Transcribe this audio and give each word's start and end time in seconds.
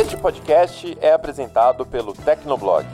Este 0.00 0.16
podcast 0.16 0.96
é 1.00 1.12
apresentado 1.12 1.84
pelo 1.84 2.12
Tecnoblog. 2.12 2.86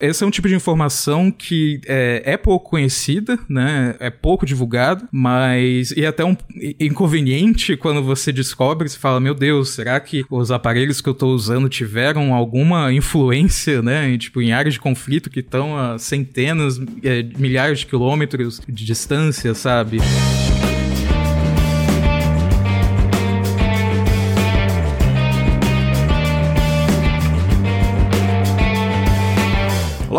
Esse 0.00 0.22
é 0.22 0.26
um 0.26 0.30
tipo 0.30 0.46
de 0.46 0.54
informação 0.54 1.32
que 1.32 1.80
é, 1.84 2.22
é, 2.24 2.36
pouco 2.36 2.70
conhecida, 2.70 3.36
né? 3.48 3.96
É 3.98 4.08
pouco 4.08 4.46
divulgado, 4.46 5.08
mas 5.10 5.90
e 5.90 6.04
é 6.04 6.06
até 6.06 6.24
um 6.24 6.36
inconveniente 6.78 7.76
quando 7.76 8.04
você 8.04 8.30
descobre, 8.30 8.88
você 8.88 8.96
fala, 8.96 9.18
meu 9.18 9.34
Deus, 9.34 9.70
será 9.70 9.98
que 9.98 10.24
os 10.30 10.52
aparelhos 10.52 11.00
que 11.00 11.08
eu 11.08 11.12
estou 11.12 11.34
usando 11.34 11.68
tiveram 11.68 12.32
alguma 12.32 12.92
influência, 12.92 13.82
né? 13.82 14.10
Em, 14.10 14.16
tipo, 14.16 14.40
em 14.40 14.52
áreas 14.52 14.74
de 14.74 14.80
conflito 14.80 15.28
que 15.28 15.40
estão 15.40 15.76
a 15.76 15.98
centenas, 15.98 16.78
é, 17.02 17.20
milhares 17.36 17.80
de 17.80 17.86
quilômetros 17.86 18.60
de 18.68 18.84
distância, 18.84 19.54
sabe? 19.54 19.98
Olá, 19.98 20.53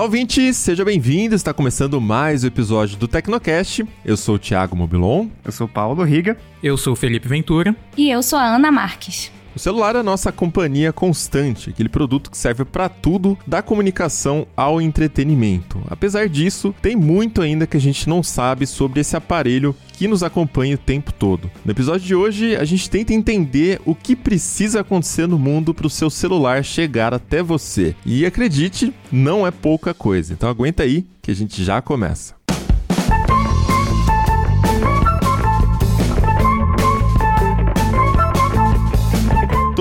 ouvinte, 0.06 0.54
seja 0.54 0.86
bem-vindo. 0.86 1.34
Está 1.34 1.52
começando 1.52 2.00
mais 2.00 2.44
um 2.44 2.48
episódio 2.48 2.96
do 2.96 3.08
Tecnocast. 3.08 3.84
Eu 4.06 4.16
sou 4.16 4.36
o 4.36 4.40
Thiago 4.40 4.76
Mobilon. 4.76 5.28
Eu 5.44 5.52
sou 5.52 5.66
o 5.66 5.70
Paulo 5.70 6.04
Riga. 6.04 6.38
Eu 6.62 6.78
sou 6.78 6.94
o 6.94 6.96
Felipe 6.96 7.28
Ventura. 7.28 7.76
E 7.98 8.12
eu 8.12 8.22
sou 8.22 8.38
a 8.38 8.56
Ana 8.56 8.72
Marques. 8.72 9.32
O 9.56 9.60
celular 9.60 9.96
é 9.96 10.00
a 10.00 10.04
nossa 10.04 10.34
companhia 10.34 10.92
constante, 10.92 11.70
aquele 11.70 11.88
produto 11.88 12.30
que 12.30 12.38
serve 12.38 12.66
para 12.66 12.90
tudo, 12.90 13.38
da 13.48 13.62
comunicação 13.62 14.46
ao 14.56 14.82
entretenimento. 14.82 15.82
Apesar 15.88 16.28
disso, 16.28 16.76
tem 16.82 16.94
muito 16.94 17.42
ainda 17.42 17.66
que 17.66 17.78
a 17.78 17.80
gente 17.80 18.10
não 18.10 18.22
sabe 18.22 18.68
sobre 18.68 19.00
esse 19.00 19.16
aparelho 19.16 19.74
que 19.94 20.10
nos 20.10 20.24
acompanha 20.24 20.76
o 20.76 20.78
tempo 20.78 21.14
todo. 21.14 21.50
No 21.64 21.72
episódio 21.72 22.06
de 22.06 22.14
hoje, 22.14 22.58
a 22.58 22.66
gente 22.66 22.90
tenta 22.90 23.14
entender 23.14 23.80
o 23.86 23.96
que 23.96 24.14
precisa 24.14 24.82
acontecer 24.82 25.26
no 25.26 25.40
mundo 25.40 25.74
para 25.74 25.88
o 25.88 25.90
seu 25.90 26.10
celular 26.10 26.62
chegar 26.62 27.14
até 27.14 27.42
você. 27.42 27.96
E 28.06 28.26
acredite, 28.26 28.94
não 29.10 29.48
é 29.48 29.52
pouca 29.52 29.94
coisa. 29.94 30.34
Então 30.34 30.50
aguenta 30.50 30.84
aí 30.84 31.06
que 31.22 31.32
a 31.32 31.36
gente 31.36 31.64
já 31.64 31.82
começa. 31.82 32.36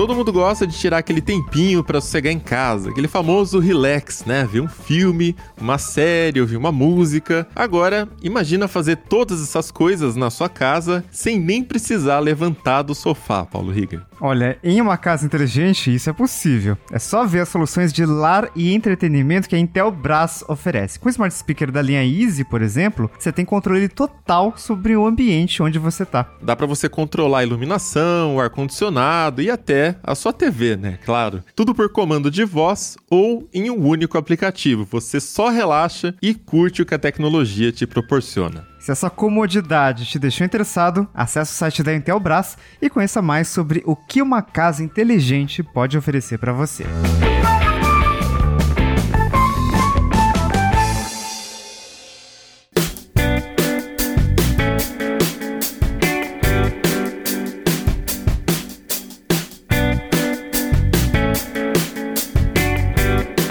Todo 0.05 0.17
mundo 0.17 0.31
gosta 0.31 0.67
de 0.67 0.77
tirar 0.77 0.99
aquele 0.99 1.19
tempinho 1.19 1.83
para 1.83 1.99
sossegar 1.99 2.31
em 2.31 2.37
casa, 2.37 2.91
aquele 2.91 3.07
famoso 3.07 3.57
relax, 3.57 4.23
né? 4.23 4.45
Ver 4.45 4.61
um 4.61 4.67
filme, 4.67 5.35
uma 5.59 5.79
série, 5.79 6.39
ouvir 6.39 6.57
uma 6.57 6.71
música. 6.71 7.47
Agora, 7.55 8.07
imagina 8.21 8.67
fazer 8.67 8.97
todas 8.97 9.41
essas 9.41 9.71
coisas 9.71 10.15
na 10.15 10.29
sua 10.29 10.47
casa 10.47 11.03
sem 11.11 11.39
nem 11.39 11.63
precisar 11.63 12.19
levantar 12.19 12.83
do 12.83 12.93
sofá, 12.93 13.43
Paulo 13.45 13.71
Riga. 13.71 14.05
Olha, 14.19 14.57
em 14.63 14.81
uma 14.81 14.97
casa 14.97 15.25
inteligente 15.25 15.93
isso 15.93 16.09
é 16.09 16.13
possível. 16.13 16.77
É 16.91 16.99
só 16.99 17.25
ver 17.25 17.41
as 17.41 17.49
soluções 17.49 17.91
de 17.91 18.05
lar 18.05 18.49
e 18.55 18.73
entretenimento 18.73 19.49
que 19.49 19.55
a 19.55 19.59
Intelbras 19.59 20.43
oferece. 20.47 20.99
Com 20.99 21.07
o 21.07 21.09
Smart 21.09 21.35
Speaker 21.35 21.71
da 21.71 21.81
linha 21.81 22.03
Easy, 22.03 22.43
por 22.43 22.61
exemplo, 22.61 23.09
você 23.17 23.31
tem 23.31 23.45
controle 23.45 23.87
total 23.87 24.53
sobre 24.57 24.95
o 24.95 25.05
ambiente 25.05 25.61
onde 25.61 25.79
você 25.79 26.03
está. 26.03 26.29
Dá 26.41 26.55
para 26.55 26.65
você 26.65 26.87
controlar 26.87 27.39
a 27.39 27.43
iluminação, 27.43 28.35
o 28.35 28.41
ar 28.41 28.49
condicionado 28.49 29.41
e 29.41 29.49
até 29.49 29.95
a 30.03 30.15
sua 30.15 30.33
TV, 30.33 30.75
né? 30.75 30.99
Claro. 31.05 31.43
Tudo 31.55 31.75
por 31.75 31.89
comando 31.89 32.31
de 32.31 32.45
voz 32.45 32.97
ou 33.09 33.47
em 33.53 33.69
um 33.69 33.85
único 33.85 34.17
aplicativo. 34.17 34.87
Você 34.91 35.19
só 35.19 35.49
relaxa 35.49 36.15
e 36.21 36.33
curte 36.33 36.81
o 36.81 36.85
que 36.85 36.95
a 36.95 36.99
tecnologia 36.99 37.71
te 37.71 37.85
proporciona. 37.85 38.74
Se 38.85 38.91
essa 38.91 39.09
comodidade 39.09 40.05
te 40.05 40.19
deixou 40.19 40.45
interessado, 40.45 41.09
acesse 41.11 41.53
o 41.53 41.55
site 41.55 41.81
da 41.81 41.95
Intelbras 41.95 42.55
e 42.79 42.87
conheça 42.87 43.19
mais 43.19 43.47
sobre 43.47 43.81
o 43.83 43.95
que 43.95 44.21
uma 44.21 44.43
casa 44.43 44.83
inteligente 44.83 45.63
pode 45.63 45.97
oferecer 45.97 46.37
para 46.37 46.53
você. 46.53 46.85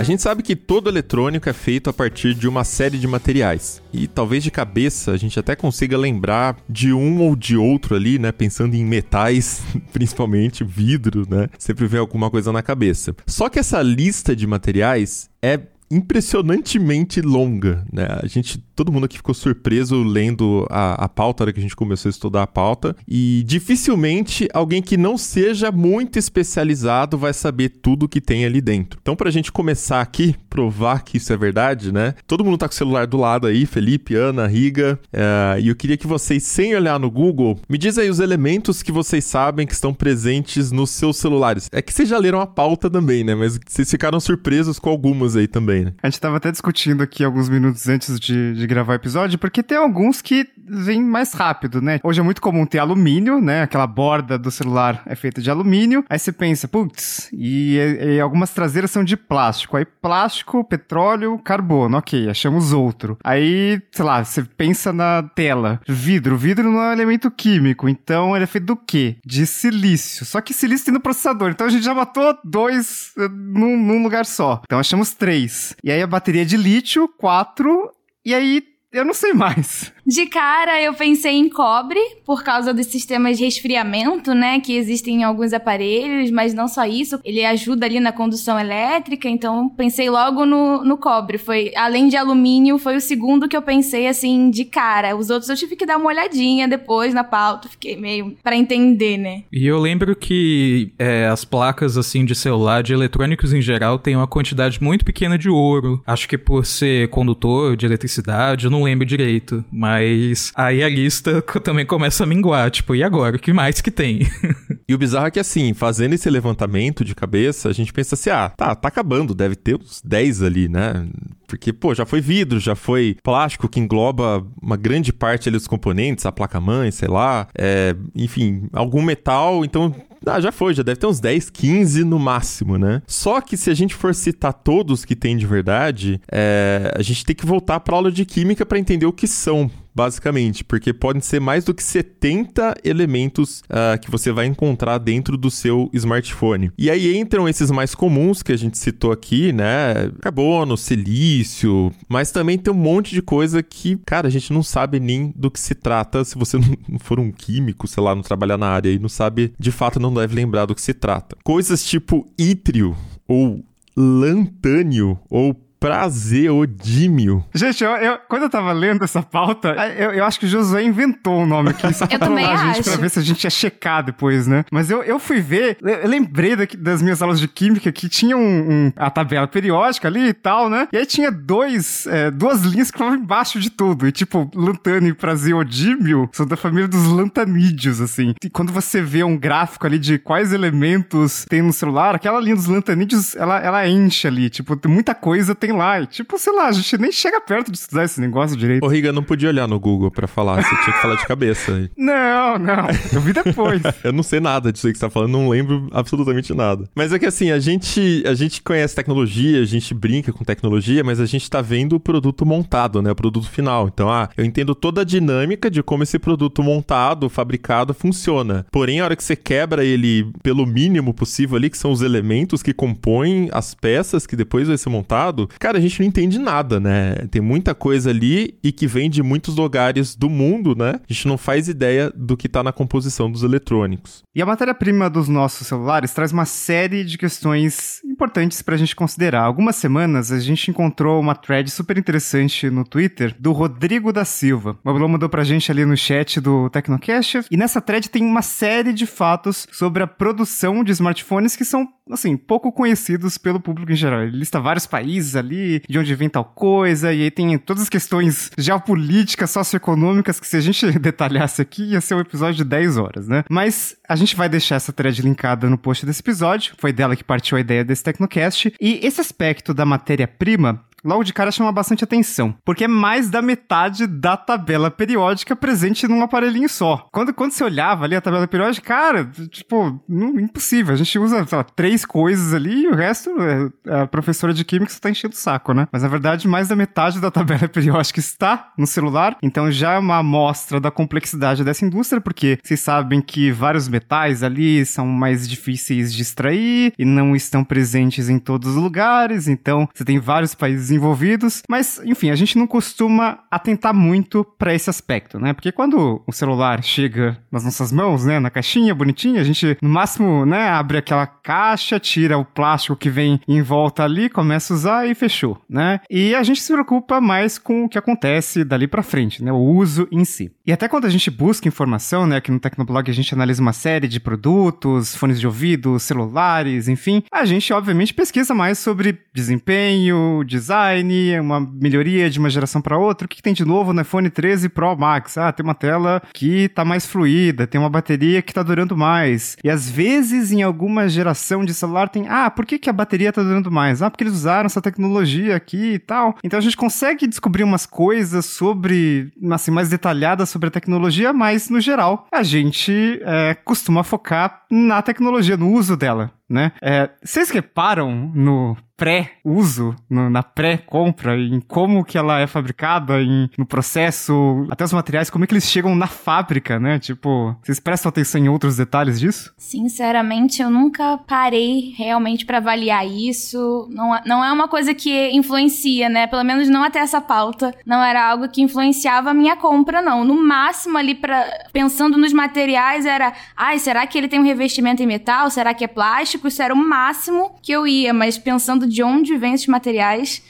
Gente 0.04 0.22
sabe 0.22 0.42
que 0.42 0.54
todo 0.54 0.88
eletrônico 0.88 1.48
é 1.48 1.52
feito 1.52 1.90
a 1.90 1.92
partir 1.92 2.34
de 2.34 2.46
uma 2.46 2.64
série 2.64 2.98
de 2.98 3.06
materiais. 3.06 3.82
E 3.92 4.06
talvez 4.06 4.44
de 4.44 4.50
cabeça 4.50 5.12
a 5.12 5.16
gente 5.16 5.38
até 5.38 5.56
consiga 5.56 5.96
lembrar 5.96 6.56
de 6.68 6.92
um 6.92 7.20
ou 7.22 7.34
de 7.34 7.56
outro 7.56 7.96
ali, 7.96 8.18
né? 8.18 8.30
Pensando 8.30 8.74
em 8.74 8.84
metais, 8.84 9.62
principalmente 9.92 10.64
vidro, 10.64 11.26
né? 11.28 11.48
Sempre 11.58 11.86
vem 11.86 12.00
alguma 12.00 12.30
coisa 12.30 12.52
na 12.52 12.62
cabeça. 12.62 13.14
Só 13.26 13.48
que 13.48 13.58
essa 13.58 13.82
lista 13.82 14.36
de 14.36 14.46
materiais 14.46 15.28
é 15.42 15.60
impressionantemente 15.90 17.20
longa, 17.20 17.84
né? 17.92 18.06
A 18.22 18.26
gente, 18.26 18.58
todo 18.74 18.92
mundo 18.92 19.04
aqui 19.04 19.16
ficou 19.16 19.34
surpreso 19.34 20.02
lendo 20.02 20.66
a, 20.70 21.04
a 21.04 21.08
pauta, 21.08 21.44
hora 21.44 21.52
que 21.52 21.58
a 21.58 21.62
gente 21.62 21.76
começou 21.76 22.08
a 22.08 22.10
estudar 22.10 22.42
a 22.42 22.46
pauta, 22.46 22.96
e 23.06 23.42
dificilmente 23.46 24.48
alguém 24.52 24.82
que 24.82 24.96
não 24.96 25.16
seja 25.16 25.70
muito 25.70 26.18
especializado 26.18 27.16
vai 27.16 27.32
saber 27.32 27.68
tudo 27.68 28.08
que 28.08 28.20
tem 28.20 28.44
ali 28.44 28.60
dentro. 28.60 28.98
Então, 29.00 29.16
pra 29.16 29.30
gente 29.30 29.52
começar 29.52 30.00
aqui, 30.00 30.34
provar 30.48 31.02
que 31.02 31.16
isso 31.16 31.32
é 31.32 31.36
verdade, 31.36 31.92
né? 31.92 32.14
Todo 32.26 32.44
mundo 32.44 32.58
tá 32.58 32.68
com 32.68 32.72
o 32.72 32.76
celular 32.76 33.06
do 33.06 33.16
lado 33.16 33.46
aí, 33.46 33.66
Felipe, 33.66 34.14
Ana, 34.14 34.46
Riga, 34.46 34.98
uh, 35.12 35.60
e 35.60 35.68
eu 35.68 35.76
queria 35.76 35.96
que 35.96 36.06
vocês, 36.06 36.42
sem 36.44 36.74
olhar 36.74 36.98
no 36.98 37.10
Google, 37.10 37.58
me 37.68 37.78
diz 37.78 37.98
aí 37.98 38.08
os 38.08 38.20
elementos 38.20 38.82
que 38.82 38.92
vocês 38.92 39.24
sabem 39.24 39.66
que 39.66 39.72
estão 39.72 39.94
presentes 39.94 40.70
nos 40.70 40.90
seus 40.90 41.16
celulares. 41.16 41.68
É 41.72 41.80
que 41.80 41.92
vocês 41.92 42.08
já 42.08 42.18
leram 42.18 42.40
a 42.40 42.46
pauta 42.46 42.90
também, 42.90 43.24
né? 43.24 43.34
Mas 43.34 43.58
vocês 43.66 43.90
ficaram 43.90 44.18
surpresos 44.20 44.78
com 44.78 44.90
algumas 44.90 45.36
aí 45.36 45.46
também, 45.46 45.86
né? 45.86 45.92
A 46.02 46.08
gente 46.08 46.20
tava 46.20 46.36
até 46.36 46.50
discutindo 46.50 47.02
aqui 47.02 47.24
alguns 47.24 47.48
minutos 47.48 47.88
antes 47.88 48.18
de, 48.18 48.54
de 48.54 48.63
gravar 48.66 48.92
o 48.92 48.96
episódio, 48.96 49.38
porque 49.38 49.62
tem 49.62 49.78
alguns 49.78 50.22
que 50.22 50.48
vêm 50.56 51.02
mais 51.02 51.32
rápido, 51.32 51.80
né? 51.80 52.00
Hoje 52.02 52.20
é 52.20 52.22
muito 52.22 52.40
comum 52.40 52.66
ter 52.66 52.78
alumínio, 52.78 53.40
né? 53.40 53.62
Aquela 53.62 53.86
borda 53.86 54.38
do 54.38 54.50
celular 54.50 55.02
é 55.06 55.14
feita 55.14 55.40
de 55.40 55.50
alumínio. 55.50 56.04
Aí 56.08 56.18
você 56.18 56.32
pensa, 56.32 56.66
putz, 56.66 57.30
e, 57.32 57.76
e, 57.76 58.20
algumas 58.20 58.50
traseiras 58.50 58.90
são 58.90 59.04
de 59.04 59.16
plástico. 59.16 59.76
Aí 59.76 59.84
plástico, 59.84 60.64
petróleo, 60.64 61.38
carbono, 61.38 61.98
ok, 61.98 62.28
achamos 62.28 62.72
outro. 62.72 63.18
Aí, 63.22 63.80
sei 63.92 64.04
lá, 64.04 64.24
você 64.24 64.42
pensa 64.42 64.92
na 64.92 65.22
tela. 65.22 65.80
Vidro. 65.86 66.36
Vidro 66.36 66.70
não 66.70 66.80
é 66.80 66.88
um 66.90 66.92
elemento 66.92 67.30
químico, 67.30 67.88
então 67.88 68.34
ele 68.34 68.44
é 68.44 68.46
feito 68.46 68.66
do 68.66 68.76
quê? 68.76 69.16
De 69.24 69.46
silício. 69.46 70.24
Só 70.24 70.40
que 70.40 70.54
silício 70.54 70.86
tem 70.86 70.94
no 70.94 71.00
processador. 71.00 71.50
Então 71.50 71.66
a 71.66 71.70
gente 71.70 71.84
já 71.84 71.94
matou 71.94 72.36
dois 72.44 73.12
eh, 73.18 73.28
num, 73.28 73.76
num 73.76 74.02
lugar 74.02 74.26
só. 74.26 74.62
Então 74.64 74.78
achamos 74.78 75.12
três. 75.12 75.74
E 75.82 75.90
aí 75.90 76.02
a 76.02 76.06
bateria 76.06 76.44
de 76.44 76.56
lítio, 76.56 77.08
4. 77.18 77.90
E 78.24 78.34
aí 78.34 78.62
eu 78.92 79.04
não 79.04 79.14
sei 79.14 79.32
mais. 79.32 79.92
De 80.06 80.26
cara, 80.26 80.80
eu 80.82 80.92
pensei 80.92 81.32
em 81.32 81.48
cobre, 81.48 81.98
por 82.26 82.42
causa 82.42 82.74
dos 82.74 82.86
sistemas 82.86 83.38
de 83.38 83.44
resfriamento, 83.44 84.34
né, 84.34 84.60
que 84.60 84.76
existem 84.76 85.20
em 85.20 85.24
alguns 85.24 85.52
aparelhos, 85.52 86.30
mas 86.30 86.52
não 86.52 86.68
só 86.68 86.84
isso, 86.84 87.18
ele 87.24 87.44
ajuda 87.44 87.86
ali 87.86 87.98
na 88.00 88.12
condução 88.12 88.58
elétrica, 88.58 89.28
então 89.28 89.68
pensei 89.68 90.10
logo 90.10 90.44
no, 90.44 90.84
no 90.84 90.98
cobre. 90.98 91.38
Foi, 91.38 91.72
além 91.74 92.08
de 92.08 92.16
alumínio, 92.16 92.78
foi 92.78 92.96
o 92.96 93.00
segundo 93.00 93.48
que 93.48 93.56
eu 93.56 93.62
pensei, 93.62 94.06
assim, 94.06 94.50
de 94.50 94.64
cara. 94.64 95.16
Os 95.16 95.30
outros 95.30 95.48
eu 95.48 95.56
tive 95.56 95.74
que 95.74 95.86
dar 95.86 95.96
uma 95.96 96.08
olhadinha 96.08 96.68
depois 96.68 97.14
na 97.14 97.24
pauta, 97.24 97.68
fiquei 97.68 97.96
meio 97.96 98.36
para 98.42 98.56
entender, 98.56 99.16
né. 99.16 99.44
E 99.50 99.66
eu 99.66 99.78
lembro 99.78 100.14
que 100.14 100.92
é, 100.98 101.26
as 101.26 101.44
placas, 101.44 101.96
assim, 101.96 102.24
de 102.24 102.34
celular, 102.34 102.82
de 102.82 102.92
eletrônicos 102.92 103.52
em 103.52 103.62
geral, 103.62 103.98
têm 103.98 104.16
uma 104.16 104.26
quantidade 104.26 104.82
muito 104.82 105.04
pequena 105.04 105.38
de 105.38 105.48
ouro. 105.48 106.02
Acho 106.06 106.28
que 106.28 106.36
por 106.36 106.66
ser 106.66 107.08
condutor 107.08 107.74
de 107.76 107.86
eletricidade, 107.86 108.66
eu 108.66 108.70
não 108.70 108.82
lembro 108.82 109.06
direito, 109.06 109.64
mas 109.72 109.93
mas 109.94 110.50
aí 110.56 110.82
a 110.82 110.88
lista 110.88 111.40
também 111.62 111.86
começa 111.86 112.24
a 112.24 112.26
minguar, 112.26 112.70
tipo, 112.70 112.94
e 112.96 113.02
agora? 113.02 113.36
O 113.36 113.38
que 113.38 113.52
mais 113.52 113.80
que 113.80 113.90
tem? 113.90 114.20
e 114.88 114.94
o 114.94 114.98
bizarro 114.98 115.28
é 115.28 115.30
que 115.30 115.38
assim, 115.38 115.72
fazendo 115.72 116.14
esse 116.14 116.28
levantamento 116.28 117.04
de 117.04 117.14
cabeça, 117.14 117.68
a 117.68 117.72
gente 117.72 117.92
pensa 117.92 118.16
assim, 118.16 118.30
ah, 118.30 118.48
tá, 118.48 118.74
tá 118.74 118.88
acabando, 118.88 119.34
deve 119.34 119.54
ter 119.54 119.76
uns 119.76 120.02
10 120.04 120.42
ali, 120.42 120.68
né? 120.68 121.06
Porque, 121.46 121.72
pô, 121.72 121.94
já 121.94 122.04
foi 122.04 122.20
vidro, 122.20 122.58
já 122.58 122.74
foi 122.74 123.16
plástico 123.22 123.68
que 123.68 123.78
engloba 123.78 124.44
uma 124.60 124.76
grande 124.76 125.12
parte 125.12 125.48
ali 125.48 125.56
dos 125.56 125.68
componentes, 125.68 126.26
a 126.26 126.32
placa-mãe, 126.32 126.90
sei 126.90 127.08
lá, 127.08 127.46
é, 127.56 127.94
enfim, 128.16 128.68
algum 128.72 129.02
metal, 129.02 129.64
então 129.64 129.94
ah, 130.26 130.40
já 130.40 130.50
foi, 130.50 130.74
já 130.74 130.82
deve 130.82 130.98
ter 130.98 131.06
uns 131.06 131.20
10, 131.20 131.50
15 131.50 132.04
no 132.04 132.18
máximo, 132.18 132.78
né? 132.78 133.02
Só 133.06 133.40
que 133.40 133.56
se 133.56 133.70
a 133.70 133.74
gente 133.74 133.94
for 133.94 134.14
citar 134.14 134.52
todos 134.52 135.04
que 135.04 135.14
tem 135.14 135.36
de 135.36 135.46
verdade, 135.46 136.20
é, 136.30 136.92
a 136.96 137.02
gente 137.02 137.24
tem 137.24 137.36
que 137.36 137.46
voltar 137.46 137.80
para 137.80 137.94
aula 137.94 138.10
de 138.10 138.24
química 138.24 138.64
para 138.64 138.78
entender 138.78 139.06
o 139.06 139.12
que 139.12 139.26
são 139.26 139.70
basicamente, 139.94 140.64
porque 140.64 140.92
podem 140.92 141.22
ser 141.22 141.40
mais 141.40 141.64
do 141.64 141.72
que 141.72 141.82
70 141.82 142.74
elementos 142.84 143.60
uh, 143.60 143.98
que 144.00 144.10
você 144.10 144.32
vai 144.32 144.46
encontrar 144.46 144.98
dentro 144.98 145.36
do 145.36 145.50
seu 145.50 145.88
smartphone. 145.92 146.72
E 146.76 146.90
aí 146.90 147.16
entram 147.16 147.48
esses 147.48 147.70
mais 147.70 147.94
comuns 147.94 148.42
que 148.42 148.52
a 148.52 148.56
gente 148.56 148.78
citou 148.78 149.12
aqui, 149.12 149.52
né? 149.52 150.10
Carbono, 150.20 150.76
silício, 150.76 151.92
mas 152.08 152.30
também 152.30 152.58
tem 152.58 152.72
um 152.72 152.76
monte 152.76 153.14
de 153.14 153.22
coisa 153.22 153.62
que, 153.62 153.96
cara, 154.04 154.28
a 154.28 154.30
gente 154.30 154.52
não 154.52 154.62
sabe 154.62 154.98
nem 154.98 155.32
do 155.36 155.50
que 155.50 155.60
se 155.60 155.74
trata. 155.74 156.24
Se 156.24 156.36
você 156.36 156.58
não 156.88 156.98
for 156.98 157.20
um 157.20 157.30
químico, 157.30 157.86
sei 157.86 158.02
lá, 158.02 158.14
não 158.14 158.22
trabalhar 158.22 158.58
na 158.58 158.68
área 158.68 158.90
e 158.90 158.98
não 158.98 159.08
sabe, 159.08 159.52
de 159.58 159.70
fato 159.70 160.00
não 160.00 160.12
deve 160.12 160.34
lembrar 160.34 160.66
do 160.66 160.74
que 160.74 160.82
se 160.82 160.94
trata. 160.94 161.36
Coisas 161.44 161.84
tipo 161.84 162.26
ítrio 162.38 162.96
ou 163.28 163.64
lantânio 163.96 165.18
ou 165.30 165.54
prazeodímio. 165.84 167.44
Gente, 167.54 167.84
eu, 167.84 167.90
eu, 167.90 168.18
quando 168.26 168.44
eu 168.44 168.48
tava 168.48 168.72
lendo 168.72 169.04
essa 169.04 169.22
pauta, 169.22 169.76
eu, 169.98 170.12
eu 170.12 170.24
acho 170.24 170.40
que 170.40 170.46
o 170.46 170.48
Josué 170.48 170.82
inventou 170.82 171.40
o 171.40 171.42
um 171.42 171.46
nome 171.46 171.70
aqui 171.70 171.92
só 171.92 172.06
pra 172.08 172.18
trollar 172.18 172.52
a 172.52 172.56
gente 172.56 172.80
acho. 172.80 172.90
pra 172.90 172.98
ver 172.98 173.10
se 173.10 173.18
a 173.18 173.22
gente 173.22 173.44
ia 173.44 173.50
checar 173.50 174.02
depois, 174.02 174.46
né? 174.46 174.64
Mas 174.72 174.90
eu, 174.90 175.02
eu 175.02 175.18
fui 175.18 175.42
ver, 175.42 175.76
eu 175.82 176.08
lembrei 176.08 176.56
daqui, 176.56 176.74
das 176.74 177.02
minhas 177.02 177.20
aulas 177.20 177.38
de 177.38 177.46
química 177.46 177.92
que 177.92 178.08
tinha 178.08 178.34
um, 178.34 178.40
um, 178.40 178.92
a 178.96 179.10
tabela 179.10 179.46
periódica 179.46 180.08
ali 180.08 180.28
e 180.28 180.32
tal, 180.32 180.70
né? 180.70 180.88
E 180.90 180.96
aí 180.96 181.04
tinha 181.04 181.30
dois, 181.30 182.06
é, 182.06 182.30
duas 182.30 182.62
linhas 182.62 182.90
que 182.90 182.96
estavam 182.96 183.14
embaixo 183.14 183.60
de 183.60 183.68
tudo. 183.68 184.08
E 184.08 184.12
tipo, 184.12 184.50
lantano 184.54 185.08
e 185.08 185.12
prazeodímio 185.12 186.30
são 186.32 186.46
da 186.46 186.56
família 186.56 186.88
dos 186.88 187.08
lantanídeos, 187.08 188.00
assim. 188.00 188.34
E 188.42 188.48
quando 188.48 188.72
você 188.72 189.02
vê 189.02 189.22
um 189.22 189.36
gráfico 189.36 189.86
ali 189.86 189.98
de 189.98 190.18
quais 190.18 190.50
elementos 190.50 191.44
tem 191.46 191.60
no 191.60 191.74
celular, 191.74 192.14
aquela 192.14 192.40
linha 192.40 192.56
dos 192.56 192.68
lantanídeos, 192.68 193.36
ela, 193.36 193.60
ela 193.60 193.86
enche 193.86 194.26
ali. 194.26 194.48
Tipo, 194.48 194.80
muita 194.88 195.14
coisa 195.14 195.54
tem 195.54 195.73
lá. 195.74 196.00
E, 196.00 196.06
tipo, 196.06 196.38
sei 196.38 196.52
lá, 196.52 196.68
a 196.68 196.72
gente 196.72 196.98
nem 196.98 197.12
chega 197.12 197.40
perto 197.40 197.70
de 197.70 197.78
estudar 197.78 198.04
esse 198.04 198.20
negócio 198.20 198.56
direito. 198.56 198.84
Ô, 198.84 198.88
Riga, 198.88 199.12
não 199.12 199.22
podia 199.22 199.48
olhar 199.48 199.66
no 199.66 199.78
Google 199.78 200.10
pra 200.10 200.26
falar, 200.26 200.62
você 200.62 200.74
tinha 200.82 200.94
que 200.94 201.02
falar 201.02 201.16
de 201.16 201.26
cabeça. 201.26 201.90
Não, 201.96 202.58
não, 202.58 202.88
eu 203.12 203.20
vi 203.20 203.32
depois. 203.32 203.80
eu 204.04 204.12
não 204.12 204.22
sei 204.22 204.40
nada 204.40 204.72
disso 204.72 204.86
aí 204.86 204.92
que 204.92 204.98
você 204.98 205.06
tá 205.06 205.10
falando, 205.10 205.32
não 205.32 205.48
lembro 205.48 205.88
absolutamente 205.92 206.52
nada. 206.52 206.88
Mas 206.94 207.12
é 207.12 207.18
que 207.18 207.26
assim, 207.26 207.50
a 207.50 207.58
gente, 207.58 208.22
a 208.26 208.34
gente 208.34 208.62
conhece 208.62 208.94
tecnologia, 208.94 209.60
a 209.60 209.64
gente 209.64 209.94
brinca 209.94 210.32
com 210.32 210.44
tecnologia, 210.44 211.02
mas 211.02 211.20
a 211.20 211.26
gente 211.26 211.48
tá 211.48 211.60
vendo 211.60 211.96
o 211.96 212.00
produto 212.00 212.44
montado, 212.44 213.00
né, 213.00 213.10
o 213.10 213.14
produto 213.14 213.48
final. 213.48 213.88
Então, 213.88 214.10
ah, 214.10 214.28
eu 214.36 214.44
entendo 214.44 214.74
toda 214.74 215.00
a 215.00 215.04
dinâmica 215.04 215.70
de 215.70 215.82
como 215.82 216.02
esse 216.02 216.18
produto 216.18 216.62
montado, 216.62 217.28
fabricado, 217.28 217.94
funciona. 217.94 218.66
Porém, 218.70 219.00
a 219.00 219.04
hora 219.04 219.16
que 219.16 219.24
você 219.24 219.36
quebra 219.36 219.84
ele 219.84 220.30
pelo 220.42 220.66
mínimo 220.66 221.14
possível 221.14 221.56
ali, 221.56 221.70
que 221.70 221.78
são 221.78 221.92
os 221.92 222.02
elementos 222.02 222.62
que 222.62 222.74
compõem 222.74 223.48
as 223.52 223.74
peças 223.74 224.26
que 224.26 224.36
depois 224.36 224.68
vai 224.68 224.76
ser 224.76 224.88
montado, 224.88 225.48
cara, 225.64 225.78
a 225.78 225.80
gente 225.80 225.98
não 225.98 226.06
entende 226.06 226.38
nada, 226.38 226.78
né? 226.78 227.14
Tem 227.30 227.40
muita 227.40 227.74
coisa 227.74 228.10
ali 228.10 228.58
e 228.62 228.70
que 228.70 228.86
vem 228.86 229.08
de 229.08 229.22
muitos 229.22 229.56
lugares 229.56 230.14
do 230.14 230.28
mundo, 230.28 230.76
né? 230.76 231.00
A 231.08 231.12
gente 231.12 231.26
não 231.26 231.38
faz 231.38 231.68
ideia 231.68 232.12
do 232.14 232.36
que 232.36 232.48
está 232.48 232.62
na 232.62 232.70
composição 232.70 233.32
dos 233.32 233.42
eletrônicos. 233.42 234.22
E 234.34 234.42
a 234.42 234.46
matéria-prima 234.46 235.08
dos 235.08 235.26
nossos 235.26 235.66
celulares 235.66 236.12
traz 236.12 236.32
uma 236.32 236.44
série 236.44 237.02
de 237.02 237.16
questões 237.16 238.02
importantes 238.04 238.60
para 238.60 238.74
a 238.74 238.78
gente 238.78 238.94
considerar. 238.94 239.40
Algumas 239.40 239.76
semanas 239.76 240.30
a 240.30 240.38
gente 240.38 240.70
encontrou 240.70 241.18
uma 241.18 241.34
thread 241.34 241.70
super 241.70 241.96
interessante 241.96 242.68
no 242.68 242.84
Twitter 242.84 243.34
do 243.40 243.52
Rodrigo 243.52 244.12
da 244.12 244.26
Silva. 244.26 244.72
O 244.72 244.84
Babylon 244.84 245.08
mandou 245.08 245.30
pra 245.30 245.44
gente 245.44 245.72
ali 245.72 245.86
no 245.86 245.96
chat 245.96 246.42
do 246.42 246.68
Tecnocast 246.68 247.46
e 247.50 247.56
nessa 247.56 247.80
thread 247.80 248.10
tem 248.10 248.22
uma 248.22 248.42
série 248.42 248.92
de 248.92 249.06
fatos 249.06 249.66
sobre 249.72 250.02
a 250.02 250.06
produção 250.06 250.84
de 250.84 250.92
smartphones 250.92 251.56
que 251.56 251.64
são, 251.64 251.88
assim, 252.10 252.36
pouco 252.36 252.70
conhecidos 252.70 253.38
pelo 253.38 253.58
público 253.58 253.92
em 253.92 253.96
geral. 253.96 254.24
Ele 254.24 254.36
lista 254.36 254.60
vários 254.60 254.86
países 254.86 255.36
ali, 255.44 255.82
de 255.88 255.98
onde 255.98 256.14
vem 256.14 256.28
tal 256.28 256.44
coisa, 256.44 257.12
e 257.12 257.22
aí 257.22 257.30
tem 257.30 257.56
todas 257.58 257.84
as 257.84 257.88
questões 257.88 258.50
geopolíticas, 258.56 259.50
socioeconômicas, 259.50 260.40
que 260.40 260.46
se 260.46 260.56
a 260.56 260.60
gente 260.60 260.90
detalhasse 260.98 261.60
aqui, 261.60 261.84
ia 261.90 262.00
ser 262.00 262.14
um 262.14 262.20
episódio 262.20 262.56
de 262.56 262.64
10 262.64 262.96
horas, 262.96 263.28
né? 263.28 263.44
Mas 263.50 263.96
a 264.08 264.16
gente 264.16 264.34
vai 264.34 264.48
deixar 264.48 264.76
essa 264.76 264.92
thread 264.92 265.20
linkada 265.22 265.68
no 265.68 265.78
post 265.78 266.06
desse 266.06 266.20
episódio, 266.20 266.74
foi 266.78 266.92
dela 266.92 267.16
que 267.16 267.24
partiu 267.24 267.56
a 267.56 267.60
ideia 267.60 267.84
desse 267.84 268.02
Tecnocast, 268.02 268.74
e 268.80 269.00
esse 269.02 269.20
aspecto 269.20 269.74
da 269.74 269.84
matéria-prima 269.84 270.84
logo 271.04 271.22
de 271.22 271.32
cara 271.32 271.50
chama 271.50 271.70
bastante 271.70 272.04
atenção, 272.04 272.54
porque 272.64 272.84
é 272.84 272.88
mais 272.88 273.28
da 273.28 273.42
metade 273.42 274.06
da 274.06 274.36
tabela 274.36 274.90
periódica 274.90 275.54
presente 275.54 276.08
num 276.08 276.22
aparelhinho 276.22 276.68
só. 276.68 277.08
Quando, 277.12 277.34
quando 277.34 277.52
você 277.52 277.64
olhava 277.64 278.04
ali 278.04 278.16
a 278.16 278.20
tabela 278.20 278.46
periódica, 278.48 278.86
cara, 278.86 279.24
tipo, 279.50 280.00
não, 280.08 280.38
impossível. 280.40 280.94
A 280.94 280.96
gente 280.96 281.18
usa, 281.18 281.44
sei 281.46 281.58
lá, 281.58 281.64
três 281.64 282.04
coisas 282.04 282.54
ali 282.54 282.84
e 282.84 282.88
o 282.88 282.94
resto, 282.94 283.30
é, 283.40 284.00
a 284.02 284.06
professora 284.06 284.54
de 284.54 284.64
química 284.64 284.92
só 284.92 285.00
tá 285.00 285.10
enchendo 285.10 285.34
o 285.34 285.36
saco, 285.36 285.74
né? 285.74 285.86
Mas 285.92 286.02
na 286.02 286.08
verdade, 286.08 286.48
mais 286.48 286.68
da 286.68 286.76
metade 286.76 287.20
da 287.20 287.30
tabela 287.30 287.68
periódica 287.68 288.20
está 288.20 288.72
no 288.78 288.86
celular, 288.86 289.36
então 289.42 289.70
já 289.70 289.94
é 289.94 289.98
uma 289.98 290.18
amostra 290.18 290.80
da 290.80 290.90
complexidade 290.90 291.64
dessa 291.64 291.84
indústria, 291.84 292.20
porque 292.20 292.58
vocês 292.62 292.80
sabem 292.80 293.20
que 293.20 293.50
vários 293.50 293.88
metais 293.88 294.42
ali 294.42 294.84
são 294.86 295.06
mais 295.06 295.48
difíceis 295.48 296.12
de 296.12 296.22
extrair 296.22 296.92
e 296.98 297.04
não 297.04 297.34
estão 297.34 297.64
presentes 297.64 298.28
em 298.28 298.38
todos 298.38 298.70
os 298.70 298.76
lugares, 298.76 299.48
então 299.48 299.88
você 299.92 300.04
tem 300.04 300.18
vários 300.18 300.54
países 300.54 300.90
envolvidos, 300.94 301.62
mas 301.68 302.00
enfim, 302.04 302.30
a 302.30 302.36
gente 302.36 302.56
não 302.56 302.66
costuma 302.66 303.40
atentar 303.50 303.94
muito 303.94 304.44
para 304.44 304.74
esse 304.74 304.90
aspecto, 304.90 305.38
né? 305.38 305.52
Porque 305.52 305.72
quando 305.72 306.22
o 306.26 306.32
celular 306.32 306.82
chega 306.82 307.38
nas 307.50 307.64
nossas 307.64 307.92
mãos, 307.92 308.24
né, 308.24 308.38
na 308.38 308.50
caixinha 308.50 308.94
bonitinha, 308.94 309.40
a 309.40 309.44
gente 309.44 309.76
no 309.82 309.88
máximo, 309.88 310.44
né, 310.46 310.68
abre 310.68 310.98
aquela 310.98 311.26
caixa, 311.26 311.98
tira 311.98 312.38
o 312.38 312.44
plástico 312.44 312.96
que 312.96 313.10
vem 313.10 313.40
em 313.46 313.62
volta 313.62 314.04
ali, 314.04 314.28
começa 314.28 314.72
a 314.72 314.76
usar 314.76 315.08
e 315.08 315.14
fechou, 315.14 315.60
né? 315.68 316.00
E 316.10 316.34
a 316.34 316.42
gente 316.42 316.60
se 316.60 316.72
preocupa 316.72 317.20
mais 317.20 317.58
com 317.58 317.84
o 317.84 317.88
que 317.88 317.98
acontece 317.98 318.64
dali 318.64 318.86
para 318.86 319.02
frente, 319.02 319.42
né, 319.42 319.52
o 319.52 319.56
uso 319.56 320.08
em 320.10 320.24
si. 320.24 320.52
E 320.66 320.72
até 320.72 320.88
quando 320.88 321.06
a 321.06 321.10
gente 321.10 321.30
busca 321.30 321.68
informação, 321.68 322.26
né, 322.26 322.36
aqui 322.36 322.50
no 322.50 322.60
Tecnoblog 322.60 323.10
a 323.10 323.14
gente 323.14 323.34
analisa 323.34 323.62
uma 323.62 323.72
série 323.72 324.08
de 324.08 324.20
produtos, 324.20 325.14
fones 325.14 325.40
de 325.40 325.46
ouvido, 325.46 325.98
celulares, 325.98 326.88
enfim, 326.88 327.22
a 327.32 327.44
gente 327.44 327.72
obviamente 327.72 328.14
pesquisa 328.14 328.54
mais 328.54 328.78
sobre 328.78 329.18
desempenho, 329.32 330.42
design 330.44 330.83
design, 330.84 331.40
uma 331.40 331.60
melhoria 331.60 332.28
de 332.28 332.38
uma 332.38 332.50
geração 332.50 332.80
para 332.80 332.98
outra. 332.98 333.24
O 333.26 333.28
que, 333.28 333.36
que, 333.36 333.42
tem 333.42 333.54
de 333.54 333.64
novo 333.64 333.92
no 333.92 334.02
iPhone 334.02 334.28
13 334.28 334.68
Pro 334.68 334.96
Max? 334.96 335.38
Ah, 335.38 335.52
tem 335.52 335.64
uma 335.64 335.74
tela 335.74 336.22
que 336.32 336.68
tá 336.68 336.84
mais 336.84 337.06
fluida, 337.06 337.66
tem 337.66 337.80
uma 337.80 337.88
bateria 337.88 338.42
que 338.42 338.52
tá 338.52 338.62
durando 338.62 338.96
mais. 338.96 339.56
E 339.64 339.70
às 339.70 339.88
vezes, 339.88 340.52
em 340.52 340.62
alguma 340.62 341.08
geração 341.08 341.64
de 341.64 341.72
celular, 341.72 342.08
tem. 342.08 342.26
Ah, 342.28 342.50
por 342.50 342.66
que, 342.66 342.78
que 342.78 342.90
a 342.90 342.92
bateria 342.92 343.32
tá 343.32 343.42
durando 343.42 343.70
mais? 343.70 344.02
Ah, 344.02 344.10
porque 344.10 344.24
eles 344.24 344.34
usaram 344.34 344.66
essa 344.66 344.82
tecnologia 344.82 345.56
aqui 345.56 345.94
e 345.94 345.98
tal. 345.98 346.36
Então 346.42 346.58
a 346.58 346.62
gente 346.62 346.76
consegue 346.76 347.26
descobrir 347.26 347.64
umas 347.64 347.86
coisas 347.86 348.44
sobre. 348.46 349.32
assim, 349.52 349.70
mais 349.70 349.88
detalhadas 349.88 350.48
sobre 350.48 350.68
a 350.68 350.72
tecnologia, 350.72 351.32
mas 351.32 351.70
no 351.70 351.80
geral, 351.80 352.26
a 352.32 352.42
gente 352.42 353.20
é, 353.22 353.54
costuma 353.64 354.02
focar 354.02 354.62
na 354.70 355.00
tecnologia, 355.02 355.56
no 355.56 355.72
uso 355.72 355.96
dela 355.96 356.32
né? 356.54 356.72
É, 356.80 357.10
vocês 357.22 357.50
reparam 357.50 358.30
no 358.32 358.76
pré-uso, 358.96 359.94
na 360.08 360.42
pré-compra, 360.42 361.36
em 361.36 361.60
como 361.60 362.04
que 362.04 362.16
ela 362.16 362.40
é 362.40 362.46
fabricada, 362.46 363.20
em, 363.20 363.50
no 363.58 363.66
processo, 363.66 364.66
até 364.70 364.84
os 364.84 364.92
materiais, 364.92 365.28
como 365.28 365.44
é 365.44 365.46
que 365.46 365.52
eles 365.52 365.68
chegam 365.68 365.96
na 365.96 366.06
fábrica, 366.06 366.78
né? 366.78 366.98
Tipo, 366.98 367.56
vocês 367.62 367.80
prestam 367.80 368.08
atenção 368.08 368.40
em 368.40 368.48
outros 368.48 368.76
detalhes 368.76 369.18
disso? 369.18 369.52
Sinceramente, 369.58 370.62
eu 370.62 370.70
nunca 370.70 371.18
parei 371.26 371.92
realmente 371.96 372.46
para 372.46 372.58
avaliar 372.58 373.06
isso. 373.06 373.88
Não, 373.90 374.14
é, 374.14 374.22
não 374.24 374.44
é 374.44 374.52
uma 374.52 374.68
coisa 374.68 374.94
que 374.94 375.30
influencia, 375.32 376.08
né? 376.08 376.26
Pelo 376.28 376.44
menos 376.44 376.68
não 376.68 376.84
até 376.84 377.00
essa 377.00 377.20
pauta. 377.20 377.74
Não 377.84 378.02
era 378.02 378.30
algo 378.30 378.48
que 378.48 378.62
influenciava 378.62 379.30
a 379.30 379.34
minha 379.34 379.56
compra, 379.56 380.00
não. 380.00 380.24
No 380.24 380.40
máximo 380.40 380.96
ali, 380.96 381.16
pra, 381.16 381.44
pensando 381.72 382.16
nos 382.16 382.32
materiais, 382.32 383.06
era, 383.06 383.32
ai, 383.56 383.78
será 383.80 384.06
que 384.06 384.16
ele 384.16 384.28
tem 384.28 384.38
um 384.38 384.44
revestimento 384.44 385.02
em 385.02 385.06
metal? 385.06 385.50
Será 385.50 385.74
que 385.74 385.84
é 385.84 385.88
plástico? 385.88 386.43
Isso 386.48 386.62
era 386.62 386.74
o 386.74 386.76
máximo 386.76 387.58
que 387.62 387.72
eu 387.72 387.86
ia, 387.86 388.12
mas 388.12 388.38
pensando 388.38 388.86
de 388.86 389.02
onde 389.02 389.36
vêm 389.36 389.54
esses 389.54 389.66
materiais, 389.66 390.42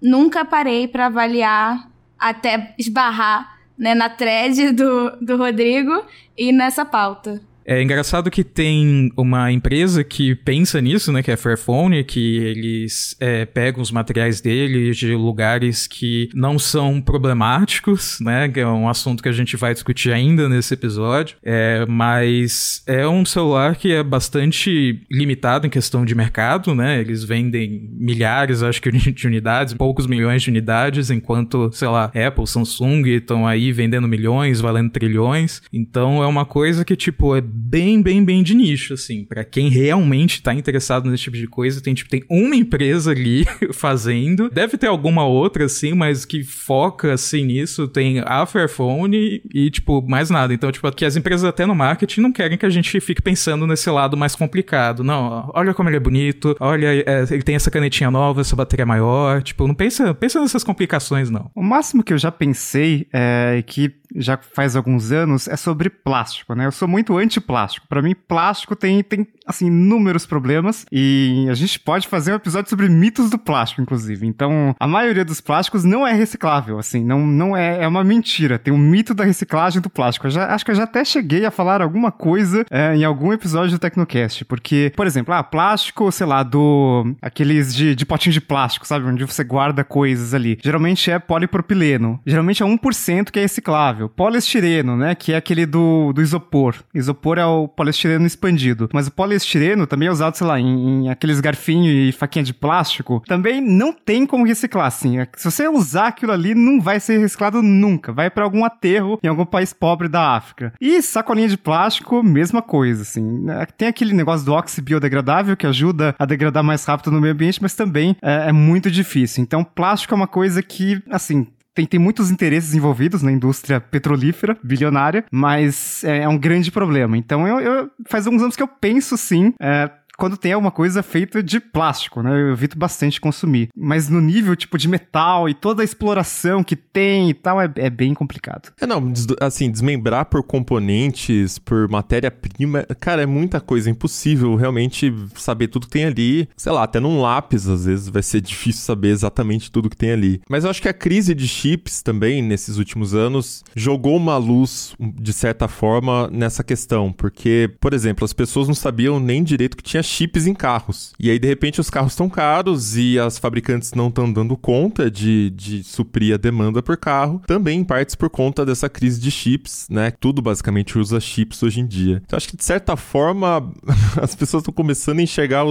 nunca 0.00 0.44
parei 0.44 0.88
para 0.88 1.06
avaliar 1.06 1.88
até 2.18 2.74
esbarrar 2.78 3.58
né, 3.76 3.94
na 3.94 4.08
thread 4.08 4.72
do, 4.72 5.10
do 5.20 5.36
Rodrigo 5.36 6.04
e 6.36 6.52
nessa 6.52 6.84
pauta. 6.84 7.42
É 7.64 7.82
engraçado 7.82 8.30
que 8.30 8.44
tem 8.44 9.12
uma 9.16 9.50
empresa 9.52 10.02
que 10.04 10.34
pensa 10.34 10.80
nisso, 10.80 11.12
né? 11.12 11.22
Que 11.22 11.30
é 11.30 11.34
a 11.34 11.36
Fairphone, 11.36 12.04
que 12.04 12.38
eles 12.38 13.16
é, 13.20 13.44
pegam 13.44 13.82
os 13.82 13.90
materiais 13.90 14.40
deles 14.40 14.96
de 14.96 15.14
lugares 15.14 15.86
que 15.86 16.28
não 16.34 16.58
são 16.58 17.00
problemáticos, 17.00 18.18
né? 18.20 18.48
Que 18.48 18.60
é 18.60 18.66
um 18.66 18.88
assunto 18.88 19.22
que 19.22 19.28
a 19.28 19.32
gente 19.32 19.56
vai 19.56 19.72
discutir 19.72 20.12
ainda 20.12 20.48
nesse 20.48 20.74
episódio. 20.74 21.36
É, 21.42 21.84
mas 21.88 22.82
é 22.86 23.06
um 23.06 23.24
celular 23.24 23.76
que 23.76 23.92
é 23.92 24.02
bastante 24.02 25.00
limitado 25.10 25.66
em 25.66 25.70
questão 25.70 26.04
de 26.04 26.14
mercado, 26.14 26.74
né? 26.74 27.00
Eles 27.00 27.24
vendem 27.24 27.88
milhares, 27.92 28.62
acho 28.62 28.80
que, 28.80 28.90
de 29.12 29.26
unidades, 29.26 29.74
poucos 29.74 30.06
milhões 30.06 30.42
de 30.42 30.50
unidades, 30.50 31.10
enquanto, 31.10 31.70
sei 31.72 31.88
lá, 31.88 32.04
Apple, 32.06 32.46
Samsung 32.46 33.06
estão 33.08 33.46
aí 33.46 33.72
vendendo 33.72 34.08
milhões, 34.08 34.60
valendo 34.60 34.90
trilhões. 34.90 35.62
Então 35.72 36.22
é 36.22 36.26
uma 36.26 36.44
coisa 36.44 36.84
que, 36.84 36.96
tipo, 36.96 37.36
é 37.36 37.40
bem, 37.52 38.02
bem, 38.02 38.24
bem 38.24 38.42
de 38.42 38.54
nicho, 38.54 38.94
assim. 38.94 39.24
para 39.24 39.44
quem 39.44 39.68
realmente 39.68 40.42
tá 40.42 40.54
interessado 40.54 41.10
nesse 41.10 41.24
tipo 41.24 41.36
de 41.36 41.46
coisa, 41.46 41.80
tem, 41.80 41.94
tipo, 41.94 42.10
tem 42.10 42.24
uma 42.28 42.56
empresa 42.56 43.10
ali 43.10 43.44
fazendo. 43.72 44.48
Deve 44.50 44.78
ter 44.78 44.86
alguma 44.86 45.26
outra, 45.26 45.64
assim, 45.64 45.92
mas 45.92 46.24
que 46.24 46.42
foca, 46.42 47.12
assim, 47.12 47.44
nisso. 47.44 47.86
Tem 47.88 48.20
a 48.20 48.46
Fairphone 48.46 49.42
e, 49.52 49.70
tipo, 49.70 50.02
mais 50.02 50.30
nada. 50.30 50.54
Então, 50.54 50.72
tipo, 50.72 50.90
que 50.92 51.04
as 51.04 51.16
empresas 51.16 51.44
até 51.44 51.66
no 51.66 51.74
marketing 51.74 52.20
não 52.20 52.32
querem 52.32 52.58
que 52.58 52.66
a 52.66 52.70
gente 52.70 53.00
fique 53.00 53.22
pensando 53.22 53.66
nesse 53.66 53.90
lado 53.90 54.16
mais 54.16 54.34
complicado. 54.34 55.04
Não, 55.04 55.50
olha 55.54 55.74
como 55.74 55.88
ele 55.88 55.96
é 55.96 56.00
bonito, 56.00 56.56
olha, 56.60 56.86
é, 56.86 57.24
ele 57.30 57.42
tem 57.42 57.54
essa 57.54 57.70
canetinha 57.70 58.10
nova, 58.10 58.40
essa 58.40 58.56
bateria 58.56 58.86
maior. 58.86 59.42
Tipo, 59.42 59.66
não 59.66 59.74
pensa, 59.74 60.14
pensa 60.14 60.40
nessas 60.40 60.64
complicações, 60.64 61.30
não. 61.30 61.50
O 61.54 61.62
máximo 61.62 62.02
que 62.02 62.12
eu 62.12 62.18
já 62.18 62.30
pensei 62.30 63.06
é 63.12 63.62
que 63.66 64.01
já 64.16 64.36
faz 64.36 64.76
alguns 64.76 65.12
anos 65.12 65.48
é 65.48 65.56
sobre 65.56 65.88
plástico, 65.88 66.54
né? 66.54 66.66
Eu 66.66 66.72
sou 66.72 66.86
muito 66.86 67.16
anti-plástico. 67.16 67.86
Para 67.88 68.02
mim, 68.02 68.14
plástico 68.14 68.76
tem, 68.76 69.02
tem, 69.02 69.26
assim, 69.46 69.66
inúmeros 69.66 70.26
problemas 70.26 70.86
e 70.90 71.46
a 71.50 71.54
gente 71.54 71.78
pode 71.78 72.08
fazer 72.08 72.32
um 72.32 72.36
episódio 72.36 72.70
sobre 72.70 72.88
mitos 72.88 73.30
do 73.30 73.38
plástico, 73.38 73.82
inclusive. 73.82 74.26
Então, 74.26 74.74
a 74.78 74.86
maioria 74.86 75.24
dos 75.24 75.40
plásticos 75.40 75.84
não 75.84 76.06
é 76.06 76.12
reciclável, 76.12 76.78
assim, 76.78 77.04
não, 77.04 77.26
não 77.26 77.56
é, 77.56 77.82
é 77.82 77.88
uma 77.88 78.04
mentira. 78.04 78.58
Tem 78.58 78.72
um 78.72 78.78
mito 78.78 79.14
da 79.14 79.24
reciclagem 79.24 79.80
do 79.80 79.90
plástico. 79.90 80.28
Já, 80.30 80.54
acho 80.54 80.64
que 80.64 80.70
eu 80.70 80.74
já 80.74 80.84
até 80.84 81.04
cheguei 81.04 81.44
a 81.44 81.50
falar 81.50 81.82
alguma 81.82 82.12
coisa 82.12 82.64
é, 82.70 82.94
em 82.94 83.04
algum 83.04 83.32
episódio 83.32 83.76
do 83.76 83.78
Tecnocast, 83.78 84.44
porque, 84.44 84.92
por 84.96 85.06
exemplo, 85.06 85.34
ah, 85.34 85.42
plástico, 85.42 86.10
sei 86.12 86.26
lá, 86.26 86.42
do 86.42 87.14
aqueles 87.20 87.74
de, 87.74 87.94
de 87.94 88.06
potinho 88.06 88.32
de 88.32 88.40
plástico, 88.40 88.86
sabe? 88.86 89.06
Onde 89.06 89.24
você 89.24 89.44
guarda 89.44 89.84
coisas 89.84 90.34
ali. 90.34 90.58
Geralmente 90.62 91.10
é 91.10 91.18
polipropileno. 91.18 92.20
Geralmente 92.26 92.62
é 92.62 92.66
1% 92.66 93.30
que 93.30 93.38
é 93.38 93.42
reciclável. 93.42 94.08
Poliestireno, 94.08 94.96
né? 94.96 95.14
Que 95.14 95.32
é 95.32 95.36
aquele 95.36 95.66
do, 95.66 96.12
do 96.12 96.22
isopor. 96.22 96.76
Isopor 96.94 97.38
é 97.38 97.44
o 97.44 97.68
poliestireno 97.68 98.26
expandido. 98.26 98.88
Mas 98.92 99.06
o 99.06 99.12
poliestireno 99.32 99.86
também 99.86 100.08
é 100.08 100.10
usado, 100.10 100.36
sei 100.36 100.46
lá, 100.46 100.60
em, 100.60 101.04
em 101.04 101.08
aqueles 101.08 101.40
garfinhos 101.40 101.88
e 101.88 102.12
faquinha 102.12 102.44
de 102.44 102.52
plástico. 102.52 103.22
Também 103.26 103.60
não 103.60 103.92
tem 103.92 104.26
como 104.26 104.46
reciclar, 104.46 104.86
assim. 104.86 105.18
É 105.18 105.28
se 105.36 105.50
você 105.50 105.68
usar 105.68 106.08
aquilo 106.08 106.32
ali, 106.32 106.54
não 106.54 106.80
vai 106.80 107.00
ser 107.00 107.18
reciclado 107.18 107.62
nunca. 107.62 108.12
Vai 108.12 108.30
para 108.30 108.44
algum 108.44 108.64
aterro 108.64 109.18
em 109.22 109.28
algum 109.28 109.44
país 109.44 109.72
pobre 109.72 110.08
da 110.08 110.36
África. 110.36 110.72
E 110.80 111.00
sacolinha 111.02 111.48
de 111.48 111.56
plástico, 111.56 112.22
mesma 112.22 112.60
coisa, 112.60 113.02
assim. 113.02 113.44
É, 113.50 113.66
tem 113.66 113.88
aquele 113.88 114.12
negócio 114.12 114.44
do 114.44 114.52
óxido 114.52 114.84
biodegradável 114.84 115.56
que 115.56 115.66
ajuda 115.66 116.14
a 116.18 116.26
degradar 116.26 116.62
mais 116.62 116.84
rápido 116.84 117.10
no 117.10 117.20
meio 117.20 117.32
ambiente, 117.32 117.62
mas 117.62 117.74
também 117.74 118.16
é, 118.22 118.48
é 118.48 118.52
muito 118.52 118.90
difícil. 118.90 119.42
Então, 119.42 119.64
plástico 119.64 120.14
é 120.14 120.16
uma 120.16 120.26
coisa 120.26 120.62
que, 120.62 121.02
assim, 121.10 121.46
tem, 121.74 121.86
tem 121.86 121.98
muitos 121.98 122.30
interesses 122.30 122.74
envolvidos 122.74 123.22
na 123.22 123.32
indústria 123.32 123.80
petrolífera, 123.80 124.56
bilionária, 124.62 125.24
mas 125.30 126.04
é, 126.04 126.22
é 126.22 126.28
um 126.28 126.38
grande 126.38 126.70
problema. 126.70 127.16
Então, 127.16 127.46
eu, 127.46 127.60
eu, 127.60 127.90
faz 128.06 128.26
alguns 128.26 128.42
anos 128.42 128.56
que 128.56 128.62
eu 128.62 128.68
penso 128.68 129.16
sim. 129.16 129.54
É, 129.60 129.90
quando 130.22 130.36
tem 130.36 130.52
alguma 130.52 130.70
coisa 130.70 131.02
feita 131.02 131.42
de 131.42 131.58
plástico, 131.58 132.22
né? 132.22 132.30
Eu 132.30 132.52
evito 132.52 132.78
bastante 132.78 133.20
consumir. 133.20 133.70
Mas 133.76 134.08
no 134.08 134.20
nível, 134.20 134.54
tipo, 134.54 134.78
de 134.78 134.86
metal 134.86 135.48
e 135.48 135.54
toda 135.54 135.82
a 135.82 135.84
exploração 135.84 136.62
que 136.62 136.76
tem 136.76 137.28
e 137.28 137.34
tal, 137.34 137.60
é, 137.60 137.68
é 137.74 137.90
bem 137.90 138.14
complicado. 138.14 138.72
É, 138.80 138.86
não, 138.86 139.12
assim, 139.40 139.68
desmembrar 139.68 140.26
por 140.26 140.44
componentes, 140.44 141.58
por 141.58 141.88
matéria-prima, 141.88 142.84
cara, 143.00 143.22
é 143.22 143.26
muita 143.26 143.60
coisa. 143.60 143.90
É 143.90 143.90
impossível 143.90 144.54
realmente 144.54 145.12
saber 145.34 145.66
tudo 145.66 145.86
que 145.86 145.92
tem 145.94 146.04
ali. 146.04 146.48
Sei 146.56 146.70
lá, 146.70 146.84
até 146.84 147.00
num 147.00 147.20
lápis, 147.20 147.66
às 147.66 147.84
vezes, 147.84 148.08
vai 148.08 148.22
ser 148.22 148.40
difícil 148.46 148.82
saber 148.82 149.08
exatamente 149.08 149.72
tudo 149.72 149.90
que 149.90 149.96
tem 149.96 150.12
ali. 150.12 150.40
Mas 150.48 150.62
eu 150.62 150.70
acho 150.70 150.80
que 150.80 150.88
a 150.88 150.94
crise 150.94 151.34
de 151.34 151.48
chips 151.48 152.00
também, 152.00 152.40
nesses 152.40 152.76
últimos 152.78 153.12
anos, 153.12 153.64
jogou 153.74 154.16
uma 154.16 154.36
luz, 154.36 154.94
de 155.00 155.32
certa 155.32 155.66
forma, 155.66 156.30
nessa 156.30 156.62
questão. 156.62 157.12
Porque, 157.12 157.74
por 157.80 157.92
exemplo, 157.92 158.24
as 158.24 158.32
pessoas 158.32 158.68
não 158.68 158.74
sabiam 158.76 159.18
nem 159.18 159.42
direito 159.42 159.76
que 159.76 159.82
tinha 159.82 160.11
chips 160.12 160.46
em 160.46 160.54
carros. 160.54 161.12
E 161.18 161.30
aí, 161.30 161.38
de 161.38 161.48
repente, 161.48 161.80
os 161.80 161.90
carros 161.90 162.12
estão 162.12 162.28
caros 162.28 162.96
e 162.96 163.18
as 163.18 163.38
fabricantes 163.38 163.92
não 163.94 164.08
estão 164.08 164.30
dando 164.32 164.56
conta 164.56 165.10
de, 165.10 165.50
de 165.50 165.82
suprir 165.82 166.34
a 166.34 166.36
demanda 166.36 166.82
por 166.82 166.96
carro, 166.96 167.40
também 167.46 167.80
em 167.80 167.84
partes 167.84 168.14
por 168.14 168.28
conta 168.28 168.64
dessa 168.64 168.88
crise 168.88 169.20
de 169.20 169.30
chips, 169.30 169.86
né? 169.90 170.10
Tudo 170.10 170.42
basicamente 170.42 170.98
usa 170.98 171.18
chips 171.20 171.62
hoje 171.62 171.80
em 171.80 171.86
dia. 171.86 172.22
Então, 172.24 172.36
acho 172.36 172.48
que 172.48 172.56
de 172.56 172.64
certa 172.64 172.96
forma 172.96 173.72
as 174.20 174.34
pessoas 174.34 174.62
estão 174.62 174.74
começando 174.74 175.18
a 175.18 175.22
enxergar 175.22 175.64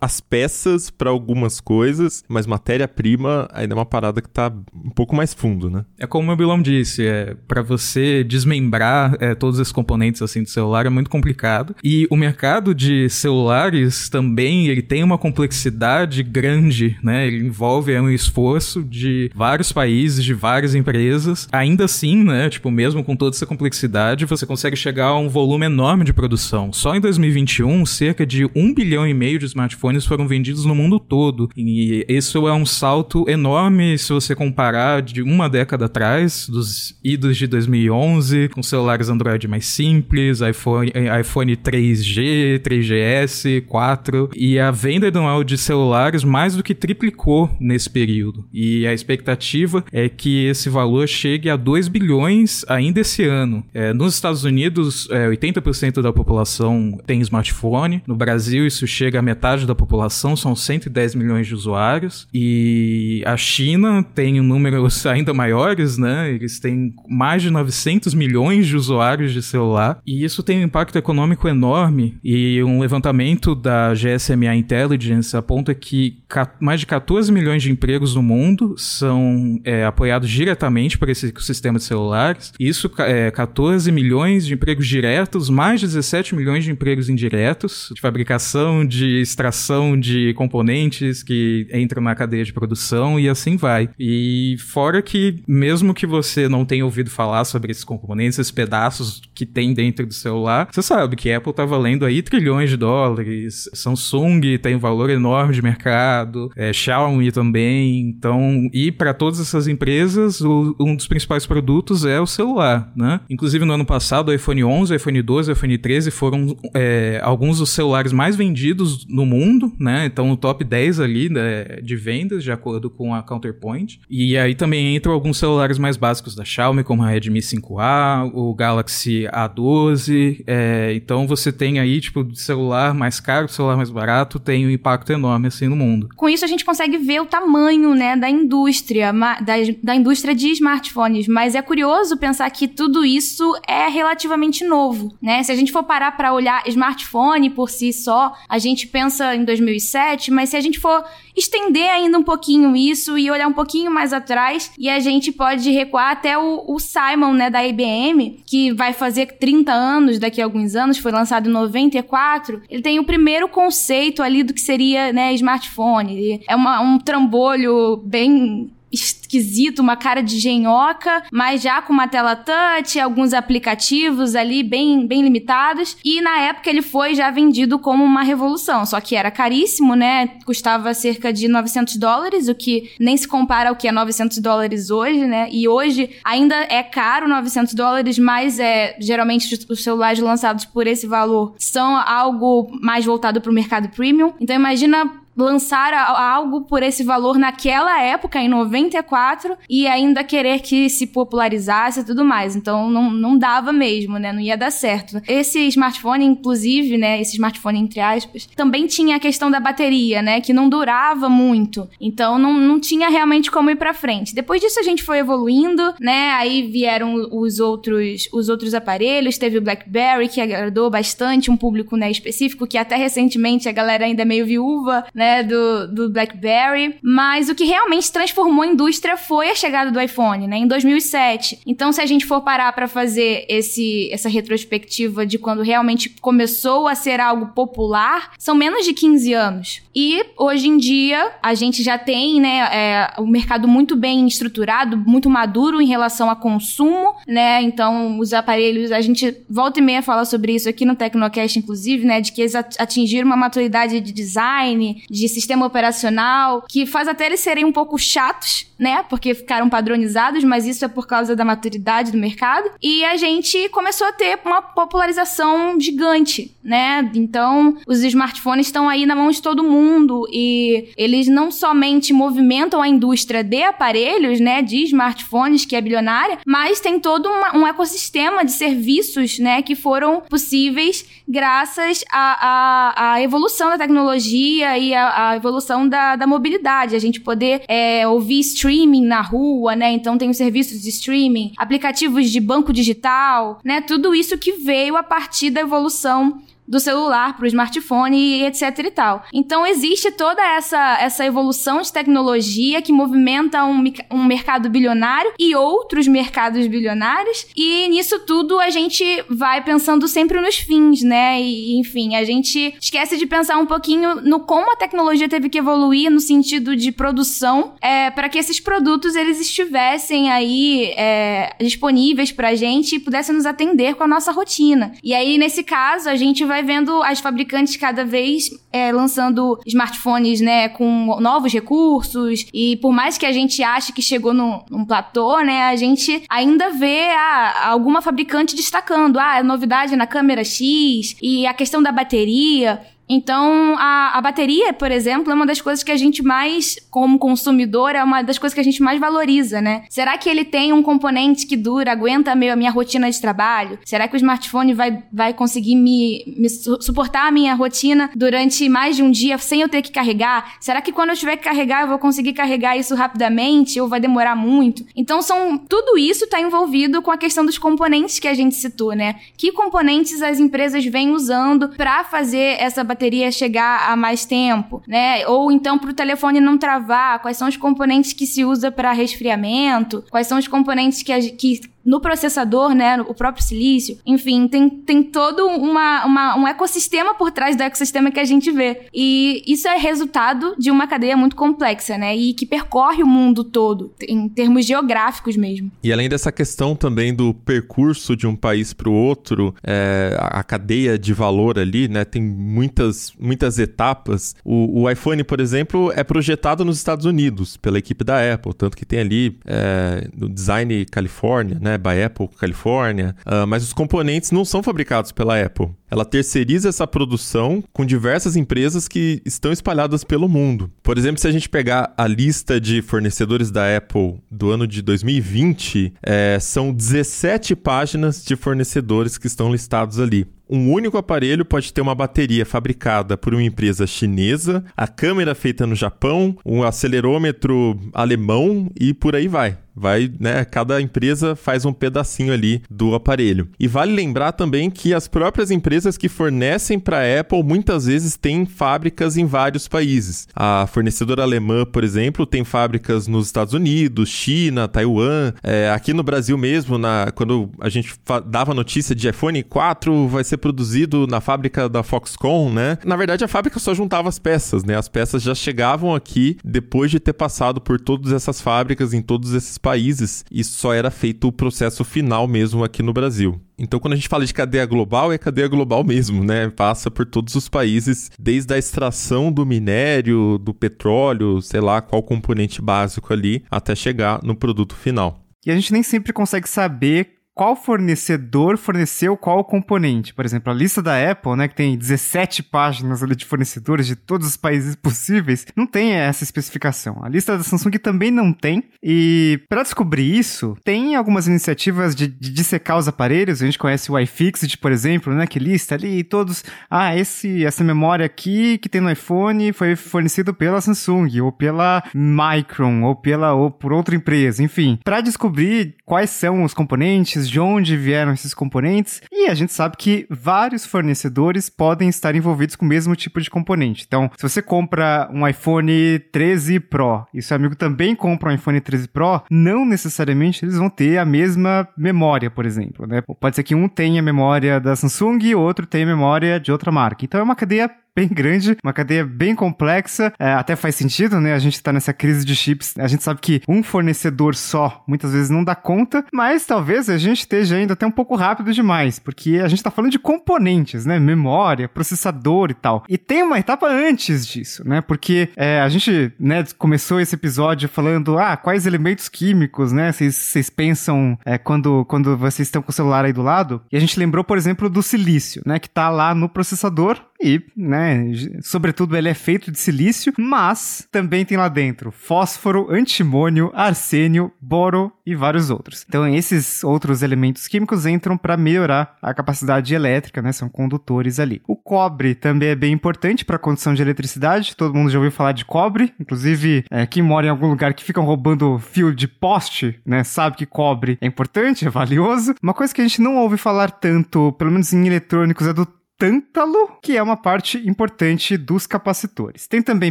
as 0.00 0.20
peças 0.20 0.90
para 0.90 1.10
algumas 1.10 1.60
coisas, 1.60 2.22
mas 2.28 2.46
matéria-prima 2.46 3.48
ainda 3.52 3.74
é 3.74 3.76
uma 3.76 3.86
parada 3.86 4.22
que 4.22 4.28
tá 4.28 4.52
um 4.74 4.90
pouco 4.90 5.16
mais 5.16 5.34
fundo, 5.34 5.70
né? 5.70 5.84
É 5.98 6.06
como 6.06 6.30
o 6.30 6.36
Bilão 6.36 6.60
disse, 6.60 7.06
é, 7.06 7.36
para 7.46 7.62
você 7.62 8.22
desmembrar 8.22 9.16
é, 9.20 9.34
todos 9.34 9.58
esses 9.58 9.72
componentes 9.72 10.22
assim 10.22 10.42
do 10.42 10.48
celular 10.48 10.86
é 10.86 10.90
muito 10.90 11.10
complicado. 11.10 11.74
E 11.82 12.06
o 12.10 12.16
mercado 12.16 12.74
de 12.74 13.08
celulares 13.08 13.87
também 14.10 14.68
ele 14.68 14.82
tem 14.82 15.02
uma 15.02 15.18
complexidade 15.18 16.22
grande, 16.22 16.96
né? 17.02 17.26
Ele 17.26 17.46
envolve 17.46 17.92
é, 17.92 18.00
um 18.00 18.10
esforço 18.10 18.82
de 18.82 19.30
vários 19.34 19.72
países, 19.72 20.24
de 20.24 20.34
várias 20.34 20.74
empresas. 20.74 21.48
Ainda 21.52 21.84
assim, 21.84 22.22
né? 22.22 22.48
Tipo, 22.48 22.70
mesmo 22.70 23.02
com 23.04 23.16
toda 23.16 23.34
essa 23.34 23.46
complexidade, 23.46 24.26
você 24.26 24.46
consegue 24.46 24.76
chegar 24.76 25.06
a 25.06 25.18
um 25.18 25.28
volume 25.28 25.66
enorme 25.66 26.04
de 26.04 26.12
produção. 26.12 26.72
Só 26.72 26.94
em 26.94 27.00
2021, 27.00 27.84
cerca 27.86 28.26
de 28.26 28.48
um 28.54 28.74
bilhão 28.74 29.06
e 29.06 29.14
meio 29.14 29.38
de 29.38 29.46
smartphones 29.46 30.04
foram 30.04 30.26
vendidos 30.26 30.64
no 30.64 30.74
mundo 30.74 30.98
todo. 30.98 31.50
E 31.56 32.04
isso 32.08 32.46
é 32.46 32.52
um 32.52 32.66
salto 32.66 33.28
enorme 33.28 33.98
se 33.98 34.12
você 34.12 34.34
comparar 34.34 35.02
de 35.02 35.22
uma 35.22 35.48
década 35.48 35.86
atrás, 35.86 36.48
dos 36.48 36.96
idos 37.02 37.36
de 37.36 37.46
2011, 37.46 38.48
com 38.48 38.62
celulares 38.62 39.08
Android 39.08 39.46
mais 39.48 39.66
simples, 39.66 40.40
iPhone, 40.40 40.92
iPhone 41.20 41.56
3G, 41.56 42.60
3GS, 42.60 43.62
4 43.68 44.30
e 44.34 44.58
a 44.58 44.70
venda 44.70 45.08
anual 45.08 45.44
de 45.44 45.58
celulares 45.58 46.24
mais 46.24 46.56
do 46.56 46.62
que 46.62 46.74
triplicou 46.74 47.50
nesse 47.60 47.88
período. 47.88 48.44
E 48.52 48.86
a 48.86 48.92
expectativa 48.92 49.84
é 49.92 50.08
que 50.08 50.46
esse 50.46 50.68
valor 50.68 51.06
chegue 51.06 51.50
a 51.50 51.56
2 51.56 51.88
bilhões 51.88 52.64
ainda 52.68 53.00
esse 53.00 53.24
ano. 53.24 53.64
É, 53.72 53.92
nos 53.92 54.14
Estados 54.14 54.44
Unidos, 54.44 55.08
é, 55.10 55.28
80% 55.28 56.00
da 56.02 56.12
população 56.12 56.98
tem 57.06 57.20
smartphone. 57.20 58.02
No 58.06 58.16
Brasil, 58.16 58.66
isso 58.66 58.86
chega 58.86 59.18
a 59.18 59.22
metade 59.22 59.66
da 59.66 59.74
população, 59.74 60.36
são 60.36 60.54
110 60.54 61.14
milhões 61.14 61.46
de 61.46 61.54
usuários. 61.54 62.26
E 62.32 63.22
a 63.26 63.36
China 63.36 64.02
tem 64.02 64.40
números 64.40 65.04
ainda 65.06 65.34
maiores, 65.34 65.98
né? 65.98 66.32
Eles 66.32 66.58
têm 66.58 66.94
mais 67.08 67.42
de 67.42 67.50
900 67.50 68.14
milhões 68.14 68.66
de 68.66 68.76
usuários 68.76 69.32
de 69.32 69.42
celular. 69.42 70.00
E 70.06 70.24
isso 70.24 70.42
tem 70.42 70.60
um 70.60 70.64
impacto 70.64 70.96
econômico 70.96 71.48
enorme. 71.48 72.16
E 72.22 72.62
um 72.62 72.80
levantamento 72.80 73.54
da 73.58 73.92
GSMA 73.92 74.54
Intelligence 74.54 75.36
aponta 75.36 75.74
que 75.74 76.18
mais 76.60 76.80
de 76.80 76.86
14 76.86 77.30
milhões 77.32 77.62
de 77.62 77.70
empregos 77.70 78.14
no 78.14 78.22
mundo 78.22 78.74
são 78.78 79.60
é, 79.64 79.84
apoiados 79.84 80.30
diretamente 80.30 80.96
por 80.96 81.08
esse 81.08 81.28
ecossistema 81.28 81.78
de 81.78 81.84
celulares. 81.84 82.52
Isso 82.58 82.90
é 82.98 83.30
14 83.30 83.90
milhões 83.90 84.46
de 84.46 84.54
empregos 84.54 84.86
diretos, 84.86 85.50
mais 85.50 85.80
17 85.80 86.34
milhões 86.34 86.64
de 86.64 86.70
empregos 86.70 87.08
indiretos, 87.08 87.90
de 87.94 88.00
fabricação, 88.00 88.86
de 88.86 89.20
extração 89.20 89.98
de 89.98 90.32
componentes 90.34 91.22
que 91.22 91.66
entram 91.72 92.02
na 92.02 92.14
cadeia 92.14 92.44
de 92.44 92.52
produção 92.52 93.18
e 93.18 93.28
assim 93.28 93.56
vai. 93.56 93.90
E 93.98 94.56
fora 94.58 95.02
que, 95.02 95.42
mesmo 95.46 95.94
que 95.94 96.06
você 96.06 96.48
não 96.48 96.64
tenha 96.64 96.84
ouvido 96.84 97.10
falar 97.10 97.44
sobre 97.44 97.72
esses 97.72 97.84
componentes, 97.84 98.38
esses 98.38 98.52
pedaços 98.52 99.20
que 99.34 99.46
tem 99.46 99.74
dentro 99.74 100.06
do 100.06 100.14
celular, 100.14 100.68
você 100.70 100.82
sabe 100.82 101.16
que 101.16 101.32
Apple 101.32 101.52
tá 101.52 101.64
valendo 101.64 102.04
aí 102.04 102.22
trilhões 102.22 102.70
de 102.70 102.76
dólares 102.76 103.47
Samsung 103.50 104.58
tem 104.60 104.76
um 104.76 104.78
valor 104.78 105.10
enorme 105.10 105.54
de 105.54 105.62
mercado, 105.62 106.50
é, 106.56 106.72
Xiaomi 106.72 107.32
também. 107.32 108.00
Então, 108.00 108.68
e 108.72 108.90
para 108.90 109.14
todas 109.14 109.40
essas 109.40 109.68
empresas, 109.68 110.40
o, 110.40 110.74
um 110.80 110.96
dos 110.96 111.06
principais 111.06 111.46
produtos 111.46 112.04
é 112.04 112.20
o 112.20 112.26
celular, 112.26 112.92
né? 112.96 113.20
Inclusive 113.30 113.64
no 113.64 113.72
ano 113.72 113.84
passado, 113.84 114.28
o 114.28 114.32
iPhone 114.32 114.64
11, 114.64 114.92
o 114.92 114.96
iPhone 114.96 115.22
12, 115.22 115.50
o 115.50 115.52
iPhone 115.52 115.78
13 115.78 116.10
foram 116.10 116.56
é, 116.74 117.20
alguns 117.22 117.58
dos 117.58 117.70
celulares 117.70 118.12
mais 118.12 118.36
vendidos 118.36 119.06
no 119.08 119.24
mundo, 119.24 119.72
né? 119.78 120.06
Então, 120.06 120.28
no 120.28 120.36
top 120.36 120.64
10 120.64 121.00
ali 121.00 121.28
né, 121.28 121.64
de 121.82 121.96
vendas, 121.96 122.42
de 122.42 122.52
acordo 122.52 122.90
com 122.90 123.14
a 123.14 123.22
Counterpoint. 123.22 124.00
E 124.08 124.36
aí 124.36 124.54
também 124.54 124.96
entram 124.96 125.12
alguns 125.12 125.38
celulares 125.38 125.78
mais 125.78 125.96
básicos 125.96 126.34
da 126.34 126.44
Xiaomi, 126.44 126.82
como 126.82 127.02
a 127.02 127.08
Redmi 127.08 127.40
5A, 127.40 128.30
o 128.34 128.54
Galaxy 128.54 129.26
A12. 129.32 130.42
É, 130.46 130.92
então, 130.94 131.26
você 131.26 131.52
tem 131.52 131.78
aí, 131.78 132.00
tipo, 132.00 132.26
celular 132.34 132.94
mais 132.94 133.20
caro 133.20 133.37
caro, 133.38 133.46
o 133.46 133.48
celular 133.48 133.76
mais 133.76 133.90
barato 133.90 134.40
tem 134.40 134.66
um 134.66 134.70
impacto 134.70 135.12
enorme 135.12 135.48
assim 135.48 135.68
no 135.68 135.76
mundo. 135.76 136.08
Com 136.16 136.28
isso 136.28 136.44
a 136.44 136.48
gente 136.48 136.64
consegue 136.64 136.98
ver 136.98 137.20
o 137.20 137.26
tamanho, 137.26 137.94
né, 137.94 138.16
da 138.16 138.28
indústria, 138.28 139.12
da, 139.12 139.54
da 139.82 139.94
indústria 139.94 140.34
de 140.34 140.50
smartphones, 140.50 141.28
mas 141.28 141.54
é 141.54 141.62
curioso 141.62 142.16
pensar 142.16 142.50
que 142.50 142.66
tudo 142.66 143.04
isso 143.04 143.54
é 143.66 143.88
relativamente 143.88 144.64
novo, 144.64 145.16
né? 145.22 145.42
Se 145.42 145.52
a 145.52 145.56
gente 145.56 145.72
for 145.72 145.84
parar 145.84 146.16
para 146.16 146.32
olhar 146.32 146.62
smartphone 146.66 147.50
por 147.50 147.70
si 147.70 147.92
só, 147.92 148.32
a 148.48 148.58
gente 148.58 148.86
pensa 148.86 149.34
em 149.34 149.44
2007, 149.44 150.30
mas 150.30 150.50
se 150.50 150.56
a 150.56 150.60
gente 150.60 150.78
for 150.78 151.04
estender 151.36 151.88
ainda 151.88 152.18
um 152.18 152.22
pouquinho 152.22 152.74
isso 152.74 153.16
e 153.16 153.30
olhar 153.30 153.46
um 153.46 153.52
pouquinho 153.52 153.90
mais 153.90 154.12
atrás, 154.12 154.72
e 154.76 154.88
a 154.88 154.98
gente 154.98 155.30
pode 155.30 155.70
recuar 155.70 156.10
até 156.10 156.36
o, 156.36 156.64
o 156.66 156.78
Simon, 156.80 157.32
né, 157.34 157.48
da 157.48 157.64
IBM, 157.64 158.42
que 158.44 158.72
vai 158.72 158.92
fazer 158.92 159.38
30 159.38 159.72
anos 159.72 160.18
daqui 160.18 160.40
a 160.40 160.44
alguns 160.44 160.74
anos, 160.74 160.98
foi 160.98 161.12
lançado 161.12 161.48
em 161.48 161.52
94. 161.52 162.62
Ele 162.68 162.82
tem 162.82 162.98
o 162.98 163.04
primeiro 163.04 163.27
conceito 163.48 164.22
ali 164.22 164.42
do 164.42 164.54
que 164.54 164.60
seria, 164.60 165.12
né, 165.12 165.32
smartphone. 165.34 166.40
É 166.48 166.56
uma, 166.56 166.80
um 166.80 166.98
trambolho 166.98 167.98
bem 167.98 168.70
esquisito, 168.90 169.80
uma 169.80 169.96
cara 169.96 170.22
de 170.22 170.38
genhoca, 170.38 171.22
mas 171.30 171.62
já 171.62 171.80
com 171.82 171.92
uma 171.92 172.08
tela 172.08 172.34
touch, 172.34 172.98
alguns 172.98 173.32
aplicativos 173.32 174.34
ali 174.34 174.62
bem, 174.62 175.06
bem 175.06 175.22
limitados. 175.22 175.96
E 176.04 176.20
na 176.20 176.38
época 176.40 176.70
ele 176.70 176.82
foi 176.82 177.14
já 177.14 177.30
vendido 177.30 177.78
como 177.78 178.04
uma 178.04 178.22
revolução, 178.22 178.84
só 178.86 179.00
que 179.00 179.14
era 179.14 179.30
caríssimo, 179.30 179.94
né? 179.94 180.28
Custava 180.44 180.92
cerca 180.94 181.32
de 181.32 181.48
900 181.48 181.96
dólares, 181.96 182.48
o 182.48 182.54
que 182.54 182.92
nem 182.98 183.16
se 183.16 183.28
compara 183.28 183.68
ao 183.70 183.76
que 183.76 183.88
é 183.88 183.92
900 183.92 184.38
dólares 184.38 184.90
hoje, 184.90 185.26
né? 185.26 185.48
E 185.50 185.68
hoje 185.68 186.10
ainda 186.24 186.56
é 186.68 186.82
caro 186.82 187.28
900 187.28 187.74
dólares, 187.74 188.18
mas 188.18 188.58
é 188.58 188.96
geralmente 188.98 189.66
os 189.68 189.82
celulares 189.82 190.20
lançados 190.20 190.64
por 190.64 190.86
esse 190.86 191.06
valor 191.06 191.54
são 191.58 191.96
algo 191.96 192.70
mais 192.80 193.04
voltado 193.04 193.40
para 193.40 193.50
o 193.50 193.54
mercado 193.54 193.88
premium. 193.88 194.32
Então 194.40 194.56
imagina 194.56 195.10
lançar 195.42 195.94
algo 195.94 196.62
por 196.62 196.82
esse 196.82 197.04
valor 197.04 197.38
naquela 197.38 198.02
época, 198.02 198.40
em 198.40 198.48
94, 198.48 199.56
e 199.68 199.86
ainda 199.86 200.24
querer 200.24 200.60
que 200.60 200.88
se 200.90 201.06
popularizasse 201.06 202.00
e 202.00 202.04
tudo 202.04 202.24
mais. 202.24 202.56
Então 202.56 202.90
não, 202.90 203.10
não 203.10 203.38
dava 203.38 203.72
mesmo, 203.72 204.18
né? 204.18 204.32
Não 204.32 204.40
ia 204.40 204.56
dar 204.56 204.70
certo. 204.70 205.20
Esse 205.28 205.60
smartphone, 205.68 206.24
inclusive, 206.24 206.96
né? 206.96 207.20
Esse 207.20 207.34
smartphone, 207.34 207.78
entre 207.78 208.00
aspas, 208.00 208.46
também 208.56 208.86
tinha 208.86 209.16
a 209.16 209.20
questão 209.20 209.50
da 209.50 209.60
bateria, 209.60 210.20
né? 210.20 210.40
Que 210.40 210.52
não 210.52 210.68
durava 210.68 211.28
muito. 211.28 211.88
Então 212.00 212.38
não, 212.38 212.54
não 212.54 212.80
tinha 212.80 213.08
realmente 213.08 213.50
como 213.50 213.70
ir 213.70 213.76
pra 213.76 213.94
frente. 213.94 214.34
Depois 214.34 214.60
disso 214.60 214.80
a 214.80 214.82
gente 214.82 215.02
foi 215.02 215.18
evoluindo, 215.18 215.94
né? 216.00 216.32
Aí 216.32 216.62
vieram 216.62 217.14
os 217.32 217.60
outros, 217.60 218.28
os 218.32 218.48
outros 218.48 218.74
aparelhos, 218.74 219.38
teve 219.38 219.58
o 219.58 219.62
BlackBerry, 219.62 220.28
que 220.28 220.40
agradou 220.40 220.90
bastante 220.90 221.50
um 221.50 221.56
público 221.56 221.96
né, 221.96 222.10
específico, 222.10 222.66
que 222.66 222.78
até 222.78 222.96
recentemente 222.96 223.68
a 223.68 223.72
galera 223.72 224.04
ainda 224.04 224.22
é 224.22 224.24
meio 224.24 224.46
viúva, 224.46 225.04
né? 225.14 225.27
Né, 225.28 225.42
do, 225.42 225.88
do 225.88 226.10
BlackBerry, 226.10 226.96
mas 227.02 227.48
o 227.48 227.54
que 227.54 227.64
realmente 227.64 228.10
transformou 228.10 228.62
a 228.62 228.66
indústria 228.66 229.16
foi 229.16 229.50
a 229.50 229.54
chegada 229.54 229.90
do 229.90 230.00
iPhone, 230.00 230.46
né, 230.46 230.56
em 230.56 230.66
2007. 230.66 231.60
Então, 231.66 231.92
se 231.92 232.00
a 232.00 232.06
gente 232.06 232.24
for 232.24 232.40
parar 232.40 232.72
para 232.72 232.88
fazer 232.88 233.44
esse, 233.48 234.08
essa 234.10 234.28
retrospectiva 234.28 235.26
de 235.26 235.38
quando 235.38 235.62
realmente 235.62 236.08
começou 236.20 236.88
a 236.88 236.94
ser 236.94 237.20
algo 237.20 237.48
popular, 237.48 238.32
são 238.38 238.54
menos 238.54 238.84
de 238.84 238.94
15 238.94 239.32
anos. 239.34 239.82
E 239.94 240.24
hoje 240.36 240.68
em 240.68 240.78
dia 240.78 241.32
a 241.42 241.54
gente 241.54 241.82
já 241.82 241.98
tem, 241.98 242.40
né, 242.40 242.58
é, 242.72 243.14
o 243.18 243.26
mercado 243.26 243.68
muito 243.68 243.96
bem 243.96 244.26
estruturado, 244.26 244.96
muito 244.96 245.28
maduro 245.28 245.80
em 245.80 245.86
relação 245.86 246.30
a 246.30 246.36
consumo, 246.36 247.16
né? 247.26 247.60
Então, 247.62 248.18
os 248.18 248.32
aparelhos, 248.32 248.92
a 248.92 249.00
gente 249.00 249.36
volta 249.50 249.80
e 249.80 249.82
meia 249.82 250.02
fala 250.02 250.24
sobre 250.24 250.54
isso 250.54 250.68
aqui 250.68 250.84
no 250.84 250.94
Tecnocast, 250.94 251.58
inclusive, 251.58 252.06
né, 252.06 252.20
de 252.20 252.32
que 252.32 252.40
eles 252.40 252.54
atingiram 252.54 253.26
uma 253.26 253.36
maturidade 253.36 254.00
de 254.00 254.12
design, 254.12 255.02
de 255.10 255.17
sistema 255.26 255.66
operacional, 255.66 256.62
que 256.68 256.86
faz 256.86 257.08
até 257.08 257.26
eles 257.26 257.40
serem 257.40 257.64
um 257.64 257.72
pouco 257.72 257.98
chatos, 257.98 258.67
né? 258.78 259.02
Porque 259.08 259.34
ficaram 259.34 259.68
padronizados, 259.68 260.44
mas 260.44 260.66
isso 260.66 260.84
é 260.84 260.88
por 260.88 261.06
causa 261.06 261.34
da 261.34 261.44
maturidade 261.44 262.12
do 262.12 262.18
mercado. 262.18 262.70
E 262.82 263.04
a 263.04 263.16
gente 263.16 263.68
começou 263.70 264.06
a 264.06 264.12
ter 264.12 264.38
uma 264.44 264.62
popularização 264.62 265.78
gigante, 265.80 266.56
né? 266.62 267.10
Então, 267.14 267.76
os 267.86 268.02
smartphones 268.02 268.66
estão 268.66 268.88
aí 268.88 269.04
na 269.04 269.16
mão 269.16 269.30
de 269.30 269.42
todo 269.42 269.64
mundo 269.64 270.26
e 270.32 270.90
eles 270.96 271.26
não 271.26 271.50
somente 271.50 272.12
movimentam 272.12 272.80
a 272.80 272.88
indústria 272.88 273.42
de 273.42 273.62
aparelhos, 273.62 274.38
né? 274.40 274.62
De 274.62 274.84
smartphones, 274.84 275.64
que 275.64 275.74
é 275.74 275.80
bilionária, 275.80 276.38
mas 276.46 276.80
tem 276.80 277.00
todo 277.00 277.28
uma, 277.28 277.56
um 277.56 277.66
ecossistema 277.66 278.44
de 278.44 278.52
serviços, 278.52 279.38
né? 279.38 279.62
Que 279.62 279.74
foram 279.74 280.20
possíveis 280.20 281.04
graças 281.26 282.04
à, 282.12 283.16
evolução 283.20 283.70
da 283.70 283.78
tecnologia 283.78 284.78
e 284.78 284.94
à, 284.94 285.34
evolução 285.36 285.88
da, 285.88 286.16
da 286.16 286.26
mobilidade. 286.26 286.94
A 286.94 286.98
gente 286.98 287.20
poder 287.20 287.62
é, 287.66 288.06
ouvir 288.06 288.40
streaming 288.68 289.06
na 289.06 289.22
rua, 289.22 289.74
né? 289.74 289.90
Então 289.92 290.18
tem 290.18 290.28
os 290.28 290.36
serviços 290.36 290.82
de 290.82 290.90
streaming, 290.90 291.52
aplicativos 291.56 292.30
de 292.30 292.38
banco 292.38 292.72
digital, 292.72 293.60
né? 293.64 293.80
Tudo 293.80 294.14
isso 294.14 294.36
que 294.36 294.52
veio 294.52 294.96
a 294.96 295.02
partir 295.02 295.50
da 295.50 295.62
evolução 295.62 296.42
do 296.68 296.78
celular 296.78 297.34
para 297.36 297.44
o 297.44 297.48
smartphone 297.48 298.16
e 298.16 298.44
etc 298.44 298.78
e 298.78 298.90
tal. 298.90 299.24
Então 299.32 299.66
existe 299.66 300.12
toda 300.12 300.42
essa, 300.42 300.98
essa 301.00 301.24
evolução 301.24 301.80
de 301.80 301.92
tecnologia 301.92 302.82
que 302.82 302.92
movimenta 302.92 303.64
um, 303.64 303.82
um 304.10 304.24
mercado 304.24 304.68
bilionário 304.68 305.32
e 305.38 305.54
outros 305.54 306.06
mercados 306.06 306.66
bilionários 306.66 307.46
e 307.56 307.88
nisso 307.88 308.20
tudo 308.20 308.60
a 308.60 308.68
gente 308.68 309.04
vai 309.30 309.62
pensando 309.62 310.06
sempre 310.06 310.40
nos 310.40 310.56
fins, 310.56 311.02
né? 311.02 311.40
E 311.40 311.78
enfim, 311.78 312.14
a 312.14 312.24
gente 312.24 312.74
esquece 312.80 313.16
de 313.16 313.26
pensar 313.26 313.56
um 313.56 313.66
pouquinho 313.66 314.16
no 314.16 314.40
como 314.40 314.72
a 314.72 314.76
tecnologia 314.76 315.28
teve 315.28 315.48
que 315.48 315.58
evoluir 315.58 316.10
no 316.10 316.20
sentido 316.20 316.76
de 316.76 316.92
produção 316.92 317.74
é, 317.80 318.10
para 318.10 318.28
que 318.28 318.38
esses 318.38 318.60
produtos 318.60 319.16
eles 319.16 319.40
estivessem 319.40 320.30
aí 320.30 320.92
é, 320.96 321.54
disponíveis 321.60 322.30
para 322.30 322.48
a 322.48 322.54
gente 322.54 322.96
e 322.96 323.00
pudessem 323.00 323.34
nos 323.34 323.46
atender 323.46 323.94
com 323.94 324.04
a 324.04 324.08
nossa 324.08 324.32
rotina. 324.32 324.92
E 325.02 325.14
aí 325.14 325.38
nesse 325.38 325.62
caso 325.62 326.08
a 326.08 326.16
gente 326.16 326.44
vai 326.44 326.57
vai 326.58 326.62
vendo 326.62 327.02
as 327.02 327.20
fabricantes 327.20 327.76
cada 327.76 328.04
vez 328.04 328.50
é, 328.72 328.90
lançando 328.92 329.58
smartphones, 329.66 330.40
né, 330.40 330.68
com 330.68 331.16
novos 331.20 331.52
recursos 331.52 332.46
e 332.52 332.76
por 332.76 332.92
mais 332.92 333.16
que 333.16 333.26
a 333.26 333.32
gente 333.32 333.62
ache 333.62 333.92
que 333.92 334.02
chegou 334.02 334.34
num, 334.34 334.60
num 334.70 334.84
platô, 334.84 335.40
né, 335.40 335.64
a 335.64 335.76
gente 335.76 336.22
ainda 336.28 336.70
vê 336.70 337.10
ah, 337.10 337.68
alguma 337.68 338.02
fabricante 338.02 338.56
destacando, 338.56 339.18
ah, 339.18 339.42
novidade 339.42 339.94
na 339.94 340.06
câmera 340.06 340.42
X 340.44 341.16
e 341.22 341.46
a 341.46 341.54
questão 341.54 341.82
da 341.82 341.92
bateria. 341.92 342.80
Então, 343.08 343.74
a, 343.78 344.18
a 344.18 344.20
bateria, 344.20 344.72
por 344.72 344.90
exemplo, 344.90 345.32
é 345.32 345.34
uma 345.34 345.46
das 345.46 345.60
coisas 345.60 345.82
que 345.82 345.90
a 345.90 345.96
gente 345.96 346.22
mais, 346.22 346.76
como 346.90 347.18
consumidor, 347.18 347.94
é 347.94 348.04
uma 348.04 348.22
das 348.22 348.38
coisas 348.38 348.54
que 348.54 348.60
a 348.60 348.64
gente 348.64 348.82
mais 348.82 349.00
valoriza, 349.00 349.60
né? 349.60 349.84
Será 349.88 350.18
que 350.18 350.28
ele 350.28 350.44
tem 350.44 350.72
um 350.72 350.82
componente 350.82 351.46
que 351.46 351.56
dura, 351.56 351.92
aguenta 351.92 352.34
minha, 352.34 352.52
a 352.52 352.56
minha 352.56 352.70
rotina 352.70 353.10
de 353.10 353.18
trabalho? 353.18 353.78
Será 353.84 354.06
que 354.06 354.14
o 354.14 354.18
smartphone 354.18 354.74
vai, 354.74 355.02
vai 355.10 355.32
conseguir 355.32 355.74
me, 355.74 356.22
me 356.36 356.50
suportar 356.50 357.26
a 357.26 357.30
minha 357.30 357.54
rotina 357.54 358.10
durante 358.14 358.68
mais 358.68 358.96
de 358.96 359.02
um 359.02 359.10
dia 359.10 359.38
sem 359.38 359.62
eu 359.62 359.68
ter 359.68 359.80
que 359.80 359.90
carregar? 359.90 360.56
Será 360.60 360.82
que 360.82 360.92
quando 360.92 361.10
eu 361.10 361.16
tiver 361.16 361.36
que 361.36 361.44
carregar, 361.44 361.82
eu 361.82 361.88
vou 361.88 361.98
conseguir 361.98 362.34
carregar 362.34 362.76
isso 362.76 362.94
rapidamente 362.94 363.80
ou 363.80 363.88
vai 363.88 364.00
demorar 364.00 364.36
muito? 364.36 364.84
Então, 364.94 365.22
são 365.22 365.56
tudo 365.56 365.96
isso 365.96 366.24
está 366.24 366.40
envolvido 366.40 367.00
com 367.00 367.10
a 367.10 367.16
questão 367.16 367.46
dos 367.46 367.56
componentes 367.56 368.18
que 368.18 368.28
a 368.28 368.34
gente 368.34 368.54
citou, 368.54 368.92
né? 368.92 369.16
Que 369.36 369.50
componentes 369.50 370.20
as 370.20 370.38
empresas 370.38 370.84
vêm 370.84 371.10
usando 371.10 371.70
para 371.70 372.04
fazer 372.04 372.60
essa 372.60 372.84
bateria 372.84 372.97
bateria 372.98 373.30
chegar 373.30 373.88
a 373.88 373.94
mais 373.94 374.24
tempo, 374.26 374.82
né? 374.86 375.24
Ou 375.28 375.52
então 375.52 375.78
para 375.78 375.90
o 375.90 375.94
telefone 375.94 376.40
não 376.40 376.58
travar, 376.58 377.20
quais 377.20 377.36
são 377.36 377.48
os 377.48 377.56
componentes 377.56 378.12
que 378.12 378.26
se 378.26 378.44
usa 378.44 378.72
para 378.72 378.90
resfriamento, 378.92 380.04
quais 380.10 380.26
são 380.26 380.36
os 380.36 380.48
componentes 380.48 381.02
que, 381.04 381.30
que 381.30 381.60
no 381.88 382.00
processador, 382.00 382.74
né, 382.74 383.00
o 383.00 383.14
próprio 383.14 383.42
silício. 383.42 383.98
Enfim, 384.04 384.46
tem, 384.46 384.68
tem 384.68 385.02
todo 385.02 385.46
uma, 385.46 386.04
uma, 386.04 386.36
um 386.36 386.46
ecossistema 386.46 387.14
por 387.14 387.32
trás 387.32 387.56
do 387.56 387.62
ecossistema 387.62 388.10
que 388.10 388.20
a 388.20 388.26
gente 388.26 388.52
vê. 388.52 388.82
E 388.92 389.42
isso 389.46 389.66
é 389.66 389.78
resultado 389.78 390.54
de 390.58 390.70
uma 390.70 390.86
cadeia 390.86 391.16
muito 391.16 391.34
complexa, 391.34 391.96
né, 391.96 392.14
e 392.14 392.34
que 392.34 392.44
percorre 392.44 393.02
o 393.02 393.06
mundo 393.06 393.42
todo, 393.42 393.90
em 394.06 394.28
termos 394.28 394.66
geográficos 394.66 395.34
mesmo. 395.34 395.72
E 395.82 395.90
além 395.90 396.10
dessa 396.10 396.30
questão 396.30 396.76
também 396.76 397.14
do 397.14 397.32
percurso 397.32 398.14
de 398.14 398.26
um 398.26 398.36
país 398.36 398.74
para 398.74 398.90
o 398.90 398.92
outro, 398.92 399.54
é, 399.64 400.14
a 400.20 400.42
cadeia 400.42 400.98
de 400.98 401.14
valor 401.14 401.58
ali, 401.58 401.88
né, 401.88 402.04
tem 402.04 402.20
muitas, 402.20 403.14
muitas 403.18 403.58
etapas. 403.58 404.36
O, 404.44 404.82
o, 404.82 404.90
iPhone, 404.90 405.24
por 405.24 405.40
exemplo, 405.40 405.90
é 405.96 406.04
projetado 406.04 406.66
nos 406.66 406.76
Estados 406.76 407.06
Unidos 407.06 407.56
pela 407.56 407.78
equipe 407.78 408.04
da 408.04 408.34
Apple, 408.34 408.52
tanto 408.52 408.76
que 408.76 408.84
tem 408.84 408.98
ali 408.98 409.38
é, 409.46 410.06
no 410.14 410.28
Design 410.28 410.84
Califórnia, 410.84 411.58
né, 411.58 411.77
by 411.78 412.02
Apple 412.02 412.28
Califórnia, 412.38 413.14
uh, 413.26 413.46
mas 413.46 413.62
os 413.62 413.72
componentes 413.72 414.30
não 414.30 414.44
são 414.44 414.62
fabricados 414.62 415.12
pela 415.12 415.40
Apple. 415.40 415.70
Ela 415.90 416.04
terceiriza 416.04 416.68
essa 416.68 416.86
produção 416.86 417.64
com 417.72 417.84
diversas 417.84 418.36
empresas 418.36 418.86
que 418.86 419.22
estão 419.24 419.50
espalhadas 419.52 420.04
pelo 420.04 420.28
mundo. 420.28 420.70
Por 420.82 420.98
exemplo, 420.98 421.20
se 421.20 421.26
a 421.26 421.32
gente 421.32 421.48
pegar 421.48 421.94
a 421.96 422.06
lista 422.06 422.60
de 422.60 422.82
fornecedores 422.82 423.50
da 423.50 423.76
Apple 423.76 424.16
do 424.30 424.50
ano 424.50 424.66
de 424.66 424.82
2020, 424.82 425.94
é, 426.02 426.38
são 426.40 426.72
17 426.72 427.56
páginas 427.56 428.22
de 428.22 428.36
fornecedores 428.36 429.16
que 429.16 429.26
estão 429.26 429.50
listados 429.50 429.98
ali. 429.98 430.26
Um 430.48 430.72
único 430.72 430.96
aparelho 430.96 431.44
pode 431.44 431.72
ter 431.72 431.80
uma 431.80 431.94
bateria 431.94 432.46
fabricada 432.46 433.16
por 433.16 433.34
uma 433.34 433.42
empresa 433.42 433.86
chinesa, 433.86 434.64
a 434.76 434.86
câmera 434.86 435.34
feita 435.34 435.66
no 435.66 435.74
Japão, 435.74 436.36
um 436.44 436.62
acelerômetro 436.62 437.78
alemão 437.92 438.70
e 438.78 438.94
por 438.94 439.14
aí 439.14 439.28
vai. 439.28 439.58
Vai, 439.78 440.10
né? 440.18 440.44
Cada 440.44 440.80
empresa 440.80 441.36
faz 441.36 441.64
um 441.64 441.72
pedacinho 441.72 442.32
ali 442.32 442.62
do 442.68 442.96
aparelho. 442.96 443.48
E 443.60 443.68
vale 443.68 443.94
lembrar 443.94 444.32
também 444.32 444.68
que 444.70 444.92
as 444.92 445.06
próprias 445.06 445.52
empresas 445.52 445.96
que 445.96 446.08
fornecem 446.08 446.80
para 446.80 446.98
a 446.98 447.20
Apple 447.20 447.44
muitas 447.44 447.86
vezes 447.86 448.16
têm 448.16 448.44
fábricas 448.44 449.16
em 449.16 449.24
vários 449.24 449.68
países. 449.68 450.26
A 450.34 450.66
fornecedora 450.66 451.22
alemã, 451.22 451.64
por 451.64 451.84
exemplo, 451.84 452.26
tem 452.26 452.42
fábricas 452.42 453.06
nos 453.06 453.26
Estados 453.26 453.54
Unidos, 453.54 454.08
China, 454.08 454.66
Taiwan. 454.66 455.32
É, 455.44 455.70
aqui 455.70 455.92
no 455.92 456.02
Brasil 456.02 456.36
mesmo, 456.36 456.76
na, 456.76 457.12
quando 457.14 457.48
a 457.60 457.68
gente 457.68 457.94
dava 458.26 458.52
notícia 458.52 458.96
de 458.96 459.08
iPhone 459.08 459.40
4 459.44 460.08
vai 460.08 460.24
ser 460.24 460.37
produzido 460.38 461.06
na 461.06 461.20
fábrica 461.20 461.68
da 461.68 461.82
Foxconn, 461.82 462.52
né? 462.52 462.78
Na 462.84 462.96
verdade, 462.96 463.24
a 463.24 463.28
fábrica 463.28 463.58
só 463.58 463.74
juntava 463.74 464.08
as 464.08 464.18
peças, 464.18 464.64
né? 464.64 464.76
As 464.76 464.88
peças 464.88 465.22
já 465.22 465.34
chegavam 465.34 465.94
aqui 465.94 466.38
depois 466.44 466.90
de 466.90 467.00
ter 467.00 467.12
passado 467.12 467.60
por 467.60 467.80
todas 467.80 468.12
essas 468.12 468.40
fábricas 468.40 468.94
em 468.94 469.02
todos 469.02 469.34
esses 469.34 469.58
países 469.58 470.24
e 470.30 470.42
só 470.42 470.72
era 470.72 470.90
feito 470.90 471.28
o 471.28 471.32
processo 471.32 471.84
final 471.84 472.26
mesmo 472.26 472.64
aqui 472.64 472.82
no 472.82 472.92
Brasil. 472.92 473.40
Então, 473.58 473.80
quando 473.80 473.94
a 473.94 473.96
gente 473.96 474.08
fala 474.08 474.24
de 474.24 474.32
cadeia 474.32 474.64
global, 474.64 475.12
é 475.12 475.18
cadeia 475.18 475.48
global 475.48 475.82
mesmo, 475.82 476.22
né? 476.22 476.48
Passa 476.48 476.90
por 476.90 477.04
todos 477.04 477.34
os 477.34 477.48
países, 477.48 478.08
desde 478.16 478.54
a 478.54 478.58
extração 478.58 479.32
do 479.32 479.44
minério, 479.44 480.38
do 480.38 480.54
petróleo, 480.54 481.42
sei 481.42 481.60
lá 481.60 481.80
qual 481.82 482.02
componente 482.02 482.62
básico 482.62 483.12
ali, 483.12 483.44
até 483.50 483.74
chegar 483.74 484.20
no 484.22 484.36
produto 484.36 484.76
final. 484.76 485.24
E 485.44 485.50
a 485.50 485.54
gente 485.54 485.72
nem 485.72 485.82
sempre 485.82 486.12
consegue 486.12 486.48
saber 486.48 487.17
qual 487.38 487.54
fornecedor 487.54 488.58
forneceu 488.58 489.16
qual 489.16 489.44
componente. 489.44 490.12
Por 490.12 490.24
exemplo, 490.24 490.52
a 490.52 490.56
lista 490.56 490.82
da 490.82 491.08
Apple, 491.08 491.36
né, 491.36 491.46
que 491.46 491.54
tem 491.54 491.78
17 491.78 492.42
páginas 492.42 492.98
de 493.16 493.24
fornecedores 493.24 493.86
de 493.86 493.94
todos 493.94 494.26
os 494.26 494.36
países 494.36 494.74
possíveis, 494.82 495.46
não 495.54 495.64
tem 495.64 495.92
essa 495.92 496.24
especificação. 496.24 496.98
A 497.00 497.08
lista 497.08 497.38
da 497.38 497.44
Samsung 497.44 497.78
também 497.80 498.10
não 498.10 498.32
tem. 498.32 498.64
E 498.82 499.40
para 499.48 499.62
descobrir 499.62 500.18
isso, 500.18 500.56
tem 500.64 500.96
algumas 500.96 501.28
iniciativas 501.28 501.94
de, 501.94 502.08
de 502.08 502.30
dissecar 502.32 502.76
os 502.76 502.88
aparelhos. 502.88 503.40
A 503.40 503.46
gente 503.46 503.56
conhece 503.56 503.92
o 503.92 503.96
iFixit, 504.00 504.58
por 504.58 504.72
exemplo, 504.72 505.14
né, 505.14 505.24
que 505.24 505.38
lista 505.38 505.76
ali 505.76 506.02
todos, 506.02 506.42
ah, 506.68 506.96
esse 506.96 507.44
essa 507.44 507.62
memória 507.62 508.04
aqui 508.04 508.58
que 508.58 508.68
tem 508.68 508.80
no 508.80 508.90
iPhone 508.90 509.52
foi 509.52 509.76
fornecido 509.76 510.34
pela 510.34 510.60
Samsung 510.60 511.20
ou 511.20 511.30
pela 511.30 511.84
Micron 511.94 512.82
ou 512.82 512.96
pela 512.96 513.32
ou 513.32 513.48
por 513.48 513.72
outra 513.72 513.94
empresa, 513.94 514.42
enfim. 514.42 514.80
Para 514.82 515.00
descobrir 515.00 515.76
quais 515.86 516.10
são 516.10 516.42
os 516.42 516.52
componentes 516.52 517.27
de 517.28 517.40
onde 517.40 517.76
vieram 517.76 518.12
esses 518.12 518.34
componentes, 518.34 519.00
e 519.12 519.26
a 519.26 519.34
gente 519.34 519.52
sabe 519.52 519.76
que 519.76 520.06
vários 520.10 520.66
fornecedores 520.66 521.48
podem 521.48 521.88
estar 521.88 522.14
envolvidos 522.14 522.56
com 522.56 522.64
o 522.64 522.68
mesmo 522.68 522.94
tipo 522.96 523.20
de 523.20 523.30
componente. 523.30 523.84
Então, 523.86 524.10
se 524.16 524.22
você 524.22 524.42
compra 524.42 525.08
um 525.12 525.26
iPhone 525.26 525.98
13 526.12 526.60
Pro 526.60 527.06
e 527.12 527.22
seu 527.22 527.36
amigo 527.36 527.54
também 527.54 527.94
compra 527.94 528.30
um 528.30 528.34
iPhone 528.34 528.60
13 528.60 528.88
Pro, 528.88 529.22
não 529.30 529.64
necessariamente 529.64 530.44
eles 530.44 530.56
vão 530.56 530.70
ter 530.70 530.98
a 530.98 531.04
mesma 531.04 531.68
memória, 531.76 532.30
por 532.30 532.46
exemplo. 532.46 532.86
Né? 532.86 533.02
Pode 533.20 533.36
ser 533.36 533.42
que 533.42 533.54
um 533.54 533.68
tenha 533.68 534.02
memória 534.02 534.60
da 534.60 534.74
Samsung 534.76 535.18
e 535.22 535.34
outro 535.34 535.66
tenha 535.66 535.86
memória 535.86 536.40
de 536.40 536.52
outra 536.52 536.72
marca. 536.72 537.04
Então 537.04 537.20
é 537.20 537.22
uma 537.22 537.36
cadeia 537.36 537.70
bem 537.98 538.06
grande, 538.06 538.56
uma 538.62 538.72
cadeia 538.72 539.04
bem 539.04 539.34
complexa. 539.34 540.12
É, 540.20 540.32
até 540.32 540.54
faz 540.54 540.76
sentido, 540.76 541.20
né? 541.20 541.34
A 541.34 541.38
gente 541.40 541.60
tá 541.60 541.72
nessa 541.72 541.92
crise 541.92 542.24
de 542.24 542.36
chips. 542.36 542.74
A 542.78 542.86
gente 542.86 543.02
sabe 543.02 543.20
que 543.20 543.42
um 543.48 543.60
fornecedor 543.60 544.36
só 544.36 544.84
muitas 544.86 545.12
vezes 545.12 545.30
não 545.30 545.42
dá 545.42 545.56
conta, 545.56 546.04
mas 546.12 546.46
talvez 546.46 546.88
a 546.88 546.96
gente 546.96 547.20
esteja 547.20 547.56
ainda 547.56 547.72
até 547.72 547.84
um 547.84 547.90
pouco 547.90 548.14
rápido 548.14 548.52
demais, 548.52 549.00
porque 549.00 549.40
a 549.42 549.48
gente 549.48 549.64
tá 549.64 549.70
falando 549.70 549.90
de 549.90 549.98
componentes, 549.98 550.86
né? 550.86 551.00
Memória, 551.00 551.68
processador 551.68 552.52
e 552.52 552.54
tal. 552.54 552.84
E 552.88 552.96
tem 552.96 553.24
uma 553.24 553.40
etapa 553.40 553.66
antes 553.66 554.24
disso, 554.24 554.62
né? 554.64 554.80
Porque 554.80 555.30
é, 555.36 555.60
a 555.60 555.68
gente 555.68 556.12
né, 556.20 556.44
começou 556.56 557.00
esse 557.00 557.16
episódio 557.16 557.68
falando, 557.68 558.16
ah, 558.16 558.36
quais 558.36 558.64
elementos 558.64 559.08
químicos, 559.08 559.72
né? 559.72 559.90
Vocês 559.90 560.48
pensam 560.48 561.18
é, 561.24 561.36
quando, 561.36 561.84
quando 561.86 562.16
vocês 562.16 562.46
estão 562.46 562.62
com 562.62 562.70
o 562.70 562.74
celular 562.74 563.04
aí 563.04 563.12
do 563.12 563.22
lado. 563.22 563.60
E 563.72 563.76
a 563.76 563.80
gente 563.80 563.98
lembrou, 563.98 564.22
por 564.22 564.38
exemplo, 564.38 564.70
do 564.70 564.84
silício, 564.84 565.42
né? 565.44 565.58
Que 565.58 565.68
tá 565.68 565.90
lá 565.90 566.14
no 566.14 566.28
processador 566.28 567.07
e, 567.20 567.42
né, 567.56 568.12
sobretudo 568.42 568.96
ele 568.96 569.08
é 569.08 569.14
feito 569.14 569.50
de 569.50 569.58
silício, 569.58 570.12
mas 570.16 570.86
também 570.90 571.24
tem 571.24 571.36
lá 571.36 571.48
dentro 571.48 571.90
fósforo, 571.90 572.70
antimônio, 572.70 573.50
arsênio, 573.54 574.32
boro 574.40 574.92
e 575.04 575.14
vários 575.14 575.50
outros. 575.50 575.84
Então 575.88 576.06
esses 576.06 576.62
outros 576.62 577.02
elementos 577.02 577.48
químicos 577.48 577.86
entram 577.86 578.16
para 578.16 578.36
melhorar 578.36 578.96
a 579.02 579.12
capacidade 579.12 579.74
elétrica, 579.74 580.22
né, 580.22 580.32
são 580.32 580.48
condutores 580.48 581.18
ali. 581.18 581.42
O 581.46 581.56
cobre 581.56 582.14
também 582.14 582.50
é 582.50 582.54
bem 582.54 582.72
importante 582.72 583.24
para 583.24 583.36
a 583.36 583.40
condução 583.40 583.74
de 583.74 583.82
eletricidade, 583.82 584.56
todo 584.56 584.74
mundo 584.74 584.90
já 584.90 584.98
ouviu 584.98 585.12
falar 585.12 585.32
de 585.32 585.44
cobre, 585.44 585.92
inclusive 585.98 586.64
é, 586.70 586.86
quem 586.86 587.02
mora 587.02 587.26
em 587.26 587.30
algum 587.30 587.48
lugar 587.48 587.74
que 587.74 587.84
ficam 587.84 588.04
roubando 588.04 588.58
fio 588.58 588.94
de 588.94 589.08
poste, 589.08 589.80
né, 589.84 590.04
sabe 590.04 590.36
que 590.36 590.46
cobre 590.46 590.98
é 591.00 591.06
importante, 591.06 591.66
é 591.66 591.70
valioso. 591.70 592.34
Uma 592.42 592.54
coisa 592.54 592.74
que 592.74 592.80
a 592.80 592.84
gente 592.84 593.00
não 593.00 593.16
ouve 593.16 593.36
falar 593.36 593.70
tanto, 593.70 594.32
pelo 594.32 594.50
menos 594.50 594.72
em 594.72 594.86
eletrônicos, 594.86 595.46
é 595.46 595.52
do 595.52 595.66
tântalo, 595.98 596.78
que 596.80 596.96
é 596.96 597.02
uma 597.02 597.16
parte 597.16 597.58
importante 597.68 598.36
dos 598.36 598.66
capacitores. 598.66 599.48
Tem 599.48 599.60
também 599.60 599.90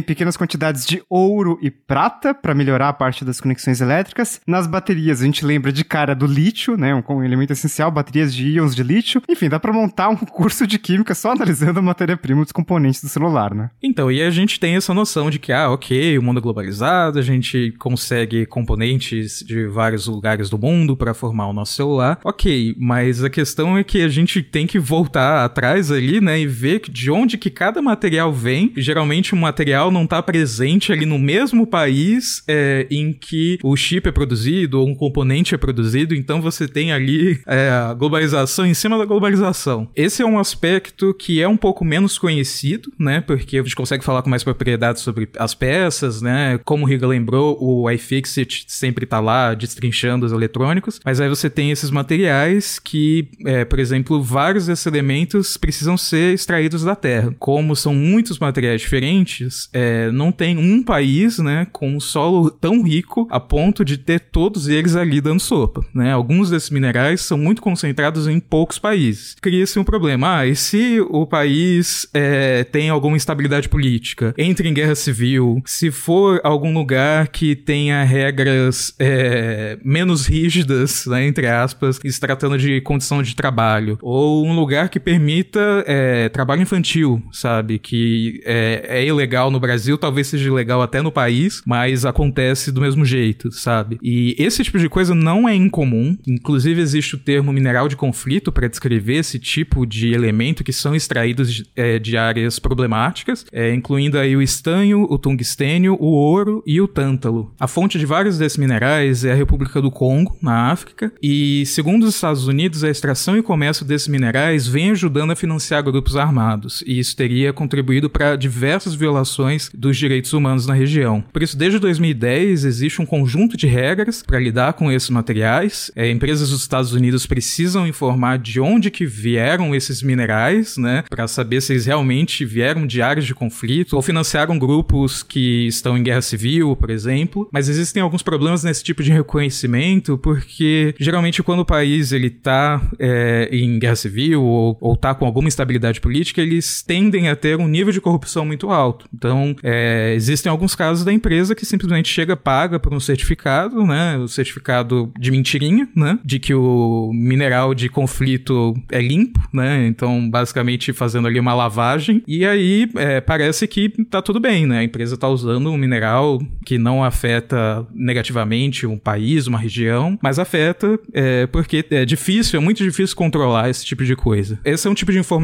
pequenas 0.00 0.36
quantidades 0.36 0.86
de 0.86 1.02
ouro 1.08 1.58
e 1.60 1.70
prata 1.70 2.32
para 2.32 2.54
melhorar 2.54 2.88
a 2.88 2.92
parte 2.94 3.24
das 3.24 3.40
conexões 3.40 3.82
elétricas. 3.82 4.40
Nas 4.46 4.66
baterias, 4.66 5.20
a 5.20 5.26
gente 5.26 5.44
lembra 5.44 5.70
de 5.70 5.84
cara 5.84 6.14
do 6.14 6.26
lítio, 6.26 6.76
né, 6.78 6.94
um, 6.94 7.22
elemento 7.22 7.52
essencial, 7.52 7.90
baterias 7.90 8.34
de 8.34 8.48
íons 8.48 8.74
de 8.74 8.82
lítio. 8.82 9.22
Enfim, 9.28 9.50
dá 9.50 9.60
para 9.60 9.72
montar 9.72 10.08
um 10.08 10.16
curso 10.24 10.66
de 10.66 10.78
química 10.78 11.14
só 11.14 11.32
analisando 11.32 11.78
a 11.78 11.82
matéria-prima 11.82 12.42
dos 12.42 12.52
componentes 12.52 13.02
do 13.02 13.08
celular, 13.08 13.54
né? 13.54 13.70
Então, 13.82 14.10
e 14.10 14.22
a 14.22 14.30
gente 14.30 14.58
tem 14.58 14.76
essa 14.76 14.94
noção 14.94 15.28
de 15.28 15.38
que, 15.38 15.52
ah, 15.52 15.70
ok, 15.70 16.16
o 16.16 16.22
mundo 16.22 16.38
é 16.38 16.40
globalizado, 16.40 17.18
a 17.18 17.22
gente 17.22 17.74
consegue 17.78 18.46
componentes 18.46 19.40
de 19.40 19.66
vários 19.66 20.06
lugares 20.06 20.48
do 20.48 20.58
mundo 20.58 20.96
para 20.96 21.12
formar 21.12 21.48
o 21.48 21.52
nosso 21.52 21.74
celular. 21.74 22.18
Ok, 22.24 22.74
mas 22.78 23.22
a 23.22 23.28
questão 23.28 23.76
é 23.76 23.84
que 23.84 24.00
a 24.00 24.08
gente 24.08 24.42
tem 24.42 24.66
que 24.66 24.78
voltar 24.78 25.44
atrás 25.44 25.90
ali, 25.98 26.20
né, 26.20 26.40
e 26.40 26.46
ver 26.46 26.80
de 26.88 27.10
onde 27.10 27.36
que 27.36 27.50
cada 27.50 27.82
material 27.82 28.32
vem. 28.32 28.72
Geralmente 28.76 29.34
o 29.34 29.36
material 29.36 29.90
não 29.90 30.04
está 30.04 30.22
presente 30.22 30.92
ali 30.92 31.04
no 31.04 31.18
mesmo 31.18 31.66
país 31.66 32.42
é, 32.46 32.86
em 32.90 33.12
que 33.12 33.58
o 33.62 33.76
chip 33.76 34.08
é 34.08 34.12
produzido 34.12 34.80
ou 34.80 34.88
um 34.88 34.94
componente 34.94 35.54
é 35.54 35.58
produzido, 35.58 36.14
então 36.14 36.40
você 36.40 36.66
tem 36.66 36.92
ali 36.92 37.40
é, 37.46 37.68
a 37.70 37.94
globalização 37.94 38.66
em 38.66 38.74
cima 38.74 38.98
da 38.98 39.04
globalização. 39.04 39.88
Esse 39.94 40.22
é 40.22 40.26
um 40.26 40.38
aspecto 40.38 41.14
que 41.14 41.40
é 41.40 41.48
um 41.48 41.56
pouco 41.56 41.84
menos 41.84 42.18
conhecido, 42.18 42.92
né, 42.98 43.20
porque 43.20 43.58
a 43.58 43.62
gente 43.62 43.74
consegue 43.74 44.04
falar 44.04 44.22
com 44.22 44.30
mais 44.30 44.44
propriedade 44.44 45.00
sobre 45.00 45.28
as 45.38 45.54
peças, 45.54 46.22
né, 46.22 46.58
como 46.64 46.84
o 46.84 46.88
Riga 46.88 47.06
lembrou, 47.06 47.58
o 47.60 47.90
iFixit 47.90 48.64
sempre 48.68 49.04
está 49.04 49.20
lá 49.20 49.54
destrinchando 49.54 50.26
os 50.26 50.32
eletrônicos, 50.32 51.00
mas 51.04 51.20
aí 51.20 51.28
você 51.28 51.50
tem 51.50 51.70
esses 51.70 51.90
materiais 51.90 52.78
que, 52.78 53.28
é, 53.44 53.64
por 53.64 53.78
exemplo, 53.78 54.22
vários 54.22 54.66
desses 54.66 54.86
elementos 54.86 55.56
precisam 55.56 55.87
precisam 55.88 55.96
ser 55.96 56.34
extraídos 56.34 56.84
da 56.84 56.94
Terra. 56.94 57.34
Como 57.38 57.74
são 57.74 57.94
muitos 57.94 58.38
materiais 58.38 58.80
diferentes, 58.80 59.68
é, 59.72 60.10
não 60.10 60.30
tem 60.30 60.58
um 60.58 60.82
país, 60.82 61.38
né, 61.38 61.66
com 61.72 61.96
um 61.96 62.00
solo 62.00 62.50
tão 62.50 62.82
rico 62.82 63.26
a 63.30 63.40
ponto 63.40 63.84
de 63.84 63.96
ter 63.96 64.20
todos 64.20 64.68
eles 64.68 64.96
ali 64.96 65.20
dando 65.20 65.40
sopa, 65.40 65.84
né? 65.94 66.12
Alguns 66.12 66.50
desses 66.50 66.70
minerais 66.70 67.20
são 67.20 67.38
muito 67.38 67.62
concentrados 67.62 68.26
em 68.26 68.40
poucos 68.40 68.78
países. 68.78 69.34
Cria-se 69.40 69.78
um 69.78 69.84
problema. 69.84 70.38
Ah, 70.38 70.46
e 70.46 70.54
se 70.54 71.00
o 71.00 71.26
país 71.26 72.06
é, 72.12 72.64
tem 72.64 72.90
alguma 72.90 73.16
instabilidade 73.16 73.68
política, 73.68 74.34
entre 74.36 74.68
em 74.68 74.74
guerra 74.74 74.94
civil, 74.94 75.62
se 75.64 75.90
for 75.90 76.40
algum 76.44 76.74
lugar 76.74 77.28
que 77.28 77.56
tenha 77.56 78.02
regras 78.04 78.94
é, 78.98 79.78
menos 79.82 80.26
rígidas, 80.26 81.06
né, 81.06 81.26
entre 81.26 81.46
aspas, 81.46 81.98
se 82.04 82.20
tratando 82.20 82.58
de 82.58 82.80
condição 82.80 83.22
de 83.22 83.34
trabalho, 83.34 83.98
ou 84.02 84.44
um 84.44 84.54
lugar 84.54 84.88
que 84.88 85.00
permita 85.00 85.77
é, 85.86 86.28
trabalho 86.28 86.62
infantil, 86.62 87.22
sabe? 87.32 87.78
Que 87.78 88.40
é, 88.44 88.84
é, 88.88 89.06
ilegal 89.06 89.50
no 89.50 89.60
Brasil, 89.60 89.96
talvez 89.98 90.26
seja 90.26 90.48
ilegal 90.48 90.82
até 90.82 91.00
no 91.00 91.12
país, 91.12 91.62
mas 91.66 92.04
acontece 92.04 92.70
do 92.72 92.80
mesmo 92.80 93.04
jeito, 93.04 93.50
sabe? 93.52 93.98
E 94.02 94.34
esse 94.38 94.62
tipo 94.62 94.78
de 94.78 94.88
coisa 94.88 95.14
não 95.14 95.48
é 95.48 95.54
incomum. 95.54 96.16
Inclusive, 96.26 96.80
existe 96.80 97.14
o 97.14 97.18
termo 97.18 97.52
mineral 97.52 97.88
de 97.88 97.96
conflito 97.96 98.50
para 98.50 98.68
descrever 98.68 99.16
esse 99.16 99.38
tipo 99.38 99.86
de 99.86 100.12
elemento 100.12 100.64
que 100.64 100.72
são 100.72 100.94
extraídos 100.94 101.52
de, 101.52 101.66
é, 101.76 101.98
de 101.98 102.16
áreas 102.16 102.58
problemáticas, 102.58 103.44
é, 103.52 103.72
incluindo 103.72 104.18
aí 104.18 104.36
o 104.36 104.42
estanho, 104.42 105.06
o 105.08 105.18
tungstênio, 105.18 105.96
o 106.00 106.06
ouro 106.06 106.62
e 106.66 106.80
o 106.80 106.88
tântalo. 106.88 107.52
A 107.58 107.66
fonte 107.66 107.98
de 107.98 108.06
vários 108.06 108.38
desses 108.38 108.58
minerais 108.58 109.24
é 109.24 109.32
a 109.32 109.36
República 109.36 109.80
do 109.80 109.90
Congo, 109.90 110.36
na 110.42 110.70
África, 110.70 111.12
e 111.22 111.64
segundo 111.66 112.04
os 112.04 112.14
Estados 112.14 112.46
Unidos, 112.46 112.84
a 112.84 112.90
extração 112.90 113.36
e 113.36 113.42
comércio 113.42 113.84
desses 113.84 114.08
minerais 114.08 114.66
vem 114.66 114.90
ajudando 114.90 115.30
a 115.30 115.36
financiar 115.36 115.67
financiar 115.68 115.82
grupos 115.82 116.16
armados, 116.16 116.82
e 116.86 116.98
isso 116.98 117.14
teria 117.14 117.52
contribuído 117.52 118.08
para 118.08 118.36
diversas 118.36 118.94
violações 118.94 119.70
dos 119.74 119.96
direitos 119.96 120.32
humanos 120.32 120.66
na 120.66 120.74
região. 120.74 121.22
Por 121.32 121.42
isso, 121.42 121.56
desde 121.56 121.78
2010, 121.78 122.64
existe 122.64 123.02
um 123.02 123.06
conjunto 123.06 123.56
de 123.56 123.66
regras 123.66 124.22
para 124.22 124.40
lidar 124.40 124.72
com 124.72 124.90
esses 124.90 125.10
materiais. 125.10 125.90
É, 125.94 126.10
empresas 126.10 126.50
dos 126.50 126.62
Estados 126.62 126.92
Unidos 126.92 127.26
precisam 127.26 127.86
informar 127.86 128.38
de 128.38 128.60
onde 128.60 128.90
que 128.90 129.04
vieram 129.04 129.74
esses 129.74 130.02
minerais, 130.02 130.76
né, 130.76 131.04
para 131.08 131.28
saber 131.28 131.60
se 131.60 131.72
eles 131.72 131.86
realmente 131.86 132.44
vieram 132.44 132.86
de 132.86 133.02
áreas 133.02 133.26
de 133.26 133.34
conflito 133.34 133.94
ou 133.94 134.02
financiaram 134.02 134.58
grupos 134.58 135.22
que 135.22 135.66
estão 135.66 135.98
em 135.98 136.02
guerra 136.02 136.22
civil, 136.22 136.74
por 136.76 136.90
exemplo. 136.90 137.48
Mas 137.52 137.68
existem 137.68 138.02
alguns 138.02 138.22
problemas 138.22 138.64
nesse 138.64 138.82
tipo 138.82 139.02
de 139.02 139.12
reconhecimento, 139.12 140.16
porque 140.18 140.94
geralmente 140.98 141.42
quando 141.42 141.60
o 141.60 141.64
país 141.64 142.12
ele 142.12 142.30
tá 142.30 142.80
é, 142.98 143.48
em 143.52 143.78
guerra 143.78 143.96
civil 143.96 144.42
ou, 144.42 144.76
ou 144.80 144.96
tá 144.96 145.14
com 145.14 145.26
alguma 145.26 145.47
instabilidade 145.48 146.00
política, 146.00 146.40
eles 146.40 146.82
tendem 146.82 147.28
a 147.28 147.36
ter 147.36 147.58
um 147.58 147.66
nível 147.66 147.92
de 147.92 148.00
corrupção 148.00 148.44
muito 148.44 148.70
alto. 148.70 149.06
Então, 149.14 149.56
é, 149.62 150.12
existem 150.14 150.50
alguns 150.50 150.74
casos 150.74 151.04
da 151.04 151.12
empresa 151.12 151.54
que 151.54 151.66
simplesmente 151.66 152.08
chega, 152.08 152.36
paga 152.36 152.78
por 152.78 152.94
um 152.94 153.00
certificado, 153.00 153.84
né, 153.86 154.16
o 154.18 154.28
certificado 154.28 155.12
de 155.18 155.30
mentirinha, 155.30 155.88
né, 155.94 156.18
de 156.24 156.38
que 156.38 156.54
o 156.54 157.10
mineral 157.12 157.74
de 157.74 157.88
conflito 157.88 158.74
é 158.90 159.00
limpo, 159.00 159.40
né, 159.52 159.86
então 159.86 160.28
basicamente 160.28 160.92
fazendo 160.92 161.26
ali 161.26 161.40
uma 161.40 161.54
lavagem, 161.54 162.22
e 162.26 162.44
aí 162.44 162.88
é, 162.96 163.20
parece 163.20 163.66
que 163.66 163.88
tá 164.04 164.20
tudo 164.22 164.38
bem, 164.38 164.66
né, 164.66 164.78
a 164.80 164.84
empresa 164.84 165.16
tá 165.16 165.28
usando 165.28 165.70
um 165.70 165.76
mineral 165.76 166.40
que 166.64 166.78
não 166.78 167.02
afeta 167.02 167.86
negativamente 167.94 168.86
um 168.86 168.98
país, 168.98 169.46
uma 169.46 169.58
região, 169.58 170.18
mas 170.22 170.38
afeta 170.38 170.98
é, 171.12 171.46
porque 171.46 171.84
é 171.90 172.04
difícil, 172.04 172.58
é 172.58 172.62
muito 172.62 172.82
difícil 172.82 173.16
controlar 173.16 173.70
esse 173.70 173.84
tipo 173.84 174.04
de 174.04 174.14
coisa. 174.14 174.58
Esse 174.64 174.86
é 174.86 174.90
um 174.90 174.94
tipo 174.94 175.12
de 175.12 175.18
informação 175.18 175.37